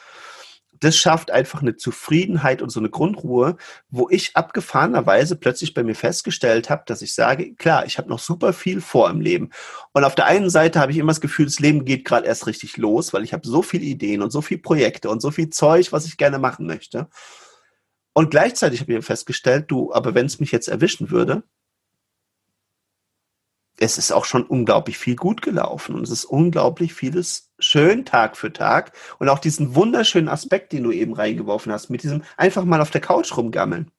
das 0.82 0.96
schafft 0.96 1.30
einfach 1.30 1.62
eine 1.62 1.76
Zufriedenheit 1.76 2.60
und 2.60 2.70
so 2.70 2.80
eine 2.80 2.90
Grundruhe, 2.90 3.56
wo 3.88 4.08
ich 4.10 4.34
abgefahrenerweise 4.36 5.36
plötzlich 5.36 5.74
bei 5.74 5.84
mir 5.84 5.94
festgestellt 5.94 6.70
habe, 6.70 6.82
dass 6.86 7.02
ich 7.02 7.14
sage, 7.14 7.54
klar, 7.54 7.86
ich 7.86 7.98
habe 7.98 8.08
noch 8.08 8.18
super 8.18 8.52
viel 8.52 8.80
vor 8.80 9.08
im 9.08 9.20
Leben. 9.20 9.50
Und 9.92 10.02
auf 10.02 10.16
der 10.16 10.26
einen 10.26 10.50
Seite 10.50 10.80
habe 10.80 10.90
ich 10.90 10.98
immer 10.98 11.12
das 11.12 11.20
Gefühl, 11.20 11.46
das 11.46 11.60
Leben 11.60 11.84
geht 11.84 12.04
gerade 12.04 12.26
erst 12.26 12.48
richtig 12.48 12.76
los, 12.78 13.12
weil 13.12 13.22
ich 13.22 13.32
habe 13.32 13.46
so 13.46 13.62
viele 13.62 13.84
Ideen 13.84 14.22
und 14.22 14.32
so 14.32 14.42
viele 14.42 14.60
Projekte 14.60 15.08
und 15.08 15.22
so 15.22 15.30
viel 15.30 15.50
Zeug, 15.50 15.92
was 15.92 16.04
ich 16.06 16.16
gerne 16.16 16.40
machen 16.40 16.66
möchte. 16.66 17.08
Und 18.12 18.30
gleichzeitig 18.30 18.80
habe 18.80 18.94
ich 18.94 19.04
festgestellt, 19.04 19.66
du, 19.68 19.92
aber 19.92 20.14
wenn 20.14 20.26
es 20.26 20.40
mich 20.40 20.50
jetzt 20.50 20.68
erwischen 20.68 21.10
würde, 21.10 21.44
es 23.82 23.98
ist 23.98 24.12
auch 24.12 24.24
schon 24.24 24.44
unglaublich 24.46 24.96
viel 24.96 25.16
gut 25.16 25.42
gelaufen 25.42 25.96
und 25.96 26.04
es 26.04 26.10
ist 26.10 26.24
unglaublich 26.24 26.94
vieles 26.94 27.50
schön 27.58 28.04
Tag 28.04 28.36
für 28.36 28.52
Tag 28.52 28.92
und 29.18 29.28
auch 29.28 29.40
diesen 29.40 29.74
wunderschönen 29.74 30.28
Aspekt, 30.28 30.72
den 30.72 30.84
du 30.84 30.92
eben 30.92 31.14
reingeworfen 31.14 31.72
hast, 31.72 31.90
mit 31.90 32.04
diesem 32.04 32.22
einfach 32.36 32.64
mal 32.64 32.80
auf 32.80 32.92
der 32.92 33.00
Couch 33.00 33.36
rumgammeln. 33.36 33.90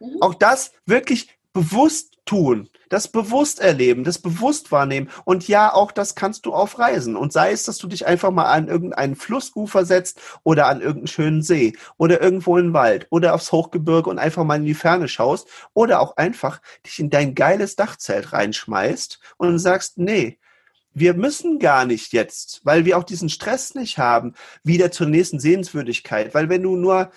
Mhm. 0.00 0.22
Auch 0.22 0.32
das 0.32 0.72
wirklich 0.86 1.35
bewusst 1.56 2.18
tun, 2.26 2.68
das 2.90 3.08
bewusst 3.08 3.60
erleben, 3.60 4.04
das 4.04 4.18
bewusst 4.18 4.70
wahrnehmen. 4.72 5.08
Und 5.24 5.48
ja, 5.48 5.72
auch 5.72 5.90
das 5.90 6.14
kannst 6.14 6.44
du 6.44 6.52
auf 6.52 6.78
Reisen. 6.78 7.16
Und 7.16 7.32
sei 7.32 7.50
es, 7.52 7.64
dass 7.64 7.78
du 7.78 7.86
dich 7.86 8.06
einfach 8.06 8.30
mal 8.30 8.44
an 8.44 8.68
irgendeinen 8.68 9.16
Flussufer 9.16 9.86
setzt 9.86 10.20
oder 10.42 10.66
an 10.66 10.82
irgendeinen 10.82 11.06
schönen 11.06 11.42
See 11.42 11.74
oder 11.96 12.20
irgendwo 12.20 12.58
in 12.58 12.66
den 12.66 12.72
Wald 12.74 13.06
oder 13.08 13.34
aufs 13.34 13.52
Hochgebirge 13.52 14.10
und 14.10 14.18
einfach 14.18 14.44
mal 14.44 14.56
in 14.56 14.66
die 14.66 14.74
Ferne 14.74 15.08
schaust 15.08 15.48
oder 15.72 16.00
auch 16.00 16.18
einfach 16.18 16.60
dich 16.84 16.98
in 16.98 17.08
dein 17.08 17.34
geiles 17.34 17.74
Dachzelt 17.74 18.34
reinschmeißt 18.34 19.18
und 19.38 19.58
sagst, 19.58 19.96
nee, 19.96 20.38
wir 20.92 21.14
müssen 21.14 21.58
gar 21.58 21.86
nicht 21.86 22.12
jetzt, 22.12 22.60
weil 22.64 22.84
wir 22.84 22.98
auch 22.98 23.04
diesen 23.04 23.30
Stress 23.30 23.74
nicht 23.74 23.96
haben, 23.96 24.34
wieder 24.62 24.90
zur 24.90 25.06
nächsten 25.06 25.40
Sehenswürdigkeit. 25.40 26.34
Weil 26.34 26.50
wenn 26.50 26.62
du 26.62 26.76
nur 26.76 27.10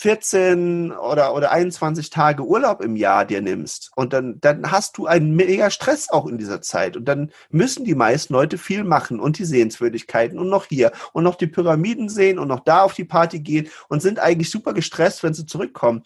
14 0.00 0.92
oder, 0.92 1.34
oder 1.34 1.50
21 1.50 2.10
Tage 2.10 2.44
Urlaub 2.44 2.80
im 2.80 2.94
Jahr 2.94 3.24
dir 3.24 3.40
nimmst 3.40 3.90
und 3.96 4.12
dann, 4.12 4.40
dann 4.40 4.70
hast 4.70 4.96
du 4.98 5.06
einen 5.06 5.34
mega 5.34 5.70
Stress 5.70 6.08
auch 6.10 6.26
in 6.26 6.38
dieser 6.38 6.60
Zeit 6.62 6.96
und 6.96 7.06
dann 7.06 7.32
müssen 7.50 7.84
die 7.84 7.94
meisten 7.94 8.32
Leute 8.32 8.58
viel 8.58 8.84
machen 8.84 9.18
und 9.18 9.38
die 9.38 9.44
Sehenswürdigkeiten 9.44 10.38
und 10.38 10.48
noch 10.48 10.66
hier 10.66 10.92
und 11.12 11.24
noch 11.24 11.34
die 11.34 11.48
Pyramiden 11.48 12.08
sehen 12.08 12.38
und 12.38 12.48
noch 12.48 12.60
da 12.60 12.82
auf 12.82 12.94
die 12.94 13.04
Party 13.04 13.40
gehen 13.40 13.68
und 13.88 14.00
sind 14.00 14.20
eigentlich 14.20 14.50
super 14.50 14.72
gestresst, 14.72 15.22
wenn 15.22 15.34
sie 15.34 15.46
zurückkommen. 15.46 16.02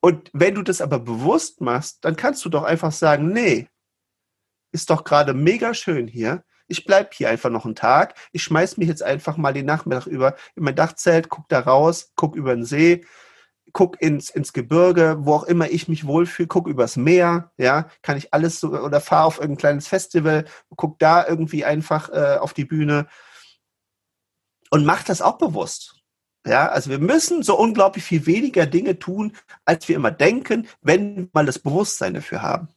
Und 0.00 0.30
wenn 0.32 0.54
du 0.54 0.62
das 0.62 0.80
aber 0.80 0.98
bewusst 0.98 1.60
machst, 1.60 2.04
dann 2.04 2.14
kannst 2.14 2.44
du 2.44 2.48
doch 2.48 2.62
einfach 2.62 2.92
sagen, 2.92 3.32
nee, 3.32 3.68
ist 4.70 4.90
doch 4.90 5.04
gerade 5.04 5.34
mega 5.34 5.74
schön 5.74 6.06
hier 6.06 6.44
ich 6.66 6.84
bleib 6.84 7.14
hier 7.14 7.28
einfach 7.28 7.50
noch 7.50 7.64
einen 7.64 7.74
Tag. 7.74 8.14
Ich 8.32 8.42
schmeiß 8.42 8.76
mich 8.76 8.88
jetzt 8.88 9.02
einfach 9.02 9.36
mal 9.36 9.52
den 9.52 9.66
Nachmittag 9.66 10.06
über 10.06 10.36
in 10.54 10.64
mein 10.64 10.76
Dachzelt, 10.76 11.28
guck 11.28 11.48
da 11.48 11.60
raus, 11.60 12.12
guck 12.16 12.36
über 12.36 12.54
den 12.54 12.64
See, 12.64 13.04
guck 13.72 14.00
ins, 14.00 14.30
ins 14.30 14.52
Gebirge, 14.52 15.16
wo 15.20 15.34
auch 15.34 15.44
immer 15.44 15.68
ich 15.70 15.88
mich 15.88 16.06
wohlfühle, 16.06 16.48
guck 16.48 16.68
übers 16.68 16.96
Meer, 16.96 17.52
ja, 17.58 17.88
kann 18.02 18.16
ich 18.16 18.32
alles 18.32 18.60
so, 18.60 18.68
oder 18.68 19.00
fahr 19.00 19.26
auf 19.26 19.38
irgendein 19.38 19.58
kleines 19.58 19.88
Festival, 19.88 20.44
guck 20.76 20.98
da 20.98 21.26
irgendwie 21.26 21.64
einfach 21.64 22.08
äh, 22.10 22.38
auf 22.38 22.54
die 22.54 22.64
Bühne 22.64 23.08
und 24.70 24.84
mach 24.84 25.02
das 25.04 25.22
auch 25.22 25.38
bewusst. 25.38 26.00
Ja, 26.46 26.68
also 26.68 26.90
wir 26.90 26.98
müssen 26.98 27.42
so 27.42 27.58
unglaublich 27.58 28.04
viel 28.04 28.26
weniger 28.26 28.66
Dinge 28.66 28.98
tun, 28.98 29.34
als 29.64 29.88
wir 29.88 29.96
immer 29.96 30.10
denken, 30.10 30.68
wenn 30.82 31.16
wir 31.16 31.28
mal 31.32 31.46
das 31.46 31.58
Bewusstsein 31.58 32.14
dafür 32.14 32.42
haben. 32.42 32.68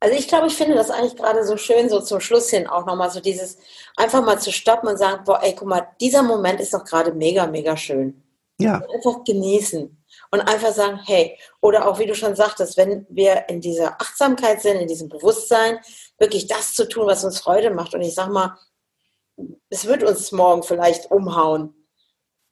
Also 0.00 0.14
ich 0.14 0.28
glaube, 0.28 0.46
ich 0.46 0.56
finde 0.56 0.74
das 0.74 0.90
eigentlich 0.90 1.16
gerade 1.16 1.44
so 1.44 1.56
schön, 1.56 1.88
so 1.88 2.00
zum 2.00 2.20
Schluss 2.20 2.50
hin 2.50 2.66
auch 2.66 2.84
nochmal 2.84 3.10
so 3.10 3.20
dieses, 3.20 3.56
einfach 3.96 4.22
mal 4.22 4.38
zu 4.38 4.52
stoppen 4.52 4.88
und 4.88 4.98
sagen, 4.98 5.24
boah, 5.24 5.42
ey, 5.42 5.54
guck 5.54 5.68
mal, 5.68 5.88
dieser 6.00 6.22
Moment 6.22 6.60
ist 6.60 6.74
doch 6.74 6.84
gerade 6.84 7.12
mega, 7.12 7.46
mega 7.46 7.76
schön. 7.76 8.22
Ja. 8.58 8.76
Und 8.76 8.94
einfach 8.94 9.24
genießen 9.24 10.04
und 10.30 10.40
einfach 10.40 10.72
sagen, 10.72 11.00
hey, 11.04 11.38
oder 11.60 11.88
auch 11.88 11.98
wie 11.98 12.06
du 12.06 12.14
schon 12.14 12.36
sagtest, 12.36 12.76
wenn 12.76 13.06
wir 13.08 13.48
in 13.48 13.60
dieser 13.60 14.00
Achtsamkeit 14.00 14.60
sind, 14.60 14.80
in 14.80 14.88
diesem 14.88 15.08
Bewusstsein, 15.08 15.78
wirklich 16.18 16.46
das 16.46 16.74
zu 16.74 16.88
tun, 16.88 17.06
was 17.06 17.24
uns 17.24 17.38
Freude 17.38 17.70
macht. 17.70 17.94
Und 17.94 18.02
ich 18.02 18.14
sag 18.14 18.28
mal, 18.28 18.58
es 19.70 19.86
wird 19.86 20.02
uns 20.02 20.32
morgen 20.32 20.62
vielleicht 20.62 21.10
umhauen. 21.10 21.86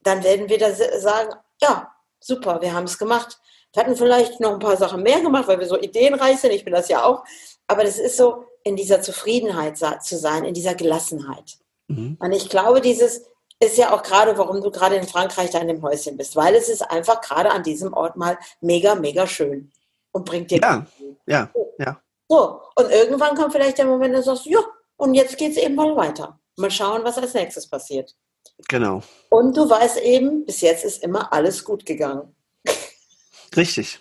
Dann 0.03 0.25
werden 0.25 0.49
wir 0.49 0.59
da 0.59 0.73
sagen, 0.73 1.35
ja, 1.61 1.93
super, 2.21 2.61
wir 2.63 2.73
haben 2.75 2.85
es 2.85 2.99
gemacht 2.99 3.39
Wir 3.75 3.83
hatten 3.83 3.97
vielleicht 3.97 4.41
noch 4.41 4.53
ein 4.53 4.61
paar 4.61 4.77
Sachen 4.77 5.03
mehr 5.03 5.21
gemacht, 5.21 5.49
weil 5.49 5.59
wir 5.59 5.67
so 5.67 5.79
ideenreich 5.79 6.39
sind. 6.39 6.53
Ich 6.53 6.65
bin 6.65 6.73
das 6.73 6.89
ja 6.89 7.05
auch. 7.05 7.25
Aber 7.67 7.83
das 7.83 7.99
ist 7.99 8.17
so, 8.17 8.45
in 8.63 8.77
dieser 8.77 9.03
Zufriedenheit 9.03 9.77
zu 9.77 10.17
sein, 10.17 10.45
in 10.45 10.55
dieser 10.55 10.75
Gelassenheit. 10.75 11.59
Mhm. 11.89 12.17
Und 12.19 12.33
ich 12.33 12.49
glaube, 12.49 12.81
dieses 12.81 13.27
ist 13.61 13.77
ja 13.77 13.93
auch 13.93 14.03
gerade, 14.03 14.37
warum 14.39 14.61
du 14.63 14.71
gerade 14.71 14.97
in 14.97 15.07
Frankreich 15.07 15.51
da 15.51 15.59
in 15.59 15.69
dem 15.69 15.83
Häuschen 15.83 16.17
bist, 16.17 16.37
weil 16.37 16.55
es 16.55 16.69
ist 16.69 16.83
einfach 16.83 17.21
gerade 17.21 17.51
an 17.51 17.63
diesem 17.63 17.93
Ort 17.93 18.17
mal 18.17 18.39
mega, 18.61 18.95
mega 18.95 19.27
schön 19.27 19.71
und 20.13 20.25
bringt 20.25 20.51
dir. 20.51 20.61
Ja, 20.61 20.87
ja, 21.27 21.51
ja. 21.79 22.01
So, 22.29 22.61
und 22.77 22.91
irgendwann 22.91 23.37
kommt 23.37 23.53
vielleicht 23.53 23.79
der 23.79 23.87
Moment, 23.87 24.15
wo 24.15 24.19
du 24.19 24.23
sagst, 24.23 24.47
ja, 24.47 24.61
und 24.97 25.15
jetzt 25.15 25.37
geht 25.37 25.53
es 25.53 25.59
eben 25.59 25.75
mal 25.75 25.95
weiter. 25.97 26.39
Mal 26.57 26.71
schauen, 26.71 27.05
was 27.05 27.19
als 27.19 27.35
nächstes 27.35 27.69
passiert. 27.69 28.15
Genau. 28.69 29.03
Und 29.31 29.57
du 29.57 29.69
weißt 29.69 30.01
eben, 30.01 30.45
bis 30.47 30.61
jetzt 30.61 30.85
ist 30.85 31.03
immer 31.03 31.33
alles 31.33 31.65
gut 31.65 31.85
gegangen. 31.85 32.35
Richtig. 33.57 34.01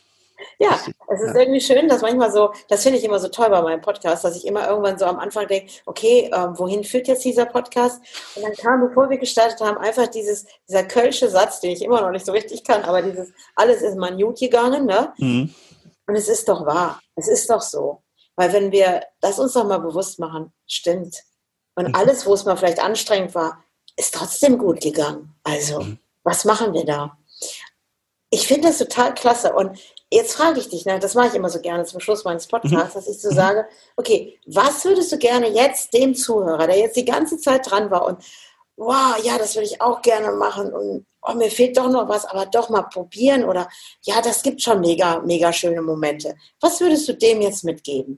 Ja, 0.60 0.80
es 1.10 1.22
ist 1.22 1.36
ja. 1.36 1.42
irgendwie 1.42 1.62
schön, 1.62 1.88
dass 1.88 2.02
manchmal 2.02 2.32
so, 2.32 2.54
das 2.70 2.84
finde 2.84 3.00
ich 3.00 3.06
immer 3.06 3.20
so 3.20 3.28
toll 3.28 3.50
bei 3.50 3.62
meinem 3.62 3.82
Podcast, 3.82 4.24
dass 4.24 4.36
ich 4.36 4.46
immer 4.46 4.68
irgendwann 4.68 4.98
so 4.98 5.06
am 5.06 5.20
Anfang 5.20 5.48
denke, 5.48 5.72
okay, 5.86 6.30
ähm, 6.34 6.58
wohin 6.58 6.84
führt 6.84 7.08
jetzt 7.08 7.24
dieser 7.24 7.46
Podcast? 7.46 8.02
Und 8.36 8.44
dann 8.44 8.54
kam, 8.54 8.88
bevor 8.88 9.10
wir 9.10 9.18
gestartet 9.18 9.62
haben, 9.62 9.78
einfach 9.78 10.08
dieses, 10.08 10.46
dieser 10.68 10.84
kölsche 10.84 11.30
Satz, 11.30 11.60
den 11.60 11.72
ich 11.72 11.82
immer 11.82 12.02
noch 12.02 12.12
nicht 12.12 12.26
so 12.26 12.32
richtig 12.32 12.64
kann, 12.64 12.84
aber 12.84 13.02
dieses, 13.02 13.32
alles 13.56 13.82
ist 13.82 13.98
man 13.98 14.18
gut 14.20 14.40
gegangen, 14.40 14.86
ne? 14.86 15.14
Mhm. 15.18 15.54
Und 16.08 16.16
es 16.16 16.28
ist 16.28 16.50
doch 16.50 16.66
wahr. 16.66 17.00
Es 17.16 17.28
ist 17.28 17.50
doch 17.50 17.62
so. 17.62 18.04
Weil 18.36 18.52
wenn 18.52 18.72
wir 18.72 19.04
das 19.22 19.40
uns 19.40 19.54
doch 19.54 19.64
mal 19.64 19.80
bewusst 19.80 20.20
machen, 20.20 20.52
stimmt. 20.68 21.16
Und 21.76 21.90
mhm. 21.90 21.96
alles, 21.96 22.26
wo 22.26 22.34
es 22.34 22.46
mal 22.46 22.58
vielleicht 22.58 22.84
anstrengend 22.84 23.36
war, 23.36 23.64
ist 23.96 24.14
trotzdem 24.14 24.58
gut 24.58 24.82
gegangen. 24.82 25.36
Also, 25.44 25.82
mhm. 25.82 26.00
was 26.24 26.46
machen 26.46 26.74
wir 26.74 26.86
da? 26.86 27.18
Ich 28.34 28.48
finde 28.48 28.70
das 28.70 28.80
total 28.80 29.14
klasse. 29.14 29.54
Und 29.54 29.78
jetzt 30.10 30.34
frage 30.34 30.60
ich 30.60 30.68
dich, 30.68 30.88
ne, 30.88 30.98
das 30.98 31.14
mache 31.14 31.28
ich 31.28 31.36
immer 31.36 31.50
so 31.50 31.62
gerne 31.62 31.86
zum 31.86 32.00
Schluss 32.00 32.24
meines 32.24 32.48
Podcasts, 32.48 32.96
mhm. 32.96 33.00
dass 33.00 33.08
ich 33.08 33.22
so 33.22 33.30
sage, 33.30 33.68
okay, 33.96 34.40
was 34.48 34.84
würdest 34.86 35.12
du 35.12 35.20
gerne 35.20 35.50
jetzt 35.50 35.94
dem 35.94 36.16
Zuhörer, 36.16 36.66
der 36.66 36.80
jetzt 36.80 36.98
die 36.98 37.06
ganze 37.06 37.38
Zeit 37.38 37.70
dran 37.70 37.92
war 37.92 38.08
und 38.08 38.24
wow, 38.76 39.24
ja, 39.24 39.38
das 39.38 39.54
würde 39.54 39.68
ich 39.68 39.80
auch 39.82 40.02
gerne 40.02 40.32
machen 40.32 40.74
und 40.74 41.06
oh, 41.22 41.34
mir 41.36 41.52
fehlt 41.52 41.78
doch 41.78 41.92
noch 41.92 42.10
was, 42.10 42.26
aber 42.26 42.48
doch 42.48 42.70
mal 42.70 42.82
probieren 42.82 43.44
oder 43.44 43.70
ja, 44.02 44.20
das 44.20 44.42
gibt 44.42 44.64
schon 44.64 44.82
mega, 44.82 45.20
mega 45.20 45.54
schöne 45.54 45.84
Momente. 45.84 46.34
Was 46.60 46.82
würdest 46.82 47.08
du 47.08 47.14
dem 47.14 47.40
jetzt 47.40 47.64
mitgeben? 47.64 48.18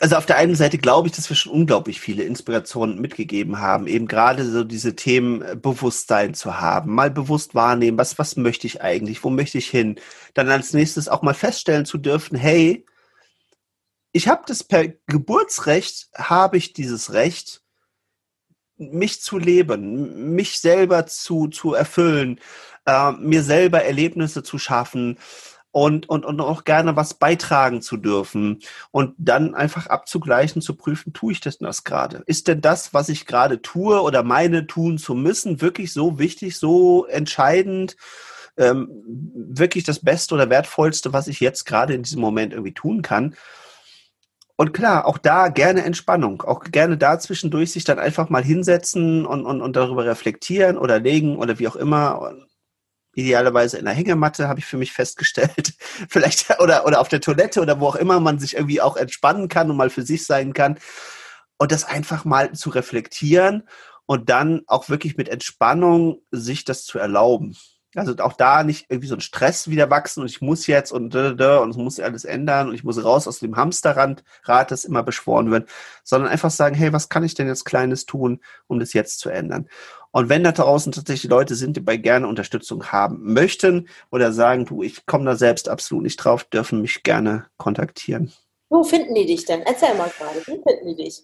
Also 0.00 0.16
auf 0.16 0.26
der 0.26 0.36
einen 0.36 0.54
Seite 0.54 0.78
glaube 0.78 1.08
ich, 1.08 1.14
dass 1.14 1.28
wir 1.30 1.36
schon 1.36 1.52
unglaublich 1.52 2.00
viele 2.00 2.24
Inspirationen 2.24 3.00
mitgegeben 3.00 3.60
haben, 3.60 3.86
eben 3.86 4.06
gerade 4.06 4.44
so 4.44 4.62
diese 4.64 4.94
Themen 4.94 5.42
äh, 5.42 5.56
Bewusstsein 5.56 6.34
zu 6.34 6.60
haben, 6.60 6.94
mal 6.94 7.10
bewusst 7.10 7.54
wahrnehmen, 7.54 7.98
was, 7.98 8.18
was 8.18 8.36
möchte 8.36 8.66
ich 8.66 8.82
eigentlich, 8.82 9.24
wo 9.24 9.30
möchte 9.30 9.58
ich 9.58 9.68
hin, 9.68 9.98
dann 10.34 10.50
als 10.50 10.72
nächstes 10.72 11.08
auch 11.08 11.22
mal 11.22 11.34
feststellen 11.34 11.86
zu 11.86 11.98
dürfen, 11.98 12.36
hey, 12.36 12.84
ich 14.12 14.28
habe 14.28 14.42
das 14.46 14.64
per 14.64 14.88
Geburtsrecht, 15.06 16.08
habe 16.14 16.56
ich 16.56 16.72
dieses 16.72 17.12
Recht, 17.12 17.62
mich 18.78 19.22
zu 19.22 19.38
leben, 19.38 20.34
mich 20.34 20.58
selber 20.58 21.06
zu, 21.06 21.48
zu 21.48 21.72
erfüllen, 21.72 22.40
äh, 22.84 23.12
mir 23.12 23.42
selber 23.42 23.82
Erlebnisse 23.82 24.42
zu 24.42 24.58
schaffen, 24.58 25.18
und, 25.76 26.08
und, 26.08 26.24
und 26.24 26.40
auch 26.40 26.64
gerne 26.64 26.96
was 26.96 27.12
beitragen 27.12 27.82
zu 27.82 27.98
dürfen 27.98 28.60
und 28.92 29.14
dann 29.18 29.54
einfach 29.54 29.88
abzugleichen, 29.88 30.62
zu 30.62 30.74
prüfen, 30.74 31.12
tue 31.12 31.32
ich 31.32 31.40
das, 31.40 31.58
das 31.58 31.84
gerade? 31.84 32.22
Ist 32.24 32.48
denn 32.48 32.62
das, 32.62 32.94
was 32.94 33.10
ich 33.10 33.26
gerade 33.26 33.60
tue 33.60 34.00
oder 34.00 34.22
meine 34.22 34.66
tun 34.66 34.96
zu 34.96 35.14
müssen, 35.14 35.60
wirklich 35.60 35.92
so 35.92 36.18
wichtig, 36.18 36.56
so 36.56 37.04
entscheidend, 37.04 37.98
ähm, 38.56 38.88
wirklich 39.34 39.84
das 39.84 39.98
Beste 39.98 40.34
oder 40.34 40.48
Wertvollste, 40.48 41.12
was 41.12 41.28
ich 41.28 41.40
jetzt 41.40 41.66
gerade 41.66 41.92
in 41.92 42.02
diesem 42.02 42.22
Moment 42.22 42.54
irgendwie 42.54 42.72
tun 42.72 43.02
kann? 43.02 43.36
Und 44.56 44.72
klar, 44.72 45.04
auch 45.04 45.18
da 45.18 45.48
gerne 45.48 45.84
Entspannung, 45.84 46.40
auch 46.40 46.64
gerne 46.64 46.96
da 46.96 47.18
zwischendurch 47.18 47.72
sich 47.72 47.84
dann 47.84 47.98
einfach 47.98 48.30
mal 48.30 48.42
hinsetzen 48.42 49.26
und, 49.26 49.44
und, 49.44 49.60
und 49.60 49.76
darüber 49.76 50.06
reflektieren 50.06 50.78
oder 50.78 50.98
legen 50.98 51.36
oder 51.36 51.58
wie 51.58 51.68
auch 51.68 51.76
immer 51.76 52.32
idealerweise 53.16 53.78
in 53.78 53.86
der 53.86 53.94
Hängematte, 53.94 54.46
habe 54.46 54.60
ich 54.60 54.66
für 54.66 54.76
mich 54.76 54.92
festgestellt. 54.92 55.74
Vielleicht 56.08 56.60
oder, 56.60 56.86
oder 56.86 57.00
auf 57.00 57.08
der 57.08 57.20
Toilette 57.20 57.60
oder 57.60 57.80
wo 57.80 57.88
auch 57.88 57.96
immer 57.96 58.20
man 58.20 58.38
sich 58.38 58.54
irgendwie 58.54 58.80
auch 58.80 58.96
entspannen 58.96 59.48
kann 59.48 59.70
und 59.70 59.76
mal 59.76 59.90
für 59.90 60.02
sich 60.02 60.26
sein 60.26 60.52
kann. 60.52 60.78
Und 61.58 61.72
das 61.72 61.84
einfach 61.84 62.24
mal 62.24 62.52
zu 62.52 62.70
reflektieren 62.70 63.66
und 64.04 64.28
dann 64.28 64.62
auch 64.66 64.88
wirklich 64.90 65.16
mit 65.16 65.28
Entspannung 65.28 66.18
sich 66.30 66.64
das 66.64 66.84
zu 66.84 66.98
erlauben. 66.98 67.56
Also 67.94 68.14
auch 68.18 68.34
da 68.34 68.62
nicht 68.62 68.86
irgendwie 68.90 69.08
so 69.08 69.14
ein 69.14 69.22
Stress 69.22 69.70
wieder 69.70 69.88
wachsen 69.88 70.20
und 70.20 70.26
ich 70.26 70.42
muss 70.42 70.66
jetzt 70.66 70.92
und 70.92 71.14
und 71.14 71.70
es 71.70 71.76
muss 71.76 71.98
alles 71.98 72.26
ändern 72.26 72.68
und 72.68 72.74
ich 72.74 72.84
muss 72.84 73.02
raus 73.02 73.26
aus 73.26 73.38
dem 73.38 73.56
Hamsterrad, 73.56 74.22
das 74.70 74.84
immer 74.84 75.02
beschworen 75.02 75.50
wird, 75.50 75.70
sondern 76.04 76.30
einfach 76.30 76.50
sagen, 76.50 76.74
hey, 76.74 76.92
was 76.92 77.08
kann 77.08 77.24
ich 77.24 77.34
denn 77.34 77.46
jetzt 77.46 77.64
Kleines 77.64 78.04
tun, 78.04 78.40
um 78.66 78.78
das 78.78 78.92
jetzt 78.92 79.18
zu 79.18 79.30
ändern? 79.30 79.66
Und 80.16 80.28
wenn 80.30 80.44
da 80.44 80.52
draußen 80.52 80.92
tatsächlich 80.92 81.30
Leute 81.30 81.54
sind, 81.54 81.76
die 81.76 81.80
bei 81.80 81.98
gerne 81.98 82.26
Unterstützung 82.26 82.86
haben 82.86 83.34
möchten 83.34 83.86
oder 84.10 84.32
sagen, 84.32 84.64
du, 84.64 84.82
ich 84.82 85.04
komme 85.04 85.26
da 85.26 85.36
selbst 85.36 85.68
absolut 85.68 86.04
nicht 86.04 86.16
drauf, 86.16 86.44
dürfen 86.44 86.80
mich 86.80 87.02
gerne 87.02 87.44
kontaktieren. 87.58 88.32
Wo 88.70 88.82
finden 88.82 89.14
die 89.14 89.26
dich 89.26 89.44
denn? 89.44 89.60
Erzähl 89.60 89.94
mal 89.94 90.10
gerade, 90.18 90.38
wie 90.38 90.58
finden 90.62 90.86
die 90.86 90.96
dich? 90.96 91.22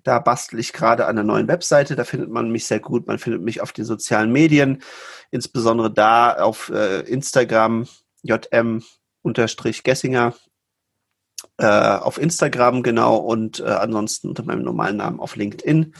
da 0.04 0.20
bastel 0.20 0.60
ich 0.60 0.74
gerade 0.74 1.06
an 1.06 1.12
einer 1.12 1.24
neuen 1.24 1.48
Webseite. 1.48 1.96
Da 1.96 2.04
findet 2.04 2.30
man 2.30 2.52
mich 2.52 2.66
sehr 2.66 2.80
gut. 2.80 3.08
Man 3.08 3.20
findet 3.20 3.42
mich 3.42 3.62
auf 3.62 3.72
den 3.72 3.86
sozialen 3.86 4.32
Medien, 4.32 4.82
insbesondere 5.32 5.92
da 5.92 6.34
auf 6.34 6.70
äh, 6.70 7.02
Instagram 7.02 7.88
jm-gessinger 8.24 8.84
äh, 11.58 11.66
auf 11.66 12.18
Instagram 12.20 12.84
genau 12.84 13.18
und 13.18 13.60
äh, 13.60 13.64
ansonsten 13.64 14.30
unter 14.30 14.44
meinem 14.44 14.64
normalen 14.64 14.98
Namen 14.98 15.20
auf 15.20 15.36
LinkedIn 15.36 15.94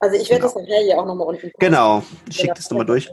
Also 0.00 0.16
ich 0.16 0.28
werde 0.28 0.42
genau. 0.42 0.54
das 0.54 0.62
nachher 0.62 0.82
hier 0.82 0.98
auch 0.98 1.06
nochmal 1.06 1.28
unten. 1.28 1.50
Genau, 1.58 2.02
ich 2.28 2.36
schicke 2.36 2.52
das 2.54 2.68
nochmal 2.70 2.86
durch. 2.86 3.10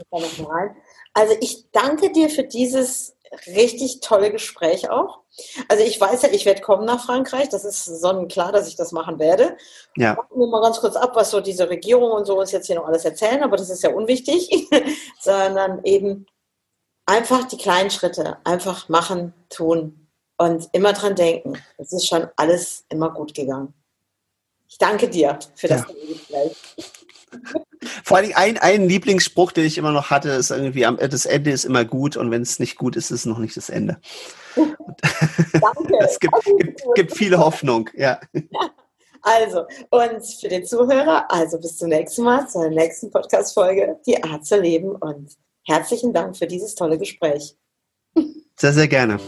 Also 1.14 1.34
ich 1.40 1.70
danke 1.72 2.12
dir 2.12 2.28
für 2.28 2.44
dieses 2.44 3.16
richtig 3.46 4.00
tolle 4.00 4.32
Gespräch 4.32 4.90
auch. 4.90 5.20
Also 5.68 5.84
ich 5.84 6.00
weiß 6.00 6.22
ja, 6.22 6.30
ich 6.30 6.46
werde 6.46 6.60
kommen 6.60 6.84
nach 6.84 7.04
Frankreich. 7.04 7.48
Das 7.48 7.64
ist 7.64 7.84
sonnenklar, 7.84 8.52
dass 8.52 8.66
ich 8.66 8.74
das 8.74 8.90
machen 8.92 9.20
werde. 9.20 9.56
Ja. 9.96 10.16
Warten 10.16 10.38
wir 10.38 10.48
mal 10.48 10.60
ganz 10.60 10.80
kurz 10.80 10.96
ab, 10.96 11.12
was 11.14 11.30
so 11.30 11.40
diese 11.40 11.70
Regierung 11.70 12.10
und 12.10 12.26
so 12.26 12.38
uns 12.38 12.50
jetzt 12.50 12.66
hier 12.66 12.76
noch 12.76 12.86
alles 12.86 13.04
erzählen, 13.04 13.42
aber 13.42 13.56
das 13.56 13.70
ist 13.70 13.82
ja 13.82 13.90
unwichtig, 13.90 14.68
sondern 15.20 15.84
eben 15.84 16.26
einfach 17.06 17.44
die 17.44 17.58
kleinen 17.58 17.90
Schritte, 17.90 18.38
einfach 18.44 18.88
machen, 18.88 19.32
tun, 19.48 19.99
und 20.40 20.70
immer 20.72 20.94
dran 20.94 21.14
denken. 21.14 21.58
Es 21.76 21.92
ist 21.92 22.08
schon 22.08 22.26
alles 22.36 22.84
immer 22.88 23.10
gut 23.10 23.34
gegangen. 23.34 23.74
Ich 24.68 24.78
danke 24.78 25.08
dir 25.08 25.38
für 25.54 25.68
das 25.68 25.82
ja. 25.82 25.86
Gespräch. 26.08 26.56
Vor 28.04 28.16
allem 28.16 28.32
ein, 28.34 28.56
ein 28.56 28.88
Lieblingsspruch, 28.88 29.52
den 29.52 29.66
ich 29.66 29.76
immer 29.76 29.92
noch 29.92 30.08
hatte, 30.08 30.30
ist 30.30 30.50
irgendwie, 30.50 30.86
das 30.98 31.26
Ende 31.26 31.50
ist 31.50 31.66
immer 31.66 31.84
gut 31.84 32.16
und 32.16 32.30
wenn 32.30 32.40
es 32.40 32.58
nicht 32.58 32.78
gut 32.78 32.96
ist, 32.96 33.10
ist 33.10 33.20
es 33.20 33.26
noch 33.26 33.38
nicht 33.38 33.54
das 33.56 33.68
Ende. 33.68 34.00
Danke. 34.56 35.98
es 36.00 36.18
gibt, 36.18 36.34
gibt, 36.58 36.82
gibt, 36.94 37.16
viele 37.16 37.38
Hoffnung, 37.38 37.90
ja. 37.94 38.18
Also, 39.22 39.66
und 39.90 40.24
für 40.40 40.48
den 40.48 40.64
Zuhörer, 40.64 41.30
also 41.30 41.58
bis 41.58 41.76
zum 41.76 41.90
nächsten 41.90 42.22
Mal, 42.22 42.48
zur 42.48 42.70
nächsten 42.70 43.10
Podcast-Folge, 43.10 43.98
die 44.06 44.24
Art 44.24 44.46
zu 44.46 44.58
leben 44.58 44.96
und 44.96 45.36
herzlichen 45.64 46.14
Dank 46.14 46.38
für 46.38 46.46
dieses 46.46 46.74
tolle 46.74 46.96
Gespräch. 46.96 47.54
Sehr, 48.56 48.72
sehr 48.72 48.88
gerne. 48.88 49.20